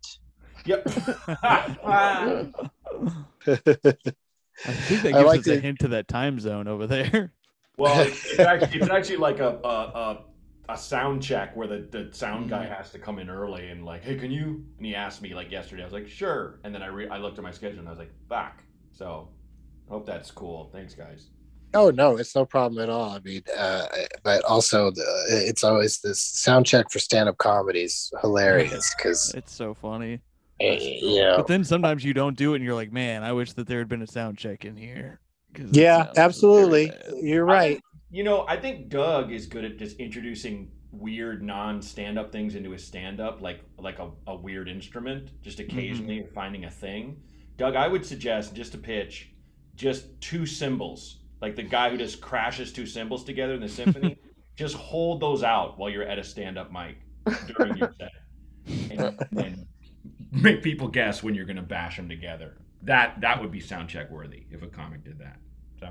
Yep. 0.65 0.87
I 1.45 2.51
think 3.45 5.03
that 5.03 5.13
gives 5.13 5.23
like 5.23 5.39
us 5.39 5.47
a 5.47 5.61
hint 5.61 5.79
to 5.79 5.87
that 5.87 6.09
time 6.09 6.37
zone 6.37 6.67
over 6.67 6.85
there. 6.85 7.31
Well, 7.77 8.01
it's, 8.01 8.25
it's 8.25 8.39
actually 8.39 8.81
it's 8.81 8.89
actually 8.89 9.17
like 9.17 9.39
a 9.39 9.57
a, 9.63 9.69
a 9.69 10.17
a 10.69 10.77
sound 10.77 11.23
check 11.23 11.55
where 11.55 11.67
the, 11.67 11.87
the 11.91 12.09
sound 12.13 12.49
guy 12.49 12.65
has 12.65 12.91
to 12.91 12.99
come 12.99 13.19
in 13.19 13.29
early 13.29 13.69
and 13.69 13.85
like, 13.85 14.03
hey, 14.03 14.15
can 14.15 14.31
you? 14.31 14.63
And 14.77 14.85
he 14.85 14.95
asked 14.95 15.21
me 15.21 15.33
like 15.33 15.49
yesterday. 15.51 15.81
I 15.81 15.85
was 15.85 15.93
like, 15.93 16.07
sure. 16.09 16.59
And 16.63 16.73
then 16.75 16.81
I 16.81 16.87
re- 16.87 17.07
I 17.09 17.17
looked 17.17 17.37
at 17.37 17.43
my 17.43 17.51
schedule 17.51 17.79
and 17.79 17.87
I 17.87 17.91
was 17.91 17.99
like, 17.99 18.11
back. 18.29 18.63
So, 18.91 19.29
I 19.89 19.93
hope 19.93 20.05
that's 20.05 20.31
cool. 20.31 20.69
Thanks, 20.73 20.93
guys. 20.93 21.27
Oh 21.73 21.89
no, 21.89 22.17
it's 22.17 22.33
no 22.35 22.45
problem 22.45 22.81
at 22.81 22.89
all. 22.89 23.11
I 23.11 23.19
mean, 23.19 23.43
uh, 23.57 23.85
but 24.23 24.43
also 24.45 24.89
the, 24.91 25.03
it's 25.29 25.63
always 25.63 25.99
this 25.99 26.21
sound 26.21 26.65
check 26.65 26.89
for 26.89 26.99
stand-up 26.99 27.37
comedy 27.37 27.81
is 27.83 28.11
hilarious 28.21 28.93
because 28.97 29.33
It's 29.35 29.53
so 29.53 29.73
funny. 29.73 30.21
you 30.59 31.21
know, 31.21 31.35
But 31.37 31.47
then 31.47 31.63
sometimes 31.63 32.03
you 32.03 32.13
don't 32.13 32.37
do 32.37 32.53
it 32.53 32.57
and 32.57 32.65
you're 32.65 32.73
like, 32.73 32.91
man, 32.91 33.23
I 33.23 33.33
wish 33.33 33.53
that 33.53 33.67
there 33.67 33.79
had 33.79 33.89
been 33.89 34.01
a 34.01 34.07
sound 34.07 34.37
check 34.37 34.63
in 34.65 34.75
here. 34.77 35.19
yeah, 35.71 36.11
absolutely, 36.15 36.91
you're 37.21 37.45
right. 37.45 37.81
You 38.09 38.23
know, 38.23 38.45
I 38.47 38.57
think 38.57 38.89
Doug 38.89 39.31
is 39.31 39.45
good 39.45 39.65
at 39.65 39.77
just 39.77 39.97
introducing 39.97 40.71
weird 40.91 41.43
non-stand-up 41.43 42.31
things 42.31 42.55
into 42.55 42.71
his 42.71 42.85
stand-up, 42.85 43.41
like 43.41 43.61
like 43.77 43.99
a, 43.99 44.09
a 44.27 44.35
weird 44.35 44.69
instrument, 44.69 45.31
just 45.41 45.59
occasionally 45.59 46.19
mm-hmm. 46.19 46.33
finding 46.33 46.65
a 46.65 46.71
thing. 46.71 47.21
Doug, 47.57 47.75
I 47.75 47.87
would 47.87 48.05
suggest 48.05 48.55
just 48.55 48.71
to 48.73 48.77
pitch, 48.77 49.31
just 49.75 50.19
two 50.21 50.45
cymbals, 50.45 51.17
like 51.41 51.55
the 51.55 51.63
guy 51.63 51.89
who 51.89 51.97
just 51.97 52.21
crashes 52.21 52.71
two 52.71 52.85
cymbals 52.85 53.23
together 53.23 53.53
in 53.53 53.61
the 53.61 53.69
symphony. 53.69 54.17
just 54.55 54.75
hold 54.75 55.19
those 55.21 55.43
out 55.43 55.77
while 55.77 55.89
you're 55.89 56.03
at 56.03 56.17
a 56.17 56.23
stand-up 56.23 56.71
mic 56.71 56.97
during 57.55 57.77
your 57.77 57.93
set, 57.99 58.11
and 58.91 59.19
then 59.31 59.67
make 60.31 60.63
people 60.63 60.87
guess 60.87 61.21
when 61.21 61.35
you're 61.35 61.45
going 61.45 61.57
to 61.57 61.61
bash 61.61 61.97
them 61.97 62.09
together. 62.09 62.57
That 62.83 63.19
that 63.21 63.41
would 63.41 63.51
be 63.51 63.59
sound 63.59 63.89
check 63.89 64.09
worthy 64.09 64.43
if 64.51 64.63
a 64.63 64.67
comic 64.67 65.03
did 65.03 65.19
that. 65.19 65.37
So, 65.79 65.89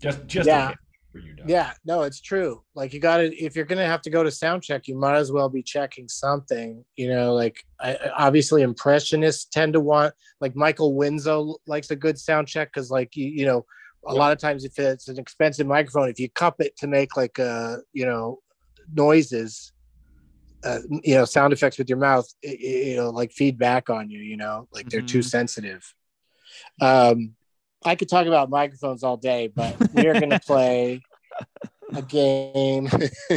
just 0.00 0.26
just 0.26 0.46
Yeah. 0.46 0.74
For 1.14 1.20
you. 1.20 1.36
Yeah, 1.46 1.72
no, 1.84 2.02
it's 2.02 2.20
true. 2.20 2.62
Like 2.74 2.92
you 2.92 3.00
got 3.00 3.18
to 3.18 3.36
if 3.36 3.54
you're 3.54 3.64
gonna 3.64 3.86
have 3.86 4.02
to 4.02 4.10
go 4.10 4.22
to 4.24 4.30
sound 4.30 4.62
check, 4.62 4.88
you 4.88 4.96
might 4.98 5.16
as 5.16 5.30
well 5.30 5.48
be 5.48 5.62
checking 5.62 6.08
something. 6.08 6.84
You 6.96 7.08
know, 7.08 7.34
like 7.34 7.62
I, 7.80 7.96
obviously 8.16 8.62
impressionists 8.62 9.44
tend 9.44 9.74
to 9.74 9.80
want 9.80 10.14
like 10.40 10.56
Michael 10.56 10.94
Winslow 10.94 11.56
likes 11.66 11.90
a 11.90 11.96
good 11.96 12.18
sound 12.18 12.48
check 12.48 12.72
because 12.72 12.90
like 12.90 13.14
you 13.14 13.26
you 13.26 13.46
know 13.46 13.64
a 14.06 14.14
lot 14.14 14.32
of 14.32 14.38
times 14.38 14.64
if 14.64 14.78
it's 14.78 15.08
an 15.08 15.18
expensive 15.18 15.66
microphone, 15.66 16.08
if 16.08 16.18
you 16.18 16.28
cup 16.30 16.56
it 16.60 16.76
to 16.78 16.86
make 16.86 17.16
like 17.16 17.38
uh 17.38 17.76
you 17.92 18.06
know 18.06 18.40
noises. 18.92 19.70
Uh, 20.66 20.78
you 21.02 21.14
know, 21.14 21.26
sound 21.26 21.52
effects 21.52 21.76
with 21.76 21.90
your 21.90 21.98
mouth, 21.98 22.26
it, 22.42 22.58
it- 22.58 22.86
you 22.88 22.96
know, 22.96 23.10
like 23.10 23.30
feedback 23.32 23.90
on 23.90 24.08
you, 24.08 24.20
you 24.20 24.34
know, 24.34 24.66
like 24.72 24.88
they're 24.88 25.02
too 25.02 25.18
Mhm. 25.18 25.24
sensitive. 25.30 25.94
Um, 26.80 27.34
I 27.84 27.94
could 27.96 28.08
talk 28.08 28.26
about 28.26 28.50
microphones 28.50 29.02
all 29.02 29.16
day, 29.16 29.48
but 29.54 29.76
we're 29.92 30.14
going 30.14 30.30
to 30.30 30.40
play 30.40 31.02
a 31.94 32.02
game. 32.02 32.88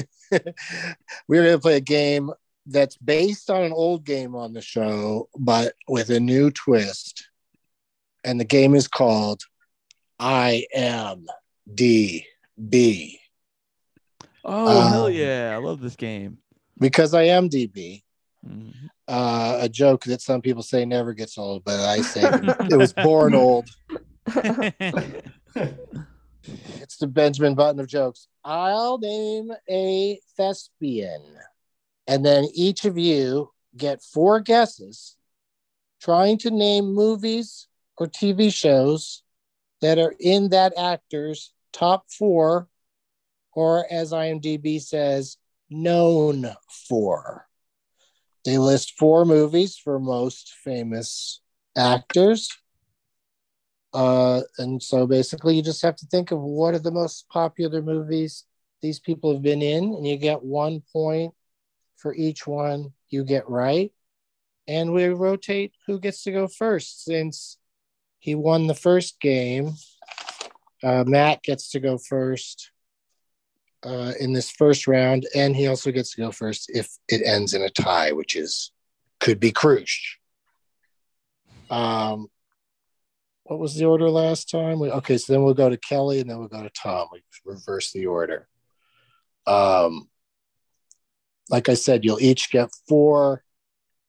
we're 1.27 1.43
going 1.43 1.55
to 1.55 1.59
play 1.59 1.75
a 1.77 1.81
game 1.81 2.31
that's 2.65 2.97
based 2.97 3.49
on 3.49 3.63
an 3.63 3.71
old 3.73 4.03
game 4.05 4.35
on 4.35 4.53
the 4.53 4.61
show, 4.61 5.29
but 5.37 5.73
with 5.87 6.09
a 6.09 6.19
new 6.19 6.51
twist. 6.51 7.29
And 8.23 8.39
the 8.39 8.45
game 8.45 8.75
is 8.75 8.87
called 8.87 9.41
I 10.19 10.65
am 10.73 11.27
DB 11.73 12.23
Oh 14.43 14.81
Um, 14.81 14.91
hell 14.91 15.09
yeah! 15.09 15.51
I 15.53 15.57
love 15.59 15.79
this 15.81 15.95
game. 15.95 16.37
because 16.79 17.13
I 17.13 17.23
am 17.23 17.49
DB. 17.49 18.03
Mhm. 18.45 18.73
Uh, 19.07 19.59
a 19.61 19.69
joke 19.69 20.03
that 20.05 20.21
some 20.21 20.41
people 20.41 20.63
say 20.63 20.85
never 20.85 21.13
gets 21.13 21.37
old, 21.37 21.63
but 21.63 21.79
I 21.79 22.01
say 22.01 22.23
it 22.71 22.77
was 22.77 22.93
born 22.93 23.33
old. 23.35 23.69
It's 26.79 26.97
the 26.97 27.07
Benjamin 27.07 27.55
Button 27.55 27.79
of 27.79 27.87
jokes. 27.87 28.27
I'll 28.43 28.97
name 28.97 29.51
a 29.69 30.19
thespian, 30.37 31.21
and 32.07 32.25
then 32.25 32.47
each 32.53 32.85
of 32.85 32.97
you 32.97 33.51
get 33.75 34.01
four 34.01 34.39
guesses 34.39 35.17
trying 36.01 36.37
to 36.39 36.51
name 36.51 36.93
movies 36.93 37.67
or 37.97 38.07
TV 38.07 38.53
shows 38.53 39.23
that 39.81 39.97
are 39.97 40.15
in 40.19 40.49
that 40.49 40.73
actor's 40.77 41.53
top 41.73 42.09
four, 42.09 42.69
or 43.53 43.85
as 43.91 44.11
IMDb 44.11 44.81
says, 44.81 45.37
known 45.69 46.55
for. 46.87 47.47
They 48.45 48.57
list 48.57 48.93
four 48.97 49.25
movies 49.25 49.77
for 49.77 49.99
most 49.99 50.53
famous 50.63 51.41
actors. 51.75 52.49
Uh, 53.97 54.43
and 54.59 54.83
so 54.83 55.07
basically, 55.07 55.55
you 55.55 55.63
just 55.63 55.81
have 55.81 55.95
to 55.95 56.05
think 56.05 56.29
of 56.29 56.39
what 56.39 56.75
are 56.75 56.79
the 56.79 56.91
most 56.91 57.27
popular 57.29 57.81
movies 57.81 58.43
these 58.79 58.99
people 58.99 59.33
have 59.33 59.41
been 59.41 59.63
in, 59.63 59.85
and 59.85 60.05
you 60.05 60.17
get 60.17 60.43
one 60.43 60.83
point 60.93 61.33
for 61.95 62.13
each 62.13 62.45
one 62.45 62.93
you 63.09 63.23
get 63.23 63.49
right. 63.49 63.91
And 64.67 64.93
we 64.93 65.05
rotate 65.05 65.73
who 65.87 65.99
gets 65.99 66.21
to 66.25 66.31
go 66.31 66.47
first 66.47 67.05
since 67.05 67.57
he 68.19 68.35
won 68.35 68.67
the 68.67 68.75
first 68.75 69.19
game. 69.19 69.73
Uh, 70.83 71.03
Matt 71.07 71.41
gets 71.41 71.71
to 71.71 71.79
go 71.79 71.97
first 71.97 72.69
uh, 73.81 74.13
in 74.19 74.31
this 74.31 74.51
first 74.51 74.85
round, 74.85 75.25
and 75.33 75.55
he 75.55 75.65
also 75.65 75.91
gets 75.91 76.13
to 76.13 76.21
go 76.21 76.31
first 76.31 76.69
if 76.69 76.87
it 77.09 77.23
ends 77.25 77.55
in 77.55 77.63
a 77.63 77.69
tie, 77.71 78.11
which 78.11 78.35
is 78.35 78.71
could 79.19 79.39
be 79.39 79.51
crucial. 79.51 80.19
Um, 81.71 82.27
what 83.47 83.59
was 83.59 83.75
the 83.75 83.85
order 83.85 84.09
last 84.09 84.49
time? 84.49 84.79
We, 84.79 84.91
okay, 84.91 85.17
so 85.17 85.31
then 85.31 85.43
we'll 85.43 85.53
go 85.53 85.69
to 85.69 85.77
Kelly 85.77 86.19
and 86.19 86.29
then 86.29 86.37
we'll 86.37 86.49
go 86.49 86.61
to 86.61 86.69
Tom. 86.69 87.07
We 87.13 87.23
reverse 87.45 87.93
the 87.93 88.05
order. 88.05 88.47
Um, 89.45 90.09
like 91.49 91.69
I 91.69 91.75
said, 91.75 92.03
you'll 92.03 92.19
each 92.19 92.51
get 92.51 92.69
four 92.89 93.43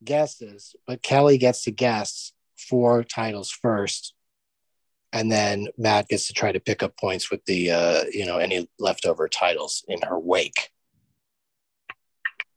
guesses, 0.02 0.74
but 0.88 1.02
Kelly 1.02 1.38
gets 1.38 1.62
to 1.64 1.70
guess 1.70 2.32
four 2.56 3.04
titles 3.04 3.50
first, 3.50 4.12
and 5.12 5.30
then 5.30 5.68
Matt 5.78 6.08
gets 6.08 6.26
to 6.26 6.32
try 6.32 6.50
to 6.50 6.58
pick 6.58 6.82
up 6.82 6.96
points 6.96 7.30
with 7.30 7.44
the 7.44 7.70
uh, 7.70 8.04
you 8.10 8.26
know 8.26 8.38
any 8.38 8.68
leftover 8.80 9.28
titles 9.28 9.84
in 9.86 10.02
her 10.02 10.18
wake. 10.18 10.70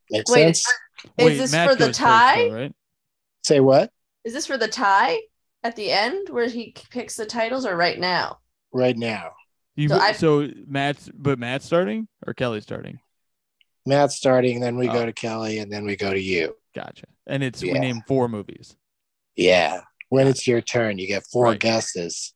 Make 0.10 0.28
Wait, 0.30 0.56
sense? 0.56 0.74
Is 1.20 1.52
this 1.52 1.64
for 1.70 1.76
the 1.76 1.92
tie? 1.92 2.50
though, 2.50 2.56
right? 2.56 2.76
Say 3.44 3.60
what? 3.60 3.92
Is 4.24 4.34
this 4.34 4.48
for 4.48 4.58
the 4.58 4.68
tie 4.68 5.20
at 5.64 5.76
the 5.76 5.92
end 5.92 6.30
where 6.30 6.48
he 6.48 6.74
picks 6.92 7.16
the 7.16 7.26
titles 7.26 7.66
or 7.66 7.76
right 7.76 8.00
now? 8.00 8.40
Right 8.74 8.98
now, 8.98 9.32
You, 9.76 9.90
So 9.90 10.12
so, 10.14 10.50
Matt's, 10.68 11.10
but 11.14 11.40
Matt's 11.40 11.66
starting 11.66 12.08
or 12.26 12.34
Kelly's 12.34 12.64
starting? 12.64 13.00
Matt's 13.86 14.16
starting, 14.16 14.60
then 14.60 14.78
we 14.78 14.88
Oh. 14.90 14.94
go 14.94 15.06
to 15.06 15.14
Kelly, 15.14 15.60
and 15.60 15.72
then 15.72 15.86
we 15.86 15.96
go 15.96 16.14
to 16.14 16.20
you. 16.22 16.56
Gotcha. 16.76 17.06
And 17.28 17.42
it's 17.44 17.62
we 17.62 17.72
name 17.74 18.02
four 18.08 18.28
movies. 18.28 18.76
Yeah. 19.36 19.82
When 20.10 20.28
it's 20.28 20.46
your 20.48 20.62
turn, 20.62 20.98
you 21.00 21.08
get 21.08 21.26
four 21.32 21.46
Right. 21.46 21.60
guesses, 21.60 22.34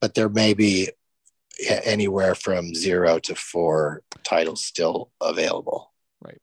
but 0.00 0.14
there 0.14 0.28
may 0.28 0.54
be 0.54 0.90
anywhere 1.68 2.34
from 2.34 2.74
zero 2.74 3.18
to 3.20 3.34
four 3.34 4.02
titles 4.24 4.64
still 4.64 5.10
available. 5.20 5.92
Right. 6.20 6.40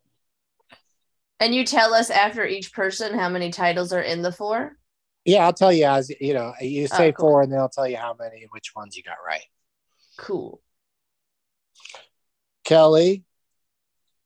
And 1.39 1.53
you 1.55 1.65
tell 1.65 1.93
us 1.93 2.09
after 2.09 2.45
each 2.45 2.73
person 2.73 3.17
how 3.17 3.29
many 3.29 3.51
titles 3.51 3.93
are 3.93 4.01
in 4.01 4.21
the 4.21 4.31
four? 4.31 4.77
Yeah, 5.25 5.45
I'll 5.45 5.53
tell 5.53 5.71
you 5.71 5.85
as 5.85 6.11
you 6.19 6.33
know, 6.33 6.53
you 6.59 6.87
oh, 6.91 6.95
say 6.97 7.09
Oh, 7.09 7.11
cool. 7.13 7.29
four, 7.29 7.41
and 7.43 7.51
then 7.51 7.59
I'll 7.59 7.69
tell 7.69 7.87
you 7.87 7.97
how 7.97 8.15
many, 8.19 8.47
which 8.51 8.71
ones 8.75 8.97
you 8.97 9.03
got 9.03 9.17
right. 9.25 9.43
Cool. 10.17 10.61
Kelly, 12.63 13.23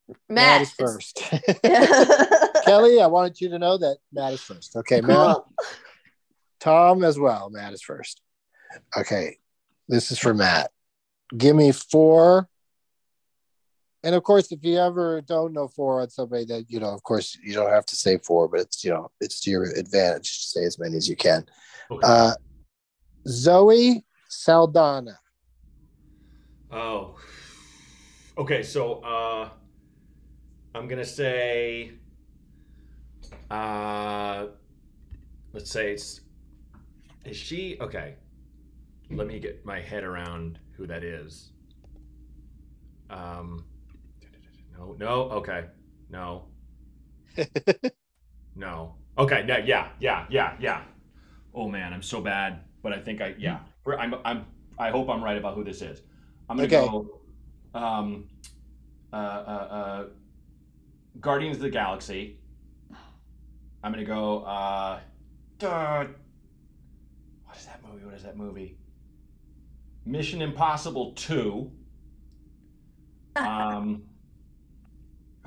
Matt, 0.08 0.28
Matt 0.28 0.62
is 0.62 0.72
first. 0.72 1.16
Kelly, 2.64 3.00
I 3.00 3.06
wanted 3.06 3.40
you 3.40 3.50
to 3.50 3.58
know 3.58 3.78
that 3.78 3.98
Matt 4.12 4.34
is 4.34 4.40
first. 4.40 4.76
Okay, 4.76 5.00
Matt. 5.00 5.38
Tom 6.60 7.04
as 7.04 7.18
well. 7.18 7.50
Matt 7.50 7.72
is 7.72 7.82
first. 7.82 8.22
Okay, 8.96 9.38
this 9.88 10.10
is 10.10 10.18
for 10.18 10.34
Matt. 10.34 10.70
Give 11.36 11.56
me 11.56 11.72
four. 11.72 12.48
And 14.06 14.14
of 14.14 14.22
course, 14.22 14.52
if 14.52 14.60
you 14.62 14.78
ever 14.78 15.20
don't 15.20 15.52
know 15.52 15.66
four 15.66 16.00
on 16.00 16.10
somebody 16.10 16.44
that 16.44 16.66
you 16.68 16.78
know, 16.78 16.90
of 16.90 17.02
course, 17.02 17.36
you 17.42 17.54
don't 17.54 17.72
have 17.72 17.84
to 17.86 17.96
say 17.96 18.18
four, 18.18 18.46
but 18.46 18.60
it's 18.60 18.84
you 18.84 18.90
know, 18.92 19.10
it's 19.20 19.40
to 19.40 19.50
your 19.50 19.64
advantage 19.64 20.42
to 20.42 20.46
say 20.46 20.64
as 20.64 20.78
many 20.78 20.96
as 20.96 21.08
you 21.08 21.16
can. 21.16 21.44
Okay. 21.90 22.06
Uh, 22.06 22.32
Zoe 23.26 24.04
Saldana. 24.28 25.18
Oh. 26.70 27.16
Okay, 28.38 28.62
so 28.62 29.00
uh 29.00 29.48
I'm 30.72 30.86
gonna 30.86 31.04
say 31.04 31.94
uh 33.50 34.46
let's 35.52 35.72
say 35.72 35.94
it's 35.94 36.20
is 37.24 37.36
she 37.36 37.76
okay. 37.80 38.14
Let 39.10 39.26
me 39.26 39.40
get 39.40 39.66
my 39.66 39.80
head 39.80 40.04
around 40.04 40.60
who 40.76 40.86
that 40.86 41.02
is. 41.02 41.50
Um 43.10 43.64
no, 44.76 44.94
no, 44.98 45.30
okay. 45.40 45.66
No. 46.08 46.48
no. 48.54 48.96
Okay, 49.18 49.44
no, 49.46 49.56
yeah, 49.58 49.88
yeah, 49.98 50.26
yeah, 50.30 50.56
yeah. 50.60 50.82
Oh 51.54 51.68
man, 51.68 51.92
I'm 51.92 52.02
so 52.02 52.20
bad, 52.20 52.60
but 52.82 52.92
I 52.92 53.00
think 53.00 53.20
I 53.20 53.34
yeah. 53.38 53.60
I'm 53.98 54.14
I'm 54.24 54.46
I 54.78 54.90
hope 54.90 55.08
I'm 55.08 55.22
right 55.24 55.36
about 55.38 55.54
who 55.54 55.64
this 55.64 55.82
is. 55.82 56.02
I'm 56.48 56.56
gonna 56.56 56.66
Okay. 56.66 56.68
go 56.68 57.22
um 57.74 58.26
uh, 59.12 59.16
uh 59.16 59.68
uh 59.70 60.04
Guardians 61.20 61.56
of 61.56 61.62
the 61.62 61.70
Galaxy. 61.70 62.38
I'm 63.82 63.92
gonna 63.92 64.04
go 64.04 64.40
uh 64.42 65.00
duh, 65.58 66.06
what 67.44 67.56
is 67.56 67.64
that 67.66 67.82
movie? 67.82 68.04
What 68.04 68.14
is 68.14 68.22
that 68.24 68.36
movie? 68.36 68.78
Mission 70.06 70.40
Impossible 70.40 71.12
2. 71.16 71.70
Um 73.42 74.04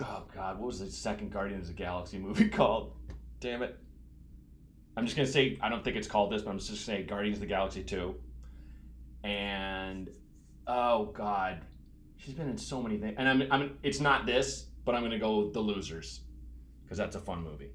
Oh 0.01 0.23
god, 0.33 0.59
what 0.59 0.67
was 0.67 0.79
the 0.79 0.89
second 0.89 1.31
Guardians 1.31 1.69
of 1.69 1.75
the 1.75 1.83
Galaxy 1.83 2.17
movie 2.19 2.47
called? 2.49 2.93
Damn 3.39 3.63
it. 3.63 3.77
I'm 4.97 5.05
just 5.05 5.15
gonna 5.15 5.27
say 5.27 5.57
I 5.61 5.69
don't 5.69 5.83
think 5.83 5.95
it's 5.95 6.07
called 6.07 6.31
this, 6.31 6.41
but 6.41 6.51
I'm 6.51 6.57
just 6.59 6.69
gonna 6.69 6.79
say 6.79 7.03
Guardians 7.03 7.37
of 7.37 7.41
the 7.41 7.47
Galaxy 7.47 7.83
2. 7.83 8.15
And 9.23 10.09
oh 10.67 11.05
god. 11.05 11.61
She's 12.17 12.33
been 12.33 12.49
in 12.49 12.57
so 12.57 12.81
many 12.81 12.97
things. 12.97 13.15
And 13.17 13.27
I'm 13.29 13.43
I'm 13.51 13.77
it's 13.83 13.99
not 13.99 14.25
this, 14.25 14.67
but 14.85 14.95
I'm 14.95 15.03
gonna 15.03 15.19
go 15.19 15.49
The 15.51 15.59
Losers. 15.59 16.21
Because 16.83 16.97
that's 16.97 17.15
a 17.15 17.19
fun 17.19 17.43
movie. 17.43 17.71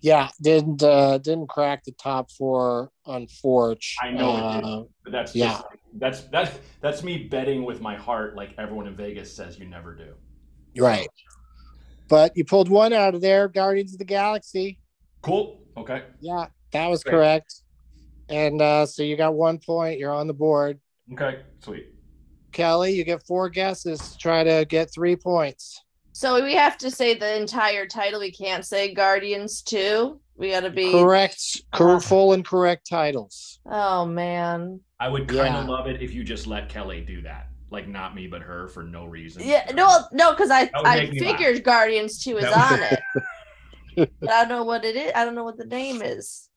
Yeah, 0.00 0.28
didn't 0.42 0.82
uh, 0.82 1.18
didn't 1.18 1.48
crack 1.48 1.82
the 1.84 1.92
top 1.92 2.30
four 2.30 2.90
on 3.06 3.26
Forge. 3.26 3.96
I 4.02 4.10
know 4.10 4.36
it 4.36 4.40
Uh, 4.42 4.60
did, 4.60 4.88
but 5.04 5.12
that's 5.12 5.34
yeah. 5.34 5.52
just 5.52 5.64
that's 5.94 6.20
that's 6.24 6.58
that's 6.80 7.02
me 7.02 7.24
betting 7.24 7.64
with 7.64 7.80
my 7.80 7.96
heart 7.96 8.36
like 8.36 8.50
everyone 8.58 8.86
in 8.86 8.94
Vegas 8.94 9.34
says 9.34 9.58
you 9.58 9.66
never 9.66 9.94
do. 9.94 10.12
Right. 10.84 11.08
But 12.08 12.36
you 12.36 12.44
pulled 12.44 12.68
one 12.68 12.92
out 12.92 13.14
of 13.14 13.20
there, 13.20 13.48
Guardians 13.48 13.92
of 13.92 13.98
the 13.98 14.04
Galaxy. 14.04 14.78
Cool. 15.22 15.60
Okay. 15.76 16.02
Yeah, 16.20 16.46
that 16.72 16.86
was 16.88 17.02
Great. 17.02 17.12
correct. 17.12 17.54
And 18.28 18.60
uh, 18.62 18.86
so 18.86 19.02
you 19.02 19.16
got 19.16 19.34
one 19.34 19.58
point. 19.58 19.98
You're 19.98 20.12
on 20.12 20.26
the 20.26 20.34
board. 20.34 20.78
Okay. 21.12 21.40
Sweet. 21.62 21.88
Kelly, 22.52 22.92
you 22.94 23.04
get 23.04 23.24
four 23.26 23.48
guesses. 23.50 23.98
to 24.12 24.18
Try 24.18 24.44
to 24.44 24.64
get 24.68 24.92
three 24.92 25.16
points. 25.16 25.82
So 26.12 26.42
we 26.42 26.54
have 26.54 26.78
to 26.78 26.90
say 26.90 27.14
the 27.14 27.36
entire 27.38 27.86
title. 27.86 28.20
We 28.20 28.32
can't 28.32 28.64
say 28.64 28.94
Guardians 28.94 29.60
2. 29.62 30.18
We 30.38 30.50
got 30.50 30.60
to 30.60 30.70
be 30.70 30.90
Correct, 30.92 31.60
cor- 31.74 31.96
Uh, 31.96 32.00
full 32.00 32.32
and 32.32 32.44
correct 32.44 32.88
titles. 32.88 33.58
Oh 33.66 34.06
man. 34.06 34.80
I 35.00 35.08
would 35.08 35.28
kind 35.28 35.54
Yeah. 35.54 35.62
of 35.62 35.68
love 35.68 35.86
it 35.88 36.00
if 36.00 36.14
you 36.14 36.24
just 36.24 36.46
let 36.46 36.68
Kelly 36.68 37.00
do 37.02 37.20
that. 37.22 37.48
Like 37.70 37.88
not 37.88 38.14
me, 38.14 38.26
but 38.28 38.42
her 38.42 38.68
for 38.68 38.82
no 38.84 39.06
reason. 39.06 39.42
Yeah, 39.44 39.70
no, 39.74 40.04
no, 40.12 40.30
because 40.32 40.50
I 40.50 40.70
I 40.74 40.96
make 40.96 41.18
figured 41.18 41.64
Guardians 41.64 42.22
2 42.22 42.38
is 42.38 42.44
on 42.44 42.80
would- 42.80 42.98
it. 43.96 44.10
but 44.20 44.30
I 44.30 44.40
don't 44.44 44.48
know 44.50 44.64
what 44.64 44.84
it 44.84 44.94
is. 44.94 45.12
I 45.14 45.24
don't 45.24 45.34
know 45.34 45.44
what 45.44 45.56
the 45.56 45.66
name 45.66 46.00
is. 46.02 46.48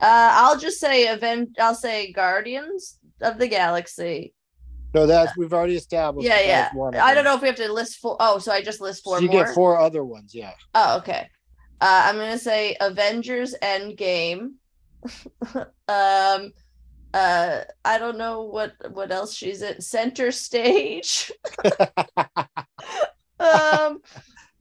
Uh 0.00 0.30
I'll 0.32 0.58
just 0.58 0.78
say 0.78 1.08
event 1.08 1.50
I'll 1.60 1.74
say 1.74 2.12
Guardians 2.12 2.98
of 3.20 3.38
the 3.38 3.48
Galaxy. 3.48 4.34
No, 4.94 5.06
that's 5.06 5.36
we've 5.36 5.52
already 5.52 5.76
established. 5.76 6.26
Yeah, 6.26 6.40
yeah. 6.40 6.62
that's 6.62 6.74
one 6.74 6.94
of 6.94 7.00
I 7.02 7.12
don't 7.12 7.24
know 7.24 7.34
if 7.34 7.42
we 7.42 7.48
have 7.48 7.56
to 7.56 7.70
list 7.70 7.98
four. 7.98 8.16
Oh, 8.18 8.38
so 8.38 8.50
I 8.50 8.62
just 8.62 8.80
list 8.80 9.04
four 9.04 9.20
you 9.20 9.28
more. 9.28 9.44
get 9.44 9.54
four 9.54 9.78
other 9.78 10.04
ones. 10.04 10.34
Yeah. 10.34 10.52
Oh, 10.74 10.96
okay. 10.98 11.28
Uh, 11.82 12.02
I'm 12.06 12.16
gonna 12.16 12.38
say 12.38 12.76
Avengers 12.80 13.54
Endgame. 13.62 14.52
um, 15.88 16.52
Uh, 17.16 17.64
I 17.82 17.96
don't 17.96 18.18
know 18.18 18.42
what 18.42 18.74
what 18.92 19.10
else 19.10 19.34
she's 19.34 19.62
in. 19.62 19.80
Center 19.80 20.30
stage. 20.30 21.32
um, 23.40 24.00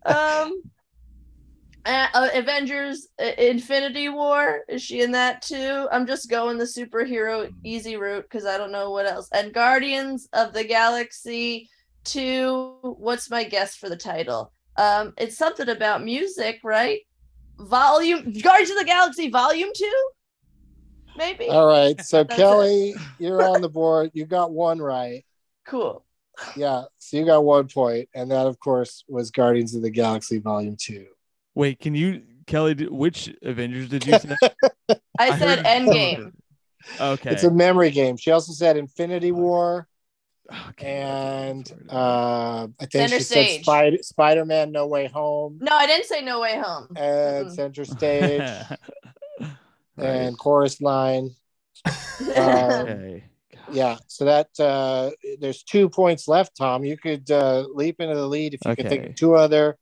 um, 0.05 0.61
uh, 1.85 2.29
Avengers 2.33 3.09
uh, 3.21 3.31
Infinity 3.37 4.07
War. 4.07 4.61
Is 4.69 4.81
she 4.81 5.01
in 5.01 5.11
that 5.11 5.41
too? 5.41 5.89
I'm 5.91 6.07
just 6.07 6.29
going 6.29 6.57
the 6.57 6.63
superhero 6.63 7.51
easy 7.65 7.97
route 7.97 8.23
because 8.23 8.45
I 8.45 8.57
don't 8.57 8.71
know 8.71 8.89
what 8.89 9.05
else. 9.05 9.27
And 9.33 9.53
Guardians 9.53 10.29
of 10.31 10.53
the 10.53 10.63
Galaxy 10.63 11.69
2. 12.05 12.77
What's 12.83 13.29
my 13.29 13.43
guess 13.43 13.75
for 13.75 13.89
the 13.89 13.97
title? 13.97 14.53
Um, 14.77 15.13
it's 15.17 15.37
something 15.37 15.67
about 15.67 16.05
music, 16.05 16.61
right? 16.63 17.01
Volume 17.57 18.31
Guardians 18.31 18.71
of 18.71 18.77
the 18.77 18.85
Galaxy 18.85 19.29
Volume 19.29 19.71
2? 19.75 20.09
Maybe. 21.17 21.47
All 21.49 21.67
right. 21.67 21.99
So 22.01 22.23
That's 22.23 22.33
it. 22.33 22.41
Kelly, 22.41 22.95
you're 23.19 23.43
on 23.47 23.61
the 23.61 23.69
board. 23.69 24.11
You 24.13 24.25
got 24.25 24.51
one 24.51 24.79
right. 24.79 25.25
Cool. 25.65 26.03
Yeah. 26.55 26.83
So 26.99 27.17
you 27.17 27.25
got 27.25 27.43
one 27.43 27.67
point, 27.67 28.09
and 28.13 28.29
that, 28.31 28.45
of 28.47 28.59
course, 28.59 29.03
was 29.07 29.31
Guardians 29.31 29.73
of 29.75 29.81
the 29.81 29.89
Galaxy 29.89 30.39
Volume 30.39 30.75
Two. 30.77 31.07
Wait, 31.53 31.79
can 31.79 31.95
you, 31.95 32.23
Kelly? 32.47 32.73
Which 32.89 33.33
Avengers 33.41 33.89
did 33.89 34.05
you 34.05 34.19
say? 34.19 34.35
I 35.17 35.37
said 35.39 35.59
heard 35.59 35.65
Endgame. 35.65 36.33
Okay. 36.99 37.31
It's 37.31 37.43
a 37.43 37.51
memory 37.51 37.89
game. 37.91 38.17
She 38.17 38.31
also 38.31 38.51
said 38.51 38.77
Infinity 38.77 39.31
War, 39.31 39.87
Okay, 40.69 40.97
and 41.01 41.71
uh, 41.89 42.67
I 42.79 42.85
think 42.85 42.91
Center 42.91 43.17
she 43.17 43.23
said 43.23 43.45
Stage. 43.45 43.61
Spider 43.63 43.97
Spider 44.01 44.45
Man 44.45 44.71
No 44.71 44.85
Way 44.85 45.07
Home, 45.07 45.57
No, 45.59 45.71
I 45.75 45.87
didn't 45.87 46.05
say 46.05 46.21
No 46.21 46.39
Way 46.41 46.59
Home. 46.59 46.87
and 46.95 47.47
Mm-mm. 47.47 47.55
Center 47.55 47.83
Stage, 47.85 48.41
Right. 49.97 50.07
and 50.07 50.37
Chorus 50.37 50.81
Line. 50.81 51.31
Um, 52.21 52.27
Okay. 52.37 53.23
Yeah, 53.71 53.97
so 54.07 54.25
that 54.25 54.47
uh, 54.59 55.09
there's 55.39 55.63
two 55.63 55.89
points 55.89 56.27
left, 56.27 56.55
Tom. 56.55 56.85
You 56.85 56.97
could 56.97 57.29
uh, 57.31 57.65
leap 57.73 57.99
into 57.99 58.13
the 58.15 58.27
lead 58.27 58.53
if 58.53 58.59
you 58.65 58.75
could 58.75 58.87
think 58.87 59.05
of 59.07 59.15
two 59.15 59.33
other 59.35 59.77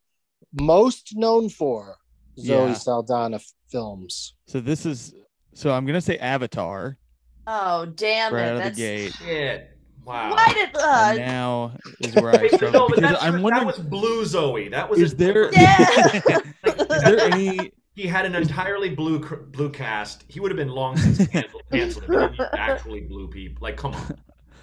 most 0.59 1.11
known 1.15 1.49
for 1.49 1.97
Zoe 2.39 2.67
Yeah. 2.69 2.73
Saldana 2.73 3.35
f- 3.37 3.45
films. 3.69 4.35
So 4.47 4.59
this 4.61 4.85
is. 4.85 5.13
So 5.53 5.71
I'm 5.71 5.85
gonna 5.85 6.01
say 6.01 6.17
Avatar 6.17 6.97
Oh 7.45 7.85
damn 7.85 8.33
right 8.33 8.45
it! 8.45 8.49
out 8.61 8.67
of 8.67 8.75
the 8.75 8.81
gate. 8.81 9.13
Shit. 9.15 9.69
Wow. 10.05 10.31
why 10.31 10.53
did 10.53 10.69
uh, 10.75 11.13
now 11.15 11.77
is 11.99 12.15
where 12.15 12.33
I 12.35 12.47
struggle 12.55 12.87
no, 12.89 12.95
because 12.95 13.17
I'm 13.21 13.41
wondering 13.41 13.43
that 13.43 13.43
wondering. 13.43 13.65
was 13.67 13.79
Blue 13.79 14.25
Zoe. 14.25 14.69
That 14.69 14.89
was 14.89 14.99
Is 15.01 15.13
a 15.13 15.15
there? 15.17 15.49
yeah. 15.53 16.39
is 16.65 17.03
there 17.03 17.19
any? 17.21 17.71
He 17.95 18.07
had 18.07 18.25
an 18.25 18.35
entirely 18.35 18.89
blue 18.89 19.19
blue 19.19 19.69
cast. 19.69 20.25
He 20.27 20.39
would 20.39 20.51
have 20.51 20.57
been 20.57 20.69
long 20.69 20.97
since 20.97 21.27
canceled. 21.27 21.63
canceled 21.71 22.03
if 22.05 22.31
he 22.31 22.37
didn't 22.37 22.53
actually 22.53 23.01
blue 23.01 23.27
people. 23.27 23.59
Like, 23.61 23.77
come 23.77 23.93
on. 23.93 24.17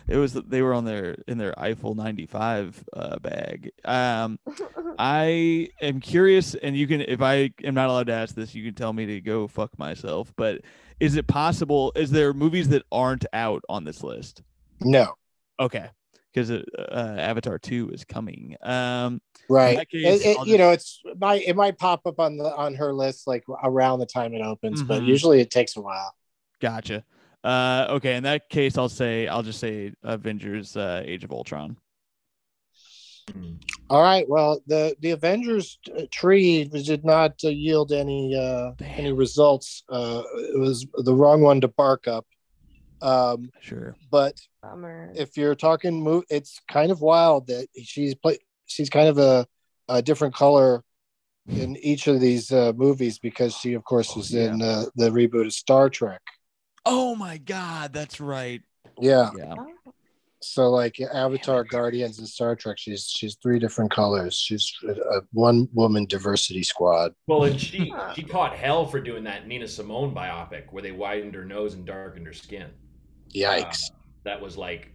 It 0.09 0.17
was 0.17 0.33
they 0.33 0.63
were 0.63 0.75
on 0.75 0.85
their 0.85 1.17
in 1.29 1.39
their 1.39 1.57
Eiffel 1.59 1.95
95 1.95 2.85
uh, 2.93 3.19
bag. 3.21 3.71
Um, 3.85 4.41
I 4.99 5.69
am 5.81 6.01
curious, 6.01 6.57
and 6.57 6.77
you 6.77 6.89
can 6.89 7.01
if 7.01 7.23
I 7.23 7.53
am 7.63 7.75
not 7.75 7.89
allowed 7.89 8.09
to 8.09 8.13
ask 8.13 8.35
this, 8.35 8.55
you 8.55 8.65
can 8.65 8.75
tell 8.75 8.93
me 8.93 9.07
to 9.07 9.21
go 9.21 9.47
fuck 9.47 9.79
myself. 9.79 10.33
But 10.37 10.63
is 10.99 11.15
it 11.15 11.29
possible? 11.29 11.93
Is 11.95 12.11
there 12.11 12.33
movies 12.33 12.69
that 12.71 12.83
aren't 12.91 13.25
out 13.33 13.63
on 13.69 13.85
this 13.85 14.03
list? 14.03 14.43
No, 14.81 15.15
Okay, 15.61 15.91
because 16.33 16.51
uh, 16.51 16.63
uh, 16.79 17.17
Avatar 17.19 17.59
2 17.59 17.91
is 17.91 18.05
coming. 18.05 18.57
Um, 18.63 19.21
right? 19.49 19.89
case, 19.91 20.23
It- 20.23 20.27
it- 20.27 20.39
I'll 20.39 20.47
you 20.47 20.59
know, 20.59 20.71
it's 20.71 21.01
my 21.19 21.37
it 21.37 21.57
might 21.57 21.79
pop 21.79 22.07
up 22.07 22.19
on 22.21 22.37
the 22.37 22.55
on 22.55 22.75
her 22.75 22.93
list 22.93 23.27
like 23.27 23.45
around 23.63 23.99
the 23.99 24.07
time 24.07 24.35
it 24.35 24.43
opens, 24.43 24.83
but 24.83 25.03
Mhm. 25.03 25.07
usually 25.07 25.41
it 25.41 25.51
takes 25.51 25.77
a 25.77 25.81
while. 25.81 26.15
gotcha. 26.61 27.05
Uh, 27.43 27.87
okay, 27.91 28.17
in 28.17 28.23
that 28.25 28.51
case, 28.51 28.77
I'll 28.77 28.89
say 28.91 29.27
I'll 29.27 29.43
just 29.43 29.61
say 29.61 29.93
Avengers: 30.03 30.77
uh, 30.77 31.03
Age 31.05 31.25
of 31.25 31.33
Ultron. 31.33 31.77
All 33.89 34.03
right. 34.03 34.29
Well, 34.29 34.61
the 34.67 34.95
the 35.01 35.13
Avengers 35.13 35.79
uh, 35.97 36.03
tree 36.11 36.65
did 36.65 37.05
not 37.05 37.41
uh, 37.43 37.49
yield 37.49 37.93
any 37.93 38.37
uh, 38.37 38.73
any 38.81 39.13
results. 39.13 39.85
Uh, 39.89 40.23
it 40.37 40.59
was 40.59 40.87
the 40.95 41.15
wrong 41.15 41.41
one 41.43 41.61
to 41.63 41.69
bark 41.69 42.07
up. 42.07 42.27
Um, 43.03 43.51
Sure. 43.61 43.97
but 44.11 44.41
Bummer. 44.63 45.13
if 45.15 45.37
you're 45.37 45.55
talking 45.55 46.03
move, 46.03 46.25
it's 46.29 46.61
kind 46.71 46.91
of 46.91 47.01
wild 47.01 47.47
that 47.49 47.67
she's 47.83 48.15
play. 48.15 48.39
She's 48.67 48.91
kind 48.91 49.09
of 49.09 49.19
a, 49.19 49.47
a 49.89 50.03
different 50.03 50.35
color 50.35 50.85
in 51.49 51.77
each 51.79 52.07
of 52.07 52.21
these 52.21 52.53
uh, 52.53 52.73
movies 52.77 53.19
because 53.19 53.57
she, 53.57 53.73
of 53.75 53.85
course, 53.85 54.15
was 54.15 54.35
in 54.35 54.63
uh, 54.63 54.85
the 54.95 55.11
reboot 55.11 55.47
of 55.47 55.53
Star 55.53 55.89
Trek. 55.89 56.21
Oh 56.87 57.15
my 57.15 57.39
God, 57.39 57.93
that's 57.93 58.21
right. 58.21 58.63
Yeah. 59.01 59.31
Yeah. 59.37 59.55
So 60.43 60.71
like 60.71 60.99
Avatar, 61.01 61.65
Guardians, 61.65 62.19
and 62.19 62.27
Star 62.27 62.57
Trek, 62.57 62.79
she's 62.79 63.09
she's 63.09 63.37
three 63.43 63.59
different 63.59 63.91
colors. 63.91 64.35
She's 64.35 64.73
a, 64.89 64.93
a 64.93 65.21
one 65.33 65.69
woman 65.75 66.07
diversity 66.07 66.63
squad. 66.63 67.13
Well, 67.27 67.45
and 67.45 67.61
she 67.61 67.93
she 68.15 68.23
caught 68.23 68.55
hell 68.55 68.87
for 68.87 69.01
doing 69.01 69.25
that 69.25 69.47
Nina 69.47 69.69
Simone 69.69 70.15
biopic 70.15 70.73
where 70.73 70.83
they 70.83 70.93
widened 70.93 71.35
her 71.35 71.45
nose 71.45 71.75
and 71.75 71.85
darkened 71.85 72.27
her 72.27 72.33
skin. 72.33 72.71
Yikes. 73.35 73.91
Uh, 73.91 73.97
that 74.25 74.41
was 74.41 74.57
like 74.57 74.93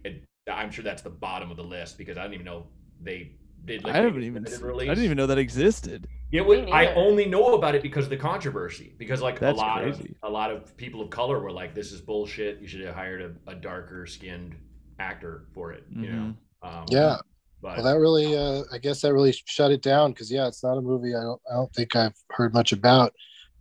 I'm 0.50 0.70
sure 0.70 0.84
that's 0.84 1.02
the 1.02 1.10
bottom 1.10 1.50
of 1.50 1.56
the 1.56 1.64
list 1.64 1.98
because 1.98 2.16
I 2.16 2.24
don't 2.24 2.34
even 2.34 2.46
know 2.46 2.66
they 3.00 3.32
did. 3.64 3.84
Like, 3.84 3.94
I 3.94 3.98
haven't 3.98 4.22
even. 4.22 4.44
limited 4.44 4.62
I 4.64 4.94
didn't 4.94 5.04
even 5.04 5.16
know 5.16 5.26
that 5.26 5.38
existed. 5.38 6.06
It 6.32 6.44
was, 6.44 6.60
I 6.72 6.92
only 6.94 7.26
know 7.26 7.54
about 7.54 7.74
it 7.74 7.82
because 7.82 8.04
of 8.04 8.10
the 8.10 8.16
controversy. 8.16 8.94
Because 8.98 9.20
like 9.22 9.38
That's 9.38 9.58
a 9.58 9.62
lot 9.62 9.82
crazy. 9.82 10.16
of 10.22 10.30
a 10.30 10.32
lot 10.32 10.50
of 10.50 10.76
people 10.76 11.00
of 11.00 11.10
color 11.10 11.40
were 11.40 11.52
like, 11.52 11.74
"This 11.74 11.92
is 11.92 12.00
bullshit. 12.00 12.60
You 12.60 12.68
should 12.68 12.80
have 12.82 12.94
hired 12.94 13.38
a, 13.46 13.50
a 13.50 13.54
darker 13.54 14.06
skinned 14.06 14.56
actor 14.98 15.46
for 15.52 15.72
it." 15.72 15.84
You 15.90 16.12
know. 16.12 16.34
Um, 16.62 16.84
Yeah. 16.88 17.16
But 17.62 17.78
Well, 17.78 17.86
that 17.86 17.98
really, 17.98 18.36
uh, 18.36 18.64
I 18.70 18.78
guess 18.78 19.00
that 19.00 19.14
really 19.14 19.32
shut 19.46 19.72
it 19.72 19.80
down 19.80 20.12
because 20.12 20.30
yeah, 20.30 20.46
it's 20.46 20.62
not 20.62 20.76
a 20.76 20.82
movie 20.82 21.14
I 21.14 21.22
don't, 21.22 21.40
I 21.50 21.54
don't 21.54 21.72
think 21.72 21.96
I've 21.96 22.14
heard 22.30 22.52
much 22.52 22.72
about. 22.72 23.14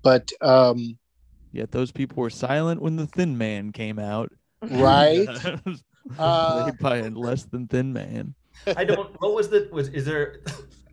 But 0.04 0.32
um, 0.42 0.98
Yet 1.56 1.72
those 1.72 1.90
people 1.94 2.22
were 2.22 2.30
silent 2.30 2.82
when 2.82 2.98
the 2.98 3.08
Thin 3.08 3.38
Man 3.38 3.72
came 3.72 3.98
out. 3.98 4.30
Right, 4.62 5.28
Uh, 6.20 6.66
Played 6.66 6.80
by 6.80 6.98
a 6.98 7.10
less 7.10 7.46
than 7.46 7.68
thin 7.68 7.92
man. 7.92 8.36
I 8.78 8.84
don't. 8.84 9.20
What 9.22 9.34
was 9.34 9.50
the? 9.50 9.68
Was 9.72 9.90
is 9.90 10.06
there? 10.06 10.42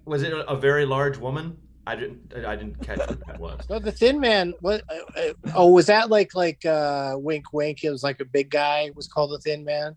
Was 0.06 0.22
it 0.22 0.32
a, 0.32 0.48
a 0.48 0.56
very 0.56 0.86
large 0.86 1.18
woman? 1.18 1.56
I 1.86 1.96
didn't. 1.96 2.32
I 2.46 2.56
didn't 2.56 2.80
catch 2.82 2.98
what 2.98 3.26
that 3.26 3.38
was. 3.38 3.68
no, 3.68 3.78
the 3.78 3.92
Thin 3.92 4.18
Man. 4.20 4.54
What? 4.60 4.82
Uh, 4.88 5.20
uh, 5.20 5.32
oh, 5.54 5.70
was 5.70 5.86
that 5.86 6.08
like 6.10 6.34
like 6.34 6.64
uh, 6.64 7.14
Wink 7.18 7.52
Wink? 7.52 7.84
It 7.84 7.90
was 7.90 8.02
like 8.02 8.20
a 8.20 8.24
big 8.24 8.50
guy. 8.50 8.90
Was 8.96 9.06
called 9.06 9.32
the 9.32 9.38
Thin 9.38 9.64
Man. 9.64 9.96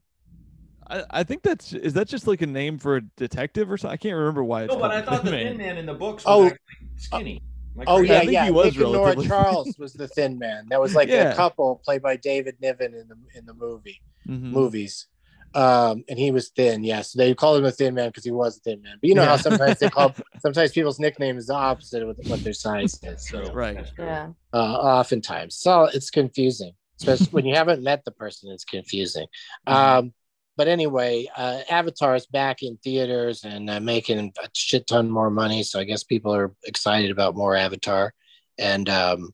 I, 0.88 1.04
I 1.10 1.24
think 1.24 1.42
that's 1.44 1.72
is 1.74 1.94
that 1.94 2.08
just 2.08 2.28
like 2.28 2.42
a 2.42 2.48
name 2.48 2.78
for 2.78 2.98
a 2.98 3.02
detective 3.18 3.72
or 3.72 3.78
something? 3.78 3.94
I 3.94 3.98
can't 3.98 4.16
remember 4.18 4.44
why 4.44 4.64
it's 4.64 4.74
No, 4.74 4.80
but 4.80 4.92
I 4.92 5.02
thought 5.02 5.24
the 5.24 5.32
Thin 5.32 5.48
Thin 5.48 5.58
Man. 5.58 5.68
Man 5.68 5.78
in 5.78 5.86
the 5.86 5.94
books 5.94 6.24
Oh, 6.26 6.44
was 6.44 6.52
actually 6.52 6.88
skinny. 6.98 7.42
Am 7.76 7.82
I 7.82 7.84
Oh 7.88 7.98
correct? 7.98 8.10
yeah, 8.12 8.20
think 8.22 8.32
yeah. 8.32 8.46
he 8.46 8.52
was 8.52 8.74
Nick 8.74 8.84
and 8.84 8.92
Nora 8.94 9.16
Charles 9.28 9.76
was 9.78 9.94
the 9.94 10.08
Thin 10.08 10.40
Man. 10.40 10.68
That 10.70 10.80
was 10.82 10.96
like 10.96 11.10
Yeah. 11.10 11.32
a 11.32 11.36
couple 11.36 11.82
played 11.84 12.02
by 12.02 12.16
David 12.18 12.56
Niven 12.62 12.94
in 12.94 13.08
the 13.08 13.18
in 13.38 13.46
the 13.46 13.54
movie 13.54 14.02
Mhm. 14.28 14.52
movies. 14.52 15.08
Um, 15.54 16.04
and 16.10 16.20
he 16.20 16.32
was 16.32 16.50
thin. 16.50 16.84
Yes, 16.84 17.14
they 17.14 17.34
called 17.34 17.60
him 17.60 17.66
a 17.66 17.72
thin 17.72 17.94
man 17.94 18.10
because 18.10 18.26
he 18.26 18.32
was 18.32 18.58
a 18.58 18.60
thin 18.60 18.82
man. 18.82 18.98
But 19.02 19.08
you 19.08 19.16
know 19.16 19.24
how 19.24 19.38
sometimes 19.38 19.80
they 19.80 19.88
call 19.90 20.14
sometimes 20.40 20.72
people's 20.74 21.00
nickname 21.00 21.38
is 21.38 21.48
the 21.48 21.54
opposite 21.54 22.04
of 22.04 22.18
what 22.28 22.44
their 22.44 22.52
size 22.54 23.00
is. 23.04 23.26
So 23.30 23.52
Right. 23.54 23.88
Yeah. 23.98 24.32
uh, 24.54 24.58
oftentimes. 24.58 25.56
So 25.56 25.86
it's 25.86 26.10
confusing, 26.10 26.74
especially 27.00 27.28
when 27.32 27.46
you 27.46 27.56
haven't 27.56 27.84
met 27.84 28.04
the 28.04 28.12
person. 28.12 28.52
It's 28.52 28.66
confusing. 28.66 29.28
Um, 29.66 30.14
but 30.58 30.68
anyway, 30.68 31.28
uh, 31.36 31.62
Avatar 31.70 32.16
is 32.16 32.26
back 32.26 32.64
in 32.64 32.78
theaters 32.78 33.44
and 33.44 33.70
uh, 33.70 33.80
making 33.80 34.32
a 34.42 34.48
shit 34.54 34.88
ton 34.88 35.10
more 35.10 35.30
money. 35.30 35.64
So 35.64 35.80
I 35.80 35.84
guess 35.84 36.04
people 36.04 36.34
are 36.34 36.54
excited 36.66 37.12
about 37.12 37.36
more 37.36 37.56
Avatar. 37.56 38.14
And 38.58 38.88
um, 38.90 39.34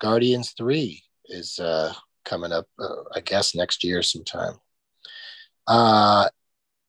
Guardians 0.00 0.52
Three 0.56 1.02
is 1.26 1.58
uh, 1.58 1.92
coming 2.24 2.52
up, 2.52 2.66
uh, 2.78 3.02
I 3.14 3.20
guess, 3.20 3.54
next 3.54 3.82
year 3.82 4.02
sometime. 4.02 4.54
Uh, 5.66 6.28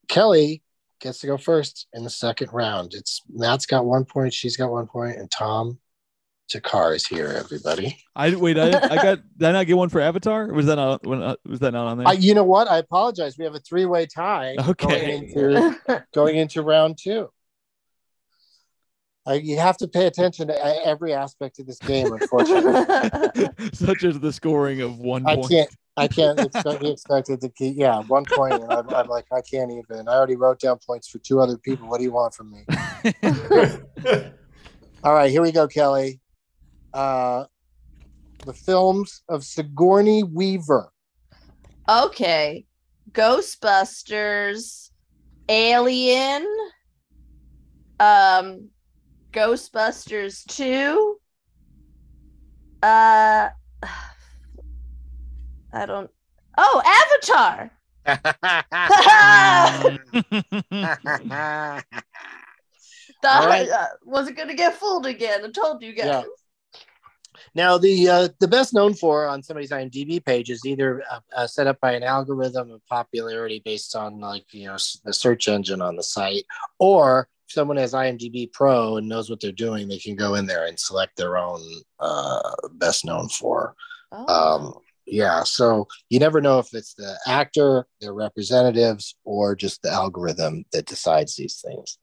Kelly 0.07 0.61
gets 0.99 1.19
to 1.19 1.27
go 1.27 1.38
first 1.38 1.88
in 1.93 2.03
the 2.03 2.09
second 2.09 2.49
round. 2.53 2.93
It's 2.93 3.21
Matt's 3.29 3.65
got 3.65 3.86
one 3.86 4.05
point, 4.05 4.34
she's 4.34 4.57
got 4.57 4.71
one 4.71 4.88
point, 4.88 5.17
and 5.17 5.29
Tom 5.29 5.79
Thakkar 6.52 6.95
is 6.95 7.06
here. 7.06 7.28
Everybody. 7.28 7.97
I 8.16 8.36
wait. 8.36 8.58
I, 8.58 8.68
I 8.68 8.95
got. 8.95 9.20
Did 9.38 9.49
I 9.49 9.52
not 9.52 9.68
get 9.68 9.78
one 9.78 9.89
for 9.89 10.02
Avatar? 10.02 10.47
Was 10.47 10.66
that 10.66 10.76
not? 10.76 11.06
When, 11.06 11.22
uh, 11.22 11.36
was 11.45 11.60
that 11.60 11.72
not 11.72 11.88
on 11.88 11.97
there? 11.99 12.08
Uh, 12.08 12.14
you 12.14 12.34
know 12.34 12.43
what? 12.43 12.70
I 12.70 12.78
apologize. 12.78 13.38
We 13.38 13.45
have 13.45 13.56
a 13.56 13.60
three-way 13.60 14.06
tie 14.08 14.56
Okay. 14.60 14.88
going 14.88 15.24
into 15.24 16.04
going 16.14 16.36
into 16.38 16.62
round 16.62 16.97
two. 17.02 17.30
Uh, 19.28 19.34
you 19.34 19.58
have 19.60 19.78
to 19.78 19.88
pay 19.88 20.08
attention 20.08 20.47
to 20.47 20.86
every 20.86 21.14
aspect 21.14 21.60
of 21.60 21.68
this 21.68 21.78
game. 21.80 22.12
Unfortunately, 22.12 23.49
Such 23.74 24.04
as 24.04 24.20
the 24.20 24.34
scoring 24.34 24.82
of 24.82 24.97
one 24.97 25.24
point. 25.24 25.32
I 25.32 25.36
point. 25.36 25.52
can't. 25.52 25.70
I 25.97 26.08
can't 26.08 26.39
expect, 26.39 26.80
be 26.80 26.89
expected 26.89 27.41
to 27.41 27.49
keep. 27.49 27.76
Yeah, 27.78 27.99
one 27.99 28.24
point. 28.26 28.54
And 28.54 28.72
I'm, 28.72 28.89
I'm 28.89 29.08
like, 29.08 29.26
I 29.32 29.41
can't 29.41 29.72
even. 29.72 30.08
I 30.08 30.14
already 30.14 30.38
wrote 30.38 30.60
down 30.60 30.80
points 30.88 31.10
for 31.10 31.20
two 31.20 31.41
other 31.41 31.58
people. 31.58 31.88
What 31.89 31.97
do 31.97 32.06
you 32.06 32.14
want 32.14 32.34
from 32.34 32.49
me? 32.49 32.66
All 35.04 35.14
right, 35.14 35.30
here 35.30 35.41
we 35.41 35.52
go, 35.52 35.68
Kelly. 35.68 36.20
Uh, 36.94 37.46
the 38.46 38.54
films 38.54 39.24
of 39.30 39.44
Sigourney 39.44 40.24
Weaver. 40.24 40.92
Okay. 41.88 42.66
Ghostbusters, 43.12 44.89
Alien, 45.50 46.48
um, 48.00 48.70
Ghostbusters 49.32 50.46
2. 50.48 51.20
Uh, 52.82 53.50
I 55.74 55.86
don't. 55.86 56.10
Oh, 56.58 56.82
Avatar. 56.86 57.72
Thought 63.22 63.46
right. 63.46 63.70
Uh, 63.70 63.88
wasn't 64.04 64.38
gonna 64.38 64.56
get 64.56 64.76
fooled 64.76 65.06
again. 65.06 65.46
I 65.46 65.52
told 65.52 65.84
you 65.84 65.94
guys. 65.94 66.08
Yeah. 66.08 66.24
Now, 67.56 67.78
the 67.78 68.10
uh, 68.10 68.30
the 68.39 68.48
best 68.48 68.74
known 68.74 68.94
for 68.94 69.28
on 69.28 69.44
somebody's 69.44 69.72
IMDb 69.72 70.24
page 70.24 70.50
is 70.50 70.66
either 70.66 71.04
uh, 71.10 71.20
uh, 71.36 71.48
set 71.48 71.68
up 71.68 71.80
by 71.80 71.94
an 71.94 72.04
algorithm 72.04 72.72
of 72.72 72.86
popularity 72.88 73.62
based 73.64 73.96
on 73.96 74.20
like 74.20 74.46
you 74.54 74.68
know 74.68 74.78
the 75.04 75.14
search 75.14 75.48
engine 75.48 75.82
on 75.82 75.96
the 75.96 76.04
site, 76.04 76.46
or 76.80 77.28
if 77.48 77.54
someone 77.54 77.78
has 77.78 77.94
IMDb 77.94 78.52
Pro 78.52 78.98
and 78.98 79.10
knows 79.10 79.30
what 79.30 79.39
they're 79.39 79.52
doing, 79.52 79.88
they 79.88 80.00
can 80.00 80.16
go 80.16 80.36
in 80.36 80.46
there 80.46 80.66
and 80.66 80.80
select 80.80 81.18
their 81.18 81.38
own 81.38 81.62
uh, 82.00 82.52
best 82.74 83.06
known 83.06 83.30
for. 83.30 83.76
Oh. 84.12 84.28
Um, 84.28 84.74
yeah, 85.06 85.44
so 85.44 85.88
you 86.10 86.20
never 86.20 86.39
know 86.39 86.60
if 86.60 86.74
it's 86.74 86.94
the 86.94 87.18
actor, 87.28 87.86
their 88.00 88.14
representatives, 88.14 89.16
or 89.26 89.56
just 89.56 89.82
the 89.82 89.89
algorithm 89.89 90.64
that 90.72 90.86
decides 90.86 91.36
these 91.36 91.60
things. 91.60 91.98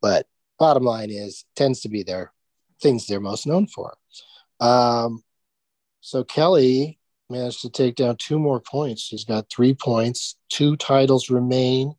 But 0.00 0.26
bottom 0.58 0.84
line 0.84 1.10
is, 1.10 1.44
tends 1.56 1.80
to 1.82 1.88
be 1.88 2.02
their 2.02 2.32
things 2.80 3.06
they're 3.06 3.20
most 3.20 3.46
known 3.46 3.66
for. 3.66 3.94
Um, 4.60 5.22
so 6.00 6.24
Kelly 6.24 6.98
managed 7.30 7.62
to 7.62 7.70
take 7.70 7.96
down 7.96 8.16
two 8.16 8.38
more 8.38 8.60
points. 8.60 9.02
She's 9.02 9.24
got 9.24 9.50
three 9.50 9.74
points. 9.74 10.36
Two 10.48 10.76
titles 10.76 11.30
remain 11.30 11.94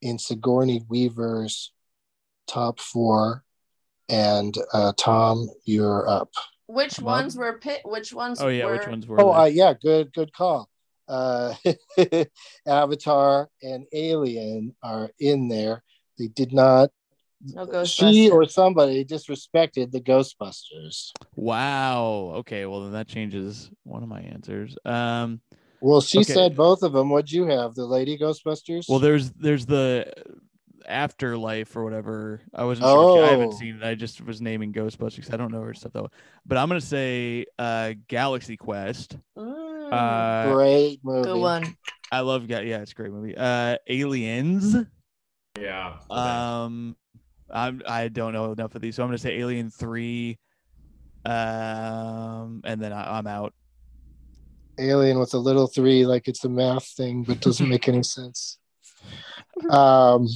in 0.00 0.18
Sigourney 0.18 0.82
Weaver's 0.88 1.72
top 2.46 2.80
four. 2.80 3.44
And 4.08 4.54
uh, 4.72 4.92
Tom, 4.96 5.48
you're 5.64 6.08
up. 6.08 6.30
Which 6.66 6.98
I'm 6.98 7.06
up. 7.06 7.10
ones 7.10 7.36
were 7.36 7.58
pit? 7.58 7.82
Which 7.84 8.12
ones? 8.12 8.40
Oh 8.40 8.48
yeah, 8.48 8.66
were... 8.66 8.72
which 8.72 8.86
ones 8.86 9.06
were? 9.06 9.20
Oh, 9.20 9.32
uh, 9.32 9.44
yeah, 9.44 9.74
good, 9.74 10.12
good 10.12 10.32
call. 10.32 10.68
Uh, 11.08 11.54
Avatar 12.66 13.48
and 13.62 13.86
Alien 13.92 14.74
are 14.82 15.10
in 15.18 15.48
there. 15.48 15.82
They 16.18 16.28
did 16.28 16.52
not. 16.52 16.90
No 17.42 17.84
She 17.84 18.28
or 18.30 18.44
somebody 18.46 19.04
disrespected 19.04 19.90
the 19.92 20.00
Ghostbusters. 20.00 21.12
Wow. 21.36 22.32
Okay. 22.36 22.66
Well, 22.66 22.82
then 22.82 22.92
that 22.92 23.08
changes 23.08 23.70
one 23.84 24.02
of 24.02 24.08
my 24.08 24.20
answers. 24.20 24.76
Um. 24.84 25.40
Well, 25.82 26.02
she 26.02 26.18
Okay. 26.18 26.34
said 26.34 26.56
both 26.56 26.82
of 26.82 26.92
them. 26.92 27.08
What'd 27.08 27.32
you 27.32 27.46
have? 27.46 27.74
The 27.74 27.86
Lady 27.86 28.18
Ghostbusters? 28.18 28.84
Well, 28.88 28.98
there's 28.98 29.30
there's 29.30 29.64
the 29.64 30.12
afterlife 30.86 31.74
or 31.76 31.84
whatever. 31.84 32.42
I 32.54 32.64
wasn't 32.64 32.88
sure. 32.88 33.18
If, 33.18 33.24
I 33.24 33.30
haven't 33.30 33.54
Oh. 33.54 33.56
seen 33.56 33.76
it. 33.76 33.82
I 33.84 33.94
just 33.94 34.20
was 34.20 34.42
naming 34.42 34.72
Ghostbusters. 34.74 35.32
I 35.32 35.38
don't 35.38 35.52
know 35.52 35.62
her 35.62 35.72
stuff 35.72 35.92
though. 35.92 36.10
But 36.44 36.58
I'm 36.58 36.68
gonna 36.68 36.80
say 36.82 37.46
uh 37.58 37.94
Galaxy 38.08 38.58
Quest. 38.58 39.16
Mm, 39.38 39.92
Uh, 39.92 40.52
great 40.52 41.00
movie. 41.02 41.24
good 41.24 41.40
one. 41.40 41.76
I 42.12 42.20
love. 42.20 42.46
Ga- 42.46 42.62
Yeah, 42.68 42.78
it's 42.80 42.92
a 42.92 42.94
great 42.94 43.12
movie. 43.12 43.34
Uh, 43.36 43.76
Aliens. 43.88 44.76
Yeah. 45.58 45.96
Um, 46.10 46.96
I'm 47.52 47.82
I 47.86 48.08
don't 48.08 48.32
know 48.32 48.52
enough 48.52 48.74
of 48.74 48.82
these, 48.82 48.96
so 48.96 49.02
I'm 49.02 49.08
gonna 49.08 49.18
say 49.18 49.38
Alien 49.38 49.70
Three. 49.70 50.38
Um, 51.24 52.62
and 52.64 52.80
then 52.80 52.92
I, 52.92 53.18
I'm 53.18 53.26
out. 53.26 53.52
Alien 54.78 55.18
with 55.18 55.34
a 55.34 55.38
little 55.38 55.66
three, 55.66 56.06
like 56.06 56.28
it's 56.28 56.44
a 56.44 56.48
math 56.48 56.86
thing, 56.96 57.24
but 57.24 57.40
doesn't 57.40 57.68
make 57.68 57.88
any 57.88 58.02
sense. 58.02 58.58
Um, 59.68 60.26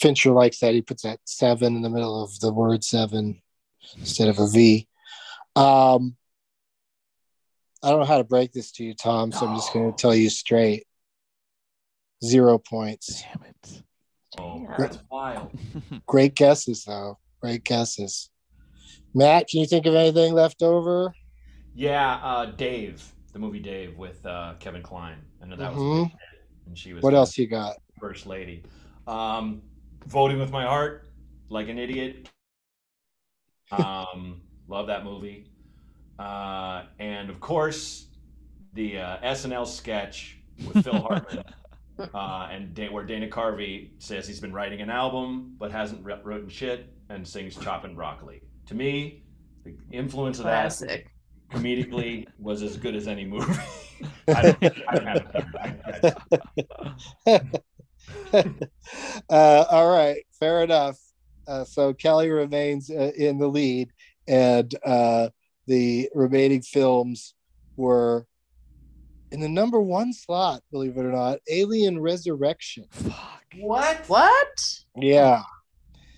Fincher 0.00 0.30
likes 0.30 0.60
that. 0.60 0.74
He 0.74 0.82
puts 0.82 1.02
that 1.02 1.18
seven 1.24 1.74
in 1.76 1.82
the 1.82 1.90
middle 1.90 2.22
of 2.22 2.38
the 2.40 2.52
word 2.52 2.84
seven 2.84 3.42
instead 3.98 4.28
of 4.28 4.38
a 4.38 4.46
V. 4.46 4.86
Um, 5.56 6.16
I 7.82 7.90
don't 7.90 8.00
know 8.00 8.06
how 8.06 8.18
to 8.18 8.24
break 8.24 8.52
this 8.52 8.70
to 8.72 8.84
you, 8.84 8.94
Tom, 8.94 9.32
so 9.32 9.46
I'm 9.46 9.56
just 9.56 9.72
going 9.72 9.90
to 9.92 9.96
tell 9.96 10.14
you 10.14 10.30
straight. 10.30 10.84
Zero 12.24 12.58
points. 12.58 13.22
Damn 13.22 13.44
it. 13.44 13.82
Oh, 14.36 14.60
Yeah. 14.62 14.76
that's 14.78 14.98
wild. 15.10 15.52
Great 16.06 16.34
guesses, 16.34 16.84
though. 16.84 17.18
Great 17.40 17.64
guesses. 17.64 18.30
Matt, 19.14 19.48
can 19.48 19.60
you 19.60 19.66
think 19.66 19.86
of 19.86 19.94
anything 19.94 20.34
left 20.34 20.62
over? 20.62 21.12
Yeah, 21.74 22.16
uh, 22.22 22.46
Dave, 22.46 23.12
the 23.32 23.38
movie 23.38 23.60
Dave 23.60 23.96
with 23.96 24.24
uh, 24.26 24.54
Kevin 24.58 24.82
Kline. 24.82 25.18
I 25.42 25.46
know 25.46 25.56
that 25.56 25.72
was 25.72 25.80
a 25.80 25.84
Mhm. 25.86 26.02
big 26.02 26.12
hit, 26.12 26.48
and 26.66 26.76
she 26.78 26.92
was 26.92 27.02
What 27.02 27.14
else 27.14 27.38
you 27.38 27.46
got? 27.46 27.76
first 28.00 28.26
lady. 28.26 28.62
Um, 29.06 29.62
voting 30.06 30.38
with 30.38 30.50
my 30.50 30.64
heart, 30.64 31.08
like 31.48 31.68
an 31.68 31.78
idiot. 31.78 32.28
Um, 33.70 34.40
love 34.66 34.86
that 34.86 35.04
movie. 35.04 35.44
Uh, 36.18 36.84
and 36.98 37.28
of 37.28 37.38
course, 37.38 38.06
the 38.72 38.98
uh, 38.98 39.18
SNL 39.22 39.66
sketch 39.66 40.38
with 40.66 40.78
Phil 40.82 41.00
Hartman, 41.02 41.44
uh, 42.14 42.48
and 42.50 42.74
da- 42.74 42.88
where 42.90 43.04
Dana 43.04 43.28
Carvey 43.28 43.90
says 43.98 44.26
he's 44.26 44.40
been 44.40 44.52
writing 44.52 44.80
an 44.80 44.90
album 44.90 45.54
but 45.58 45.70
hasn't 45.72 46.04
wr- 46.04 46.12
written 46.22 46.48
shit 46.48 46.92
and 47.10 47.26
sings 47.26 47.56
chopping 47.56 47.94
Broccoli." 47.94 48.42
To 48.66 48.74
me, 48.74 49.22
the 49.64 49.74
influence 49.90 50.38
of 50.38 50.44
that 50.44 50.62
Classic. 50.62 51.10
comedically 51.52 52.26
was 52.38 52.62
as 52.62 52.76
good 52.76 52.94
as 52.94 53.08
any 53.08 53.24
movie. 53.24 53.52
I, 54.28 54.42
don't, 54.42 54.64
I 54.88 54.94
don't 54.94 55.06
have 55.06 55.26
a 55.34 55.42
third. 56.02 56.16
I- 57.26 57.40
I- 58.32 58.44
uh, 59.30 59.64
all 59.70 59.90
right, 59.90 60.22
fair 60.38 60.62
enough. 60.62 60.98
Uh, 61.46 61.64
so 61.64 61.94
Kelly 61.94 62.28
remains 62.28 62.90
uh, 62.90 63.10
in 63.16 63.38
the 63.38 63.48
lead, 63.48 63.90
and 64.26 64.72
uh, 64.84 65.30
the 65.66 66.08
remaining 66.14 66.60
films 66.62 67.34
were 67.76 68.26
in 69.30 69.40
the 69.40 69.48
number 69.48 69.80
one 69.80 70.12
slot, 70.12 70.62
believe 70.70 70.96
it 70.96 71.04
or 71.04 71.12
not, 71.12 71.38
Alien 71.50 72.00
Resurrection. 72.00 72.84
Fuck. 72.90 73.42
what? 73.60 73.96
What? 74.08 74.78
Yeah. 74.96 75.42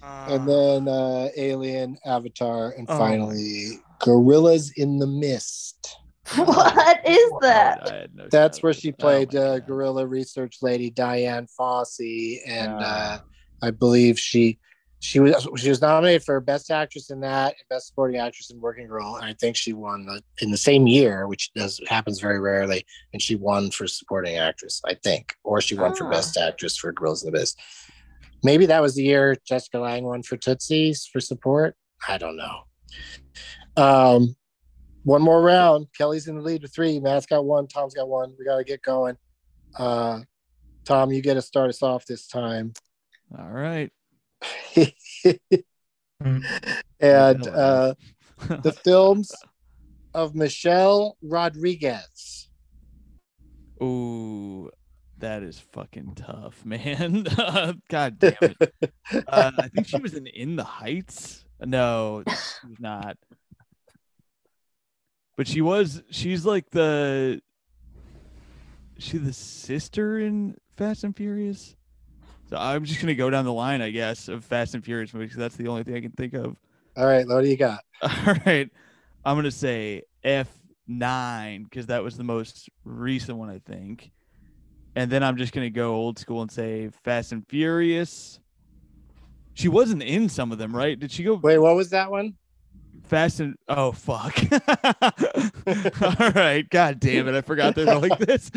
And 0.02 0.48
then 0.48 0.88
uh, 0.88 1.28
Alien, 1.36 1.98
Avatar, 2.06 2.70
and 2.70 2.86
Oh. 2.88 2.98
finally 2.98 3.78
Gorillas 3.98 4.72
in 4.76 4.98
the 4.98 5.06
Mist. 5.06 5.96
What 6.36 7.00
is 7.06 7.30
that? 7.40 7.90
I 7.90 7.94
had 7.94 8.14
no 8.14 8.28
That's 8.30 8.62
where 8.62 8.72
she 8.72 8.90
Oh 8.92 8.96
played 8.98 9.34
my 9.34 9.40
uh, 9.40 9.58
gorilla 9.58 10.06
research 10.06 10.58
lady 10.62 10.88
Dian 10.90 11.46
Fossey, 11.58 12.38
and 12.46 12.72
uh. 12.72 13.18
I 13.62 13.70
believe 13.72 14.18
she 14.18 14.58
she 15.02 15.18
was 15.18 15.48
she 15.56 15.70
was 15.70 15.80
nominated 15.80 16.22
for 16.22 16.38
best 16.40 16.70
actress 16.70 17.10
in 17.10 17.20
that 17.20 17.48
and 17.58 17.68
best 17.70 17.88
supporting 17.88 18.20
actress 18.20 18.50
in 18.50 18.60
working 18.60 18.86
girl 18.86 19.16
and 19.16 19.24
I 19.24 19.32
think 19.32 19.56
she 19.56 19.72
won 19.72 20.04
the, 20.04 20.22
in 20.42 20.50
the 20.50 20.58
same 20.58 20.86
year, 20.86 21.26
which 21.26 21.50
does 21.54 21.80
happens 21.88 22.20
very 22.20 22.38
rarely, 22.38 22.84
and 23.12 23.20
she 23.22 23.34
won 23.34 23.70
for 23.70 23.86
supporting 23.86 24.36
actress, 24.36 24.80
I 24.86 24.94
think, 24.94 25.34
or 25.42 25.60
she 25.62 25.74
won 25.74 25.94
for 25.94 26.06
Ah. 26.06 26.10
best 26.10 26.36
actress 26.36 26.76
for 26.76 26.92
girls 26.92 27.24
in 27.24 27.32
the 27.32 27.38
Mist. 27.38 27.58
Maybe 28.44 28.66
that 28.66 28.80
was 28.82 28.94
the 28.94 29.02
year 29.02 29.36
Jessica 29.46 29.78
Lange 29.78 30.04
won 30.04 30.22
for 30.22 30.36
Tootsie's 30.36 31.06
for 31.06 31.20
support. 31.20 31.76
I 32.06 32.16
don't 32.18 32.36
know. 32.36 32.60
Um, 33.76 34.34
one 35.04 35.22
more 35.22 35.40
round. 35.42 35.86
Kelly's 35.96 36.28
in 36.28 36.36
the 36.36 36.42
lead 36.42 36.62
with 36.62 36.74
three. 36.74 37.00
Matt's 37.00 37.26
got 37.26 37.44
one. 37.44 37.66
Tom's 37.68 37.94
got 37.94 38.08
one. 38.08 38.34
We 38.38 38.44
got 38.44 38.58
to 38.58 38.64
get 38.64 38.82
going. 38.82 39.16
Uh, 39.78 40.20
Tom, 40.84 41.10
you 41.12 41.22
get 41.22 41.34
to 41.34 41.42
start 41.42 41.68
us 41.70 41.82
off 41.82 42.04
this 42.06 42.26
time. 42.26 42.72
All 43.38 43.48
right. 43.48 43.90
and 47.00 47.48
uh, 47.48 47.94
the 48.48 48.72
films 48.84 49.32
of 50.14 50.34
Michelle 50.34 51.16
Rodriguez. 51.22 52.48
Ooh, 53.82 54.70
that 55.18 55.42
is 55.42 55.58
fucking 55.58 56.14
tough, 56.16 56.64
man. 56.64 57.26
God 57.88 58.18
damn 58.18 58.34
it. 58.40 58.74
Uh, 59.26 59.52
I 59.58 59.68
think 59.68 59.86
she 59.86 59.98
was 59.98 60.14
in 60.14 60.26
In 60.26 60.56
the 60.56 60.64
Heights. 60.64 61.44
No, 61.60 62.22
she's 62.26 62.80
not. 62.80 63.16
But 65.36 65.48
she 65.48 65.60
was. 65.60 66.02
She's 66.10 66.44
like 66.44 66.70
the. 66.70 67.40
She 68.98 69.16
the 69.16 69.32
sister 69.32 70.18
in 70.18 70.56
Fast 70.76 71.04
and 71.04 71.16
Furious. 71.16 71.76
So 72.50 72.56
I'm 72.56 72.84
just 72.84 73.00
gonna 73.00 73.14
go 73.14 73.30
down 73.30 73.44
the 73.44 73.52
line, 73.52 73.80
I 73.80 73.90
guess, 73.90 74.28
of 74.28 74.44
Fast 74.44 74.74
and 74.74 74.84
Furious 74.84 75.14
movies. 75.14 75.34
That's 75.36 75.56
the 75.56 75.68
only 75.68 75.84
thing 75.84 75.94
I 75.94 76.00
can 76.00 76.12
think 76.12 76.34
of. 76.34 76.56
All 76.96 77.06
right, 77.06 77.26
what 77.26 77.42
do 77.42 77.48
you 77.48 77.56
got? 77.56 77.80
All 78.02 78.34
right. 78.44 78.68
I'm 79.24 79.34
going 79.34 79.44
to 79.44 79.50
say 79.50 80.02
F9 80.24 81.64
because 81.64 81.86
that 81.86 82.02
was 82.02 82.16
the 82.16 82.24
most 82.24 82.68
recent 82.84 83.38
one, 83.38 83.50
I 83.50 83.58
think. 83.58 84.10
And 84.96 85.10
then 85.10 85.22
I'm 85.22 85.36
just 85.36 85.52
going 85.52 85.66
to 85.66 85.70
go 85.70 85.94
old 85.94 86.18
school 86.18 86.42
and 86.42 86.50
say 86.50 86.90
Fast 87.04 87.32
and 87.32 87.46
Furious. 87.46 88.40
She 89.54 89.68
wasn't 89.68 90.02
in 90.02 90.28
some 90.28 90.52
of 90.52 90.58
them, 90.58 90.74
right? 90.74 90.98
Did 90.98 91.12
she 91.12 91.22
go? 91.22 91.34
Wait, 91.34 91.58
what 91.58 91.76
was 91.76 91.90
that 91.90 92.10
one? 92.10 92.34
Fast 93.04 93.40
and 93.40 93.56
oh 93.68 93.92
fuck. 93.92 94.36
All 96.20 96.30
right. 96.30 96.64
God 96.70 97.00
damn 97.00 97.28
it. 97.28 97.34
I 97.34 97.40
forgot 97.40 97.74
they're 97.74 97.98
like 97.98 98.18
this. 98.18 98.50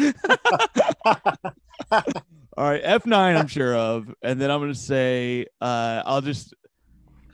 All 2.57 2.69
right. 2.69 2.83
F9 2.83 3.13
I'm 3.13 3.47
sure 3.47 3.75
of. 3.75 4.13
And 4.21 4.39
then 4.39 4.51
I'm 4.51 4.59
gonna 4.59 4.75
say 4.75 5.47
uh 5.61 6.03
I'll 6.05 6.21
just 6.21 6.53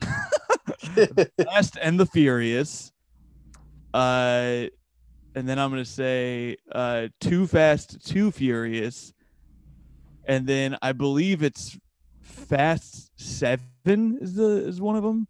Fast 1.44 1.78
and 1.80 2.00
the 2.00 2.06
Furious. 2.06 2.90
Uh 3.92 4.66
and 5.34 5.48
then 5.48 5.58
I'm 5.58 5.70
gonna 5.70 5.84
say 5.84 6.56
uh 6.72 7.08
Too 7.20 7.46
Fast, 7.46 8.06
Too 8.06 8.30
Furious. 8.30 9.12
And 10.26 10.46
then 10.46 10.76
I 10.80 10.92
believe 10.92 11.42
it's 11.42 11.76
Fast 12.22 13.10
Seven 13.16 14.18
is 14.20 14.34
the 14.34 14.66
is 14.66 14.80
one 14.80 14.96
of 14.96 15.02
them. 15.02 15.26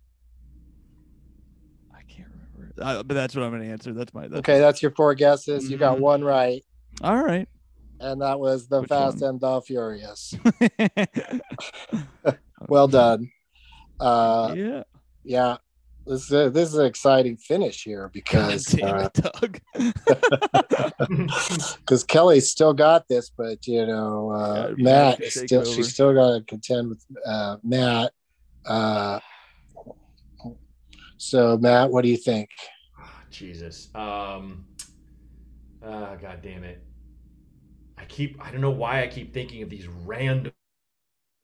I 1.93 2.03
can't 2.09 2.29
remember, 2.29 2.73
uh, 2.81 3.03
but 3.03 3.15
that's 3.15 3.35
what 3.35 3.45
I'm 3.45 3.51
gonna 3.51 3.65
answer. 3.65 3.93
That's 3.93 4.13
my 4.15 4.23
that's 4.29 4.39
Okay, 4.41 4.59
that's 4.61 4.83
your 4.83 4.91
four 4.93 5.15
guesses. 5.15 5.71
You 5.71 5.77
got 5.79 5.99
Mhm. 5.99 6.01
one 6.03 6.25
right, 6.25 6.63
all 7.03 7.23
right. 7.23 7.49
And 8.01 8.23
that 8.23 8.41
was 8.41 8.67
the 8.69 8.81
Which 8.81 8.89
Fast 8.89 9.21
one? 9.21 9.31
and 9.31 9.41
the 9.41 9.61
Furious. 9.61 10.35
Well 12.69 12.89
done. 12.89 13.31
Uh, 13.99 14.55
yeah. 14.57 14.83
yeah, 15.25 15.57
this 16.07 16.25
is 16.25 16.33
a, 16.33 16.51
this 16.51 16.69
is 16.69 16.75
an 16.75 16.87
exciting 16.87 17.37
finish 17.37 17.83
here 17.83 18.03
God 18.03 18.13
because 18.13 18.65
damn 18.67 18.97
uh, 18.97 19.09
because 21.79 22.05
Kelly 22.09 22.41
still 22.41 22.75
got 22.75 23.09
this, 23.09 23.31
but 23.37 23.67
you 23.67 23.87
know 23.87 24.31
uh, 24.31 24.75
Yeah, 24.77 24.85
Matt 24.85 25.21
is 25.21 25.35
still 25.35 25.63
over. 25.63 25.71
she's 25.71 25.95
still 25.95 26.13
got 26.15 26.39
to 26.39 26.45
contend 26.45 26.91
with 26.91 27.05
uh, 27.27 27.57
Matt. 27.63 28.13
Uh, 28.67 29.21
so 31.17 31.57
Matt, 31.59 31.91
what 31.91 32.03
do 32.03 32.11
you 32.11 32.17
think? 32.19 32.51
Jesus. 33.31 33.89
Um. 33.95 34.67
Uh, 35.83 36.15
God 36.17 36.41
damn 36.43 36.63
it. 36.63 36.83
I 38.01 38.05
keep. 38.07 38.41
I 38.43 38.51
don't 38.51 38.61
know 38.61 38.71
why 38.71 39.03
I 39.03 39.07
keep 39.07 39.33
thinking 39.35 39.63
of 39.63 39.71
these 39.71 39.87
random. 39.87 40.53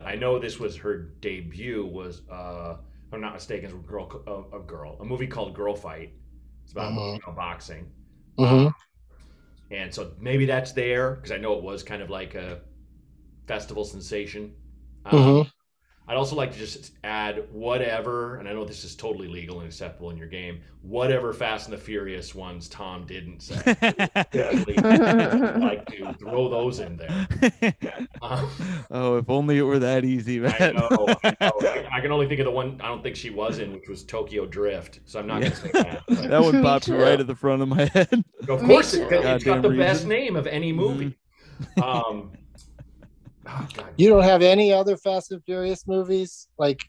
I 0.04 0.16
know 0.16 0.38
this 0.38 0.58
was 0.60 0.76
her 0.78 0.96
debut. 0.98 1.86
Was 1.86 2.22
uh, 2.30 2.78
if 3.08 3.14
I'm 3.14 3.20
not 3.20 3.34
mistaken, 3.34 3.70
a 3.72 3.74
girl. 3.76 4.22
A, 4.52 4.58
a 4.58 4.60
girl. 4.62 4.98
A 5.00 5.04
movie 5.04 5.26
called 5.26 5.54
Girl 5.54 5.74
Fight. 5.76 6.12
It's 6.64 6.72
about 6.72 6.92
Mhm. 6.92 7.20
female 7.24 7.36
boxing. 7.36 7.90
Mhm. 8.38 8.74
And 9.70 9.92
so 9.92 10.12
maybe 10.20 10.46
that's 10.46 10.72
there 10.72 11.12
because 11.16 11.32
I 11.32 11.38
know 11.38 11.54
it 11.58 11.62
was 11.62 11.82
kind 11.82 12.02
of 12.02 12.10
like 12.10 12.34
a 12.34 12.60
festival 13.48 13.84
sensation. 13.84 14.54
Um, 15.06 15.34
Mhm. 15.34 15.50
I'd 16.08 16.16
also 16.16 16.36
like 16.36 16.52
to 16.52 16.58
just 16.58 16.92
add 17.02 17.44
whatever, 17.50 18.36
and 18.36 18.48
I 18.48 18.52
know 18.52 18.64
this 18.64 18.84
is 18.84 18.94
totally 18.94 19.26
legal 19.26 19.58
and 19.58 19.66
acceptable 19.68 20.10
in 20.10 20.16
your 20.16 20.28
game. 20.28 20.60
Whatever 20.82 21.32
Fast 21.32 21.66
and 21.66 21.72
the 21.76 21.80
Furious 21.80 22.32
ones 22.32 22.68
Tom 22.68 23.04
didn't 23.06 23.40
say, 23.40 23.56
like 24.36 25.86
to 25.86 26.14
throw 26.18 26.48
those 26.48 26.78
in 26.80 26.96
there. 26.96 27.26
Um, 28.22 28.50
oh, 28.90 29.16
if 29.16 29.28
only 29.28 29.58
it 29.58 29.62
were 29.62 29.80
that 29.80 30.04
easy, 30.04 30.38
man. 30.38 30.54
I 30.60 30.70
know, 30.72 31.06
I 31.24 31.36
know. 31.40 31.52
I- 31.62 31.86
I 31.96 32.00
can 32.02 32.12
only 32.12 32.28
think 32.28 32.40
of 32.40 32.44
the 32.44 32.50
one 32.50 32.78
I 32.82 32.88
don't 32.88 33.02
think 33.02 33.16
she 33.16 33.30
was 33.30 33.58
in, 33.58 33.72
which 33.72 33.88
was 33.88 34.04
Tokyo 34.04 34.44
Drift. 34.44 35.00
So 35.06 35.18
I'm 35.18 35.26
not 35.26 35.42
Yeah. 35.42 35.48
going 35.48 35.50
to 35.50 35.56
say 35.56 35.70
that. 35.72 36.02
but- 36.06 36.16
that 36.28 36.42
one 36.42 36.56
Me 36.56 36.62
popped 36.62 36.88
right 36.88 37.18
at 37.18 37.26
the 37.26 37.34
front 37.34 37.62
of 37.62 37.68
my 37.68 37.86
head. 37.86 38.22
Of 38.48 38.60
course, 38.62 38.92
it, 38.94 39.08
too. 39.08 39.14
it's 39.16 39.42
got 39.44 39.62
the 39.62 39.68
Goddamn 39.70 39.78
best 39.78 40.06
name 40.06 40.36
of 40.36 40.46
any 40.46 40.72
movie. 40.72 41.16
Um, 41.82 42.32
oh, 43.46 43.68
God. 43.74 43.86
You 43.96 44.08
don't 44.08 44.22
have 44.24 44.42
any 44.42 44.72
other 44.72 44.96
Fast 44.96 45.32
and 45.32 45.42
Furious 45.44 45.86
movies? 45.86 46.48
Like, 46.58 46.82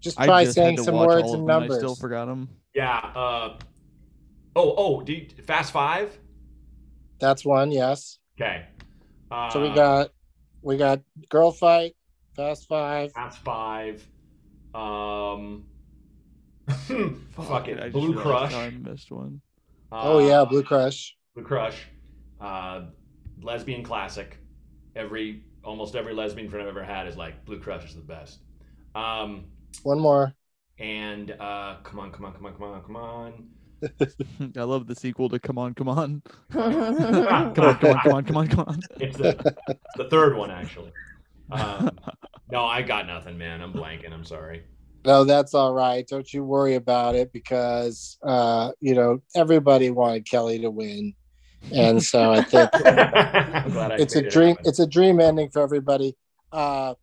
just 0.00 0.20
I 0.20 0.26
try 0.26 0.44
just 0.44 0.56
had 0.56 0.62
saying 0.64 0.76
to 0.78 0.84
some 0.84 0.94
watch 0.96 1.08
words 1.08 1.22
all 1.24 1.34
of 1.34 1.40
and 1.40 1.48
them, 1.48 1.60
numbers. 1.60 1.76
I 1.76 1.80
still 1.80 1.94
forgot 1.96 2.26
them. 2.26 2.48
Yeah. 2.74 2.98
Uh, 2.98 3.58
oh, 4.54 4.74
oh, 4.76 5.00
do 5.02 5.12
you, 5.14 5.26
Fast 5.44 5.72
Five? 5.72 6.16
That's 7.18 7.44
one, 7.44 7.72
yes. 7.72 8.18
Okay. 8.40 8.66
Uh, 9.30 9.50
So 9.50 9.62
we 9.62 9.70
got 9.74 10.10
we 10.62 10.76
got 10.76 11.00
Girl 11.28 11.50
Fight, 11.50 11.94
Fast 12.36 12.68
Five. 12.68 13.12
Fast 13.12 13.38
Five. 13.38 14.06
Um, 14.74 15.64
fuck 16.68 17.64
I 17.64 17.70
it. 17.70 17.76
just 17.80 17.92
Blue 17.92 18.14
Crush. 18.14 18.52
I 18.52 18.70
missed 18.70 19.10
one. 19.10 19.40
oh 19.90 20.18
yeah, 20.26 20.40
Uh, 20.40 20.44
Blue 20.44 20.62
Crush. 20.62 21.16
Blue 21.34 21.44
Crush. 21.44 21.86
Uh, 22.40 22.82
lesbian 23.40 23.82
classic. 23.82 24.38
Every 24.96 25.42
almost 25.62 25.94
every 25.94 26.14
lesbian 26.14 26.48
friend 26.48 26.62
I've 26.62 26.70
ever 26.76 26.82
had 26.84 27.06
is 27.06 27.16
like 27.16 27.44
Blue 27.44 27.60
Crush 27.60 27.84
is 27.84 27.94
the 27.94 28.00
best. 28.00 28.38
Um, 28.94 29.44
One 29.82 30.00
more. 30.00 30.34
and 30.78 31.30
uh, 31.32 31.76
come 31.84 32.00
on, 32.00 32.10
come 32.10 32.24
on, 32.24 32.32
come 32.32 32.46
on, 32.46 32.54
come 32.54 32.62
on, 32.64 32.82
come 32.82 32.96
on. 32.96 33.48
I 34.56 34.62
love 34.62 34.86
the 34.86 34.94
sequel 34.94 35.28
to 35.28 35.38
Come 35.38 35.58
On, 35.58 35.74
Come 35.74 35.88
On. 35.90 36.22
come 36.50 36.72
Come 36.72 37.28
on, 37.28 37.54
come 37.54 37.66
on, 37.66 37.78
come 38.00 38.12
on, 38.14 38.24
come 38.24 38.36
on, 38.38 38.48
come 38.48 38.60
on. 38.66 38.80
It's 39.00 39.18
the, 39.18 39.54
it's 39.68 39.96
the 39.98 40.08
third 40.08 40.34
one 40.36 40.50
actually. 40.50 40.92
Um, 41.50 41.90
no, 42.50 42.64
I 42.64 42.80
got 42.82 43.06
nothing, 43.06 43.36
man. 43.36 43.60
I'm 43.60 43.72
blanking. 43.74 44.12
I'm 44.12 44.24
sorry. 44.24 44.64
No, 45.04 45.24
that's 45.24 45.52
all 45.54 45.72
right. 45.74 46.06
Don't 46.08 46.32
you 46.32 46.42
worry 46.42 46.74
about 46.74 47.14
it 47.14 47.32
because 47.32 48.18
uh, 48.22 48.72
you 48.80 48.94
know 48.94 49.20
everybody 49.36 49.90
wanted 49.90 50.28
Kelly 50.28 50.58
to 50.60 50.70
win, 50.70 51.14
and 51.72 52.02
so 52.02 52.32
I 52.32 52.42
think 52.42 52.70
I'm 52.74 53.70
glad 53.72 53.92
I 53.92 53.96
it's 53.96 54.14
a 54.14 54.18
made 54.18 54.26
it 54.26 54.32
dream. 54.32 54.56
It's 54.64 54.78
a 54.78 54.86
dream 54.86 55.20
ending 55.20 55.50
for 55.50 55.62
everybody. 55.62 56.16
Uh, 56.52 56.94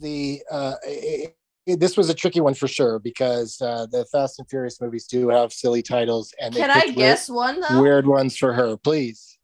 the 0.00 0.42
uh, 0.50 0.74
it, 0.84 1.34
it- 1.66 1.80
this 1.80 1.96
was 1.96 2.08
a 2.08 2.14
tricky 2.14 2.40
one 2.40 2.54
for 2.54 2.68
sure 2.68 3.00
because 3.00 3.60
uh, 3.60 3.86
the 3.90 4.04
Fast 4.12 4.38
and 4.38 4.48
Furious 4.48 4.80
movies 4.80 5.06
do 5.08 5.28
have 5.30 5.52
silly 5.52 5.82
titles, 5.82 6.32
and 6.40 6.54
they 6.54 6.60
Can 6.60 6.70
I 6.70 6.74
picked 6.74 6.86
weird- 6.86 6.96
guess 6.96 7.28
one 7.28 7.60
though? 7.60 7.82
weird 7.82 8.06
ones 8.06 8.36
for 8.36 8.52
her. 8.52 8.76
Please, 8.76 9.35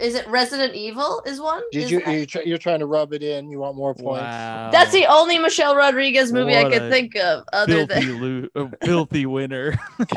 Is 0.00 0.14
it 0.14 0.26
Resident 0.28 0.74
Evil? 0.74 1.22
Is 1.26 1.40
one? 1.40 1.62
did 1.72 1.84
Is 1.84 1.90
you? 1.90 2.00
that- 2.04 2.12
You're, 2.14 2.26
try, 2.26 2.42
you're 2.42 2.58
trying 2.58 2.78
to 2.80 2.86
rub 2.86 3.12
it 3.12 3.22
in. 3.22 3.50
You 3.50 3.58
want 3.58 3.76
more 3.76 3.94
points? 3.94 4.22
Wow. 4.22 4.70
That's 4.70 4.92
the 4.92 5.06
only 5.06 5.38
Michelle 5.38 5.74
Rodriguez 5.74 6.32
movie 6.32 6.56
I 6.56 6.70
could 6.70 6.90
think 6.90 7.16
of, 7.16 7.44
other 7.52 7.86
filthy, 7.86 8.06
than 8.06 8.48
lo- 8.54 8.70
filthy 8.84 9.26
winner. 9.26 9.72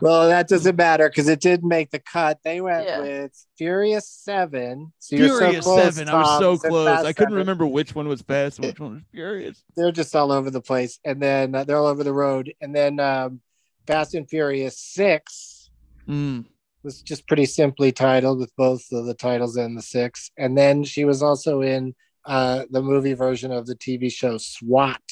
well, 0.00 0.28
that 0.28 0.46
doesn't 0.48 0.76
matter 0.76 1.08
because 1.08 1.28
it 1.28 1.40
did 1.40 1.64
make 1.64 1.90
the 1.90 1.98
cut. 1.98 2.38
They 2.44 2.60
went 2.60 2.86
Yeah. 2.86 3.00
with 3.00 3.46
Furious 3.58 4.08
Seven. 4.08 4.92
So 4.98 5.16
Furious 5.16 5.64
so 5.64 5.72
close, 5.74 5.94
Seven. 5.96 6.08
I 6.12 6.18
was 6.20 6.38
so 6.38 6.52
You 6.52 6.58
said 6.58 6.68
close. 6.70 6.88
I 6.88 7.12
couldn't 7.12 7.30
Seven. 7.30 7.38
remember 7.38 7.66
which 7.66 7.94
one 7.94 8.08
was 8.08 8.22
Fast 8.22 8.58
and 8.58 8.66
which 8.68 8.80
one 8.80 8.94
was 8.94 9.02
Furious. 9.12 9.62
They're 9.76 9.92
just 9.92 10.14
all 10.14 10.32
over 10.32 10.50
the 10.50 10.60
place, 10.60 10.98
and 11.04 11.20
then 11.20 11.54
uh, 11.54 11.64
they're 11.64 11.76
all 11.76 11.86
over 11.86 12.04
the 12.04 12.12
road. 12.12 12.52
And 12.60 12.74
then 12.74 13.00
um, 13.00 13.40
Fast 13.86 14.14
and 14.14 14.28
Furious 14.28 14.78
Six 14.78 15.54
Mm. 16.08 16.44
Was 16.86 17.02
just 17.02 17.26
pretty 17.26 17.44
simply 17.46 17.90
titled 17.92 18.38
with 18.38 18.54
both 18.56 18.82
of 18.92 19.04
the 19.06 19.12
titles 19.14 19.56
and 19.56 19.76
the 19.76 19.82
six. 19.82 20.30
And 20.38 20.56
then 20.56 20.84
she 20.84 21.04
was 21.04 21.20
also 21.22 21.60
in 21.60 21.94
uh, 22.24 22.62
the 22.70 22.80
movie 22.80 23.12
version 23.12 23.52
of 23.52 23.66
the 23.66 23.74
TV 23.74 24.10
show 24.10 24.38
SWAT. 24.38 25.02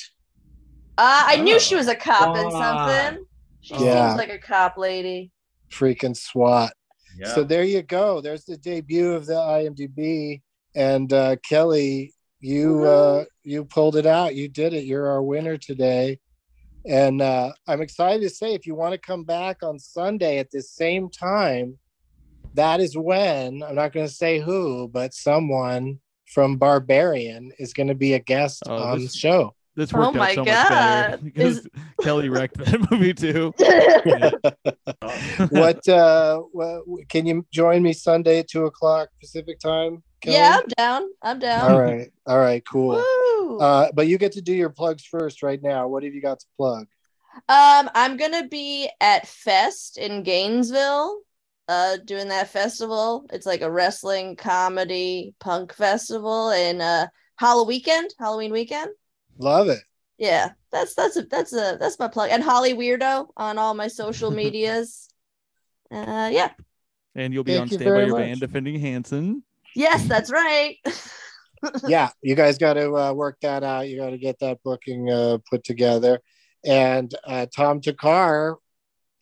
uh, 0.97 1.23
I 1.27 1.37
knew 1.43 1.59
she 1.59 1.75
Oh. 1.75 1.79
was 1.79 1.89
a 1.89 1.95
cop 1.97 2.37
in 2.37 2.51
something. 2.53 3.25
She 3.61 3.75
Yeah. 3.75 4.09
seems 4.09 4.19
like 4.19 4.31
a 4.31 4.39
cop 4.39 4.79
lady. 4.79 5.33
Freaking 5.71 6.17
SWAT. 6.17 6.73
Yeah. 7.19 7.35
So 7.35 7.43
there 7.45 7.65
you 7.65 7.83
go. 7.83 8.21
There's 8.21 8.45
the 8.45 8.57
debut 8.57 9.13
of 9.13 9.27
the 9.27 9.35
IMDb. 9.35 10.43
And 10.77 11.13
uh, 11.13 11.37
Kelly, 11.49 12.13
you 12.41 12.85
uh, 12.85 13.25
you 13.43 13.65
pulled 13.65 13.97
it 13.97 14.07
out. 14.07 14.35
You 14.37 14.49
did 14.49 14.73
it. 14.75 14.85
You're 14.85 15.09
our 15.09 15.23
winner 15.23 15.57
today. 15.57 16.19
And 16.87 17.23
uh, 17.23 17.53
I'm 17.67 17.81
excited 17.81 18.23
to 18.23 18.31
say, 18.31 18.55
if 18.55 18.67
you 18.67 18.75
want 18.75 18.93
to 18.93 18.99
come 18.99 19.25
back 19.25 19.63
on 19.63 19.79
Sunday 19.79 20.39
at 20.39 20.51
this 20.51 20.71
same 20.71 21.09
time, 21.09 21.79
that 22.55 22.81
is 22.81 22.97
when 22.97 23.63
I'm 23.63 23.75
not 23.75 23.93
going 23.93 24.07
to 24.07 24.13
say 24.13 24.39
who, 24.39 24.89
but 24.89 25.15
someone 25.15 25.99
from 26.27 26.57
Barbarian 26.57 27.53
is 27.59 27.73
going 27.73 27.89
to 27.89 27.95
be 27.95 28.15
a 28.15 28.19
guest 28.19 28.63
Oh, 28.67 28.77
on 28.77 28.99
this- 29.01 29.13
the 29.13 29.19
show. 29.19 29.55
This 29.77 29.93
Oh 29.93 29.99
worked 29.99 30.17
my 30.17 30.31
out 30.31 30.35
so 30.35 30.45
much 30.45 30.69
better 30.69 31.11
God. 31.11 31.21
because 31.25 31.59
Is- 31.59 31.69
Kelly 32.01 32.29
wrecked 32.29 32.59
that 32.59 32.91
movie 32.91 33.15
too. 33.15 33.53
what 35.51 35.89
uh, 35.89 36.39
what 36.53 37.09
can 37.09 37.27
you 37.27 37.45
join 37.51 37.83
me 37.83 37.93
Sunday 37.93 38.41
at 38.41 38.49
two 38.49 38.67
o'clock 38.67 39.09
Pacific 39.21 39.59
time? 39.59 40.03
Kelly? 40.21 40.37
yeah, 40.37 40.59
I'm 40.61 40.69
down. 40.79 41.11
I'm 41.23 41.39
down. 41.39 41.71
All 41.73 41.81
right. 41.81 42.11
All 42.27 42.39
right. 42.39 42.63
Cool. 42.67 43.03
Woo. 43.39 43.59
Uh, 43.59 43.91
but 43.93 44.07
you 44.07 44.17
get 44.17 44.33
to 44.33 44.41
do 44.43 44.53
your 44.55 44.71
plugs 44.71 45.05
first 45.05 45.43
right 45.43 45.61
now. 45.63 45.89
What 45.89 46.05
have 46.05 46.15
you 46.15 46.23
got 46.23 46.41
to 46.41 46.47
plug? 46.57 46.87
Um, 47.49 47.91
I'm 47.95 48.17
gonna 48.17 48.47
be 48.49 48.89
at 49.01 49.27
Fest 49.27 49.99
in 49.99 50.23
Gainesville, 50.23 51.19
uh, 51.67 51.97
doing 52.05 52.29
that 52.29 52.49
festival. 52.51 53.27
It's 53.33 53.47
like 53.47 53.63
a 53.63 53.71
wrestling 53.71 54.37
comedy 54.37 55.35
punk 55.41 55.75
festival 55.75 56.51
in 56.51 56.81
uh 56.81 57.09
Halloween 57.37 57.67
weekend, 57.67 58.15
Halloween 58.21 58.53
weekend. 58.53 58.91
Love 59.39 59.69
it. 59.69 59.81
Yeah, 60.19 60.51
that's 60.71 60.95
that's 60.95 61.17
a 61.17 61.23
that's 61.23 61.53
a 61.53 61.77
that's 61.81 61.99
my 61.99 62.09
plug. 62.09 62.31
And 62.31 62.43
Holly 62.43 62.75
Weirdo 62.75 63.29
on 63.37 63.59
all 63.59 63.75
my 63.75 63.89
social 63.89 64.31
medias. 64.43 65.09
Uh, 65.91 66.31
yeah. 66.33 66.51
And 67.15 67.33
you'll 67.33 67.45
be 67.45 67.53
Thank 67.53 67.63
on 67.63 67.69
you 67.69 67.75
standby 67.75 67.91
very 67.91 68.07
your 68.07 68.19
much. 68.19 68.27
band 68.27 68.41
defending 68.41 68.81
Hanson. 68.81 69.45
Yes, 69.77 70.07
that's 70.07 70.33
right. 70.33 70.77
yeah, 71.87 72.11
you 72.23 72.35
guys 72.35 72.59
got 72.59 72.75
to 72.75 72.93
uh, 72.95 73.13
work 73.13 73.39
that 73.43 73.63
out. 73.63 73.89
You 73.89 73.99
got 73.99 74.11
to 74.11 74.19
get 74.19 74.39
that 74.41 74.63
booking 74.65 75.11
uh, 75.11 75.39
put 75.49 75.65
together. 75.65 76.21
And 76.65 77.15
uh, 77.25 77.47
Tom 77.55 77.81
Thakkar, 77.81 78.57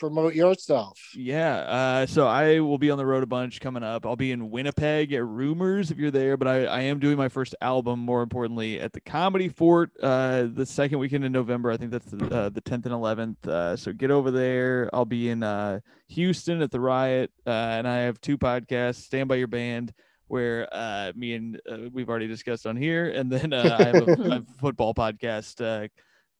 promote 0.02 0.34
yourself. 0.34 0.98
Yeah. 1.14 1.58
Uh, 1.58 2.06
so 2.06 2.26
I 2.26 2.58
will 2.58 2.76
be 2.76 2.90
on 2.90 2.98
the 2.98 3.06
road 3.06 3.22
a 3.22 3.26
bunch 3.26 3.60
coming 3.60 3.84
up. 3.84 4.04
I'll 4.04 4.16
be 4.16 4.32
in 4.32 4.50
Winnipeg 4.50 5.12
at 5.12 5.24
Rumors 5.24 5.92
if 5.92 5.98
you're 5.98 6.10
there, 6.10 6.36
but 6.36 6.48
I, 6.48 6.64
I 6.64 6.80
am 6.80 6.98
doing 6.98 7.16
my 7.16 7.28
first 7.28 7.54
album, 7.60 8.00
more 8.00 8.20
importantly, 8.20 8.80
at 8.80 8.92
the 8.92 9.00
Comedy 9.00 9.48
Fort 9.48 9.92
uh, 10.02 10.48
the 10.52 10.66
second 10.66 10.98
weekend 10.98 11.24
in 11.24 11.30
November. 11.30 11.70
I 11.70 11.76
think 11.76 11.92
that's 11.92 12.06
the, 12.06 12.26
uh, 12.34 12.48
the 12.48 12.60
10th 12.60 12.84
and 12.84 12.86
11th. 12.86 13.46
Uh, 13.46 13.76
so 13.76 13.92
get 13.92 14.10
over 14.10 14.32
there. 14.32 14.90
I'll 14.92 15.04
be 15.04 15.30
in 15.30 15.44
uh, 15.44 15.78
Houston 16.08 16.62
at 16.62 16.72
the 16.72 16.80
Riot, 16.80 17.30
uh, 17.46 17.50
and 17.50 17.86
I 17.86 17.98
have 17.98 18.20
two 18.20 18.36
podcasts 18.36 19.04
Stand 19.04 19.28
By 19.28 19.36
Your 19.36 19.46
Band. 19.46 19.94
Where 20.26 20.66
uh, 20.72 21.12
me 21.14 21.34
and 21.34 21.60
uh, 21.70 21.90
we've 21.92 22.08
already 22.08 22.26
discussed 22.26 22.66
on 22.66 22.74
here, 22.74 23.10
and 23.10 23.30
then 23.30 23.52
uh, 23.52 23.76
I 23.78 23.82
have 23.84 24.08
a, 24.08 24.12
a 24.32 24.42
football 24.58 24.94
podcast 24.94 25.90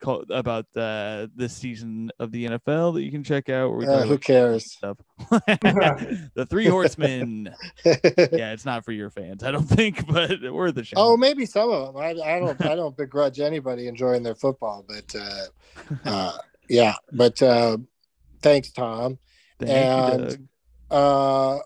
about 0.05 0.67
uh, 0.77 1.27
this 1.35 1.55
season 1.55 2.11
of 2.19 2.33
the 2.33 2.47
NFL 2.47 2.95
that 2.95 3.03
you 3.03 3.11
can 3.11 3.25
check 3.25 3.49
out. 3.49 3.71
Where 3.71 3.79
we 3.79 3.87
Uh, 3.87 4.03
who 4.03 4.19
cares? 4.19 4.73
stuff. 4.73 4.99
the 5.31 6.47
Three 6.49 6.67
Horsemen. 6.67 7.55
yeah, 7.85 8.53
it's 8.53 8.65
not 8.65 8.85
for 8.85 8.93
your 8.93 9.11
fans, 9.11 9.43
I 9.43 9.51
don't 9.51 9.69
think, 9.69 10.07
but 10.07 10.41
we're 10.53 10.73
the 10.73 10.85
show. 10.85 10.95
Oh, 10.97 11.17
maybe 11.17 11.47
some 11.47 11.71
of 11.71 11.95
them. 11.95 12.03
I, 12.03 12.11
I 12.11 12.39
don't. 12.39 12.65
I 12.65 12.75
don't 12.75 12.97
begrudge 12.97 13.41
anybody 13.41 13.89
enjoying 13.89 14.23
their 14.23 14.35
football, 14.35 14.85
but 14.87 15.15
uh, 15.19 15.47
uh, 16.05 16.39
yeah. 16.69 16.95
But 17.13 17.41
uh, 17.43 17.79
thanks, 18.41 18.73
Tom. 18.73 19.19
Thank 19.59 19.71
and 19.71 20.49
uh, 20.91 21.59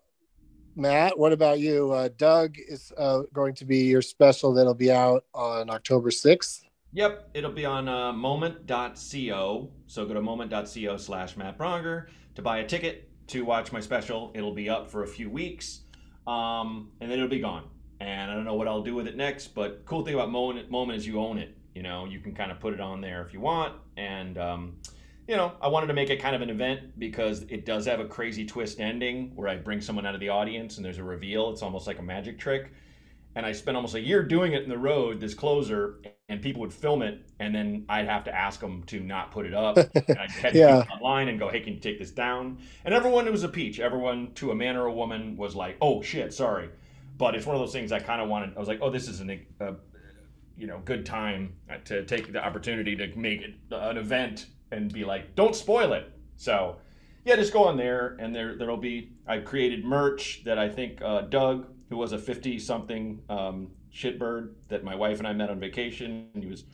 Matt, 0.77 1.19
what 1.19 1.33
about 1.33 1.59
you? 1.59 1.91
Uh, 1.91 2.11
Doug 2.17 2.57
is 2.59 2.93
uh, 2.99 3.23
going 3.33 3.55
to 3.55 3.65
be 3.65 3.79
your 3.85 4.03
special 4.03 4.53
that'll 4.53 4.75
be 4.75 4.93
out 4.93 5.25
on 5.35 5.71
October 5.71 6.11
sixth. 6.11 6.66
Yep, 6.97 7.29
it'll 7.35 7.53
be 7.53 7.67
on 7.67 7.91
uh, 7.91 8.11
moment.co. 8.15 9.71
So 9.87 10.07
go 10.07 10.15
to 10.15 10.23
moment.co 10.23 10.97
slash 10.97 11.37
Matt 11.37 11.59
Braunger 11.59 12.07
to 12.37 12.41
buy 12.41 12.61
a 12.61 12.67
ticket 12.67 13.11
to 13.27 13.45
watch 13.45 13.71
my 13.71 13.81
special. 13.81 14.33
It'll 14.35 14.55
be 14.55 14.71
up 14.71 14.91
for 14.91 15.03
a 15.03 15.07
few 15.07 15.29
weeks, 15.29 15.83
um, 16.27 16.89
and 17.03 17.11
then 17.11 17.19
it'll 17.19 17.29
be 17.29 17.39
gone. 17.39 17.65
And 18.01 18.31
I 18.31 18.35
don't 18.35 18.47
know 18.47 18.55
what 18.55 18.67
I'll 18.67 18.81
do 18.81 18.95
with 18.95 19.07
it 19.09 19.15
next, 19.15 19.49
but 19.49 19.85
cool 19.85 20.07
thing 20.07 20.15
about 20.15 20.31
Moment, 20.31 20.71
Moment 20.71 20.97
is 20.97 21.07
you 21.07 21.21
own 21.21 21.37
it. 21.37 21.55
You 21.75 21.83
know, 21.83 22.07
you 22.07 22.19
can 22.19 22.35
kind 22.35 22.51
of 22.51 22.61
put 22.61 22.73
it 22.73 22.81
on 22.81 23.03
there 23.03 23.21
if 23.21 23.35
you 23.35 23.41
want. 23.41 23.75
And, 23.99 24.39
um, 24.39 24.77
you 25.29 25.37
know, 25.37 25.53
I 25.61 25.69
wanted 25.69 25.89
to 25.89 25.95
make 25.95 26.09
it 26.09 26.19
kind 26.19 26.35
of 26.35 26.41
an 26.41 26.49
event 26.49 26.99
because 26.99 27.43
it 27.51 27.67
does 27.67 27.85
have 27.85 28.01
a 28.01 28.07
crazy 28.07 28.47
twist 28.47 28.81
ending 28.81 29.33
where 29.35 29.49
I 29.49 29.57
bring 29.57 29.83
someone 29.83 30.07
out 30.07 30.15
of 30.15 30.21
the 30.21 30.31
audience 30.31 30.79
and 30.79 30.87
there's 30.87 30.97
a 30.97 31.05
reveal. 31.05 31.51
It's 31.51 31.61
almost 31.61 31.87
like 31.87 31.99
a 31.99 32.03
magic 32.03 32.39
trick 32.39 32.73
and 33.37 33.47
I 33.47 33.53
spent 33.53 33.77
almost 33.77 33.95
a 33.95 34.01
year 34.01 34.25
doing 34.25 34.55
it 34.55 34.65
in 34.65 34.71
the 34.71 34.79
road, 34.79 35.21
this 35.21 35.35
closer, 35.35 36.01
and 36.29 36.43
people 36.43 36.63
would 36.63 36.75
film 36.75 37.03
it, 37.03 37.31
and 37.39 37.55
then 37.55 37.87
I'd 37.89 38.07
have 38.09 38.25
to 38.25 38.35
ask 38.35 38.61
them 38.61 38.83
to 38.85 39.01
not 39.01 39.31
put 39.33 39.47
it 39.47 39.55
up. 39.55 39.87
and 39.95 40.19
I'd 40.19 40.33
head 40.33 40.55
Yeah. 40.57 40.67
people 40.67 40.87
online 40.95 41.29
and 41.29 41.39
go, 41.39 41.51
"Hey, 41.51 41.61
can 41.61 41.75
you 41.75 41.81
take 41.81 42.01
this 42.01 42.11
down?" 42.13 42.59
And 42.85 42.95
everyone, 42.95 43.29
it 43.29 43.33
was 43.33 43.45
a 43.45 43.51
peach. 43.51 43.81
Everyone, 43.81 44.33
to 44.37 44.53
a 44.53 44.57
man 44.57 44.77
or 44.77 44.87
a 44.87 44.93
woman, 44.93 45.37
was 45.37 45.57
like, 45.57 45.79
"Oh 45.83 46.03
shit, 46.03 46.35
sorry," 46.35 46.71
but 47.19 47.37
it's 47.37 47.47
one 47.47 47.57
of 47.57 47.61
those 47.63 47.73
things 47.75 47.93
I 47.93 48.01
kind 48.01 48.23
of 48.23 48.29
wanted. 48.29 48.57
I 48.57 48.59
was 48.59 48.69
like, 48.69 48.81
"Oh, 48.83 48.91
this 48.91 49.09
is 49.09 49.21
an, 49.21 49.31
a, 49.61 49.75
you 50.57 50.67
know, 50.67 50.81
good 50.85 51.07
time 51.07 51.55
uh, 51.71 51.79
to 51.87 52.05
take 52.05 52.33
the 52.33 52.45
opportunity 52.45 52.97
to 52.97 53.15
make 53.17 53.43
it 53.43 53.55
uh, 53.73 53.91
an 53.91 53.99
event 53.99 54.47
and 54.73 54.93
be 54.93 55.05
like, 55.05 55.35
don't 55.37 55.55
spoil 55.57 55.93
it." 55.93 56.11
So 56.37 56.77
yeah, 57.27 57.37
just 57.37 57.53
go 57.53 57.65
on 57.65 57.77
there, 57.77 58.17
and 58.19 58.35
there 58.35 58.57
there'll 58.57 58.77
be. 58.79 59.13
I've 59.27 59.45
created 59.45 59.85
merch 59.85 60.43
that 60.45 60.59
I 60.59 60.69
think 60.71 61.03
uh, 61.03 61.23
Doug, 61.23 61.69
who 61.89 61.97
was 61.97 62.13
a 62.13 62.19
fifty-something 62.19 63.23
um, 63.29 63.71
shitbird 63.93 64.51
that 64.69 64.85
my 64.85 64.95
wife 64.95 65.19
and 65.19 65.27
I 65.27 65.33
met 65.33 65.51
on 65.51 65.61
vacation, 65.61 66.29
and 66.35 66.43
he 66.43 66.51
was, 66.51 66.65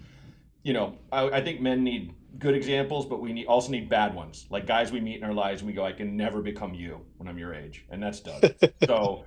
you 0.63 0.73
know, 0.73 0.97
I, 1.11 1.25
I 1.29 1.43
think 1.43 1.61
men 1.61 1.85
need 1.85 2.15
good 2.39 2.55
examples, 2.55 3.07
but 3.07 3.21
we 3.21 3.33
need 3.33 3.47
also 3.47 3.71
need 3.71 3.89
bad 3.89 4.15
ones, 4.15 4.47
like 4.51 4.67
guys 4.67 4.91
we 4.91 5.01
meet 5.01 5.17
in 5.17 5.25
our 5.25 5.35
lives, 5.35 5.61
and 5.61 5.69
we 5.69 5.75
go, 5.75 5.85
I 5.85 5.93
can 5.93 6.17
never 6.17 6.41
become 6.41 6.75
you 6.75 7.01
when 7.19 7.29
I'm 7.29 7.39
your 7.39 7.55
age, 7.55 7.85
and 7.91 8.03
that's 8.03 8.21
Doug. 8.21 8.55
so 8.87 9.25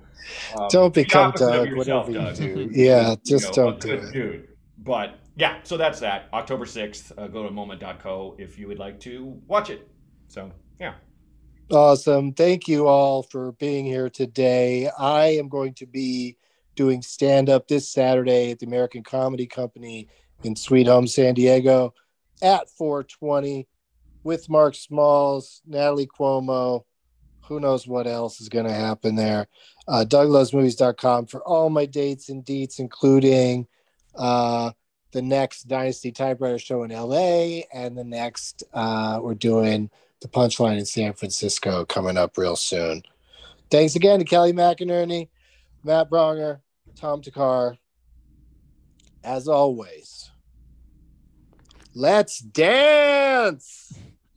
um, 0.58 0.68
Don't 0.70 0.94
become 0.94 1.32
Doug, 1.32 1.68
yourself, 1.68 2.12
Doug. 2.12 2.36
do. 2.36 2.68
Yeah, 2.72 3.10
You 3.10 3.16
just 3.24 3.56
know, 3.56 3.70
don't 3.70 3.80
do 3.80 3.92
it. 3.92 4.12
Dude. 4.12 4.48
But 4.78 5.18
yeah, 5.36 5.58
so 5.62 5.76
that's 5.76 6.00
that. 6.00 6.28
October 6.32 6.64
6th, 6.64 7.12
uh, 7.16 7.26
go 7.28 7.42
to 7.44 7.50
moment.co 7.50 8.36
if 8.38 8.58
you 8.58 8.68
would 8.68 8.78
like 8.78 9.00
to 9.00 9.40
watch 9.46 9.70
it. 9.70 9.88
So 10.28 10.50
yeah. 10.80 10.94
Awesome. 11.68 12.32
Thank 12.32 12.68
you 12.68 12.86
all 12.86 13.24
for 13.24 13.50
being 13.52 13.84
here 13.84 14.08
today. 14.08 14.88
I 14.96 15.36
am 15.36 15.48
going 15.48 15.74
to 15.74 15.86
be 15.86 16.36
doing 16.76 17.02
stand 17.02 17.50
up 17.50 17.66
this 17.66 17.88
Saturday 17.88 18.52
at 18.52 18.60
the 18.60 18.66
American 18.66 19.02
Comedy 19.02 19.46
Company 19.46 20.06
in 20.44 20.54
Sweet 20.54 20.86
Home, 20.86 21.08
San 21.08 21.34
Diego 21.34 21.92
at 22.40 22.70
420 22.70 23.66
with 24.22 24.48
Mark 24.48 24.76
Smalls, 24.76 25.60
Natalie 25.66 26.06
Cuomo. 26.06 26.84
Who 27.48 27.58
knows 27.58 27.84
what 27.88 28.06
else 28.06 28.40
is 28.40 28.48
going 28.48 28.66
to 28.66 28.72
happen 28.72 29.16
there? 29.16 29.48
Uh, 29.88 30.04
DougLovesMovies.com 30.06 31.26
for 31.26 31.42
all 31.42 31.68
my 31.68 31.86
dates 31.86 32.28
and 32.28 32.44
deets, 32.44 32.78
including 32.78 33.66
uh, 34.14 34.70
the 35.10 35.22
next 35.22 35.64
Dynasty 35.64 36.12
Typewriter 36.12 36.60
show 36.60 36.84
in 36.84 36.92
LA 36.92 37.62
and 37.74 37.98
the 37.98 38.04
next, 38.04 38.62
uh, 38.72 39.18
we're 39.20 39.34
doing 39.34 39.90
the 40.20 40.28
punchline 40.28 40.78
in 40.78 40.86
San 40.86 41.12
Francisco 41.12 41.84
coming 41.84 42.16
up 42.16 42.36
real 42.38 42.56
soon. 42.56 43.02
Thanks 43.70 43.96
again 43.96 44.18
to 44.18 44.24
Kelly 44.24 44.52
McInerney, 44.52 45.28
Matt 45.82 46.10
Braunger, 46.10 46.60
Tom 46.94 47.22
Thakkar. 47.22 47.76
As 49.24 49.48
always, 49.48 50.30
let's 51.94 52.38
dance. 52.38 53.92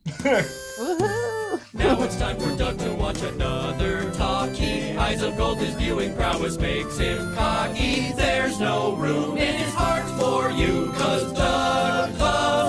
Now 1.72 2.02
it's 2.02 2.16
time 2.16 2.36
for 2.36 2.56
Doug 2.56 2.78
to 2.80 2.92
watch 2.94 3.22
another 3.22 4.10
talkie. 4.14 4.96
Eyes 4.96 5.22
of 5.22 5.36
gold, 5.36 5.58
his 5.58 5.74
viewing 5.74 6.14
prowess 6.16 6.58
makes 6.58 6.98
him 6.98 7.32
cocky. 7.36 8.12
There's 8.16 8.58
no 8.58 8.96
room 8.96 9.36
in 9.38 9.54
his 9.54 9.72
heart 9.74 10.04
for 10.18 10.50
you, 10.50 10.92
cause 10.96 11.32
Doug 11.32 12.18
loves 12.18 12.59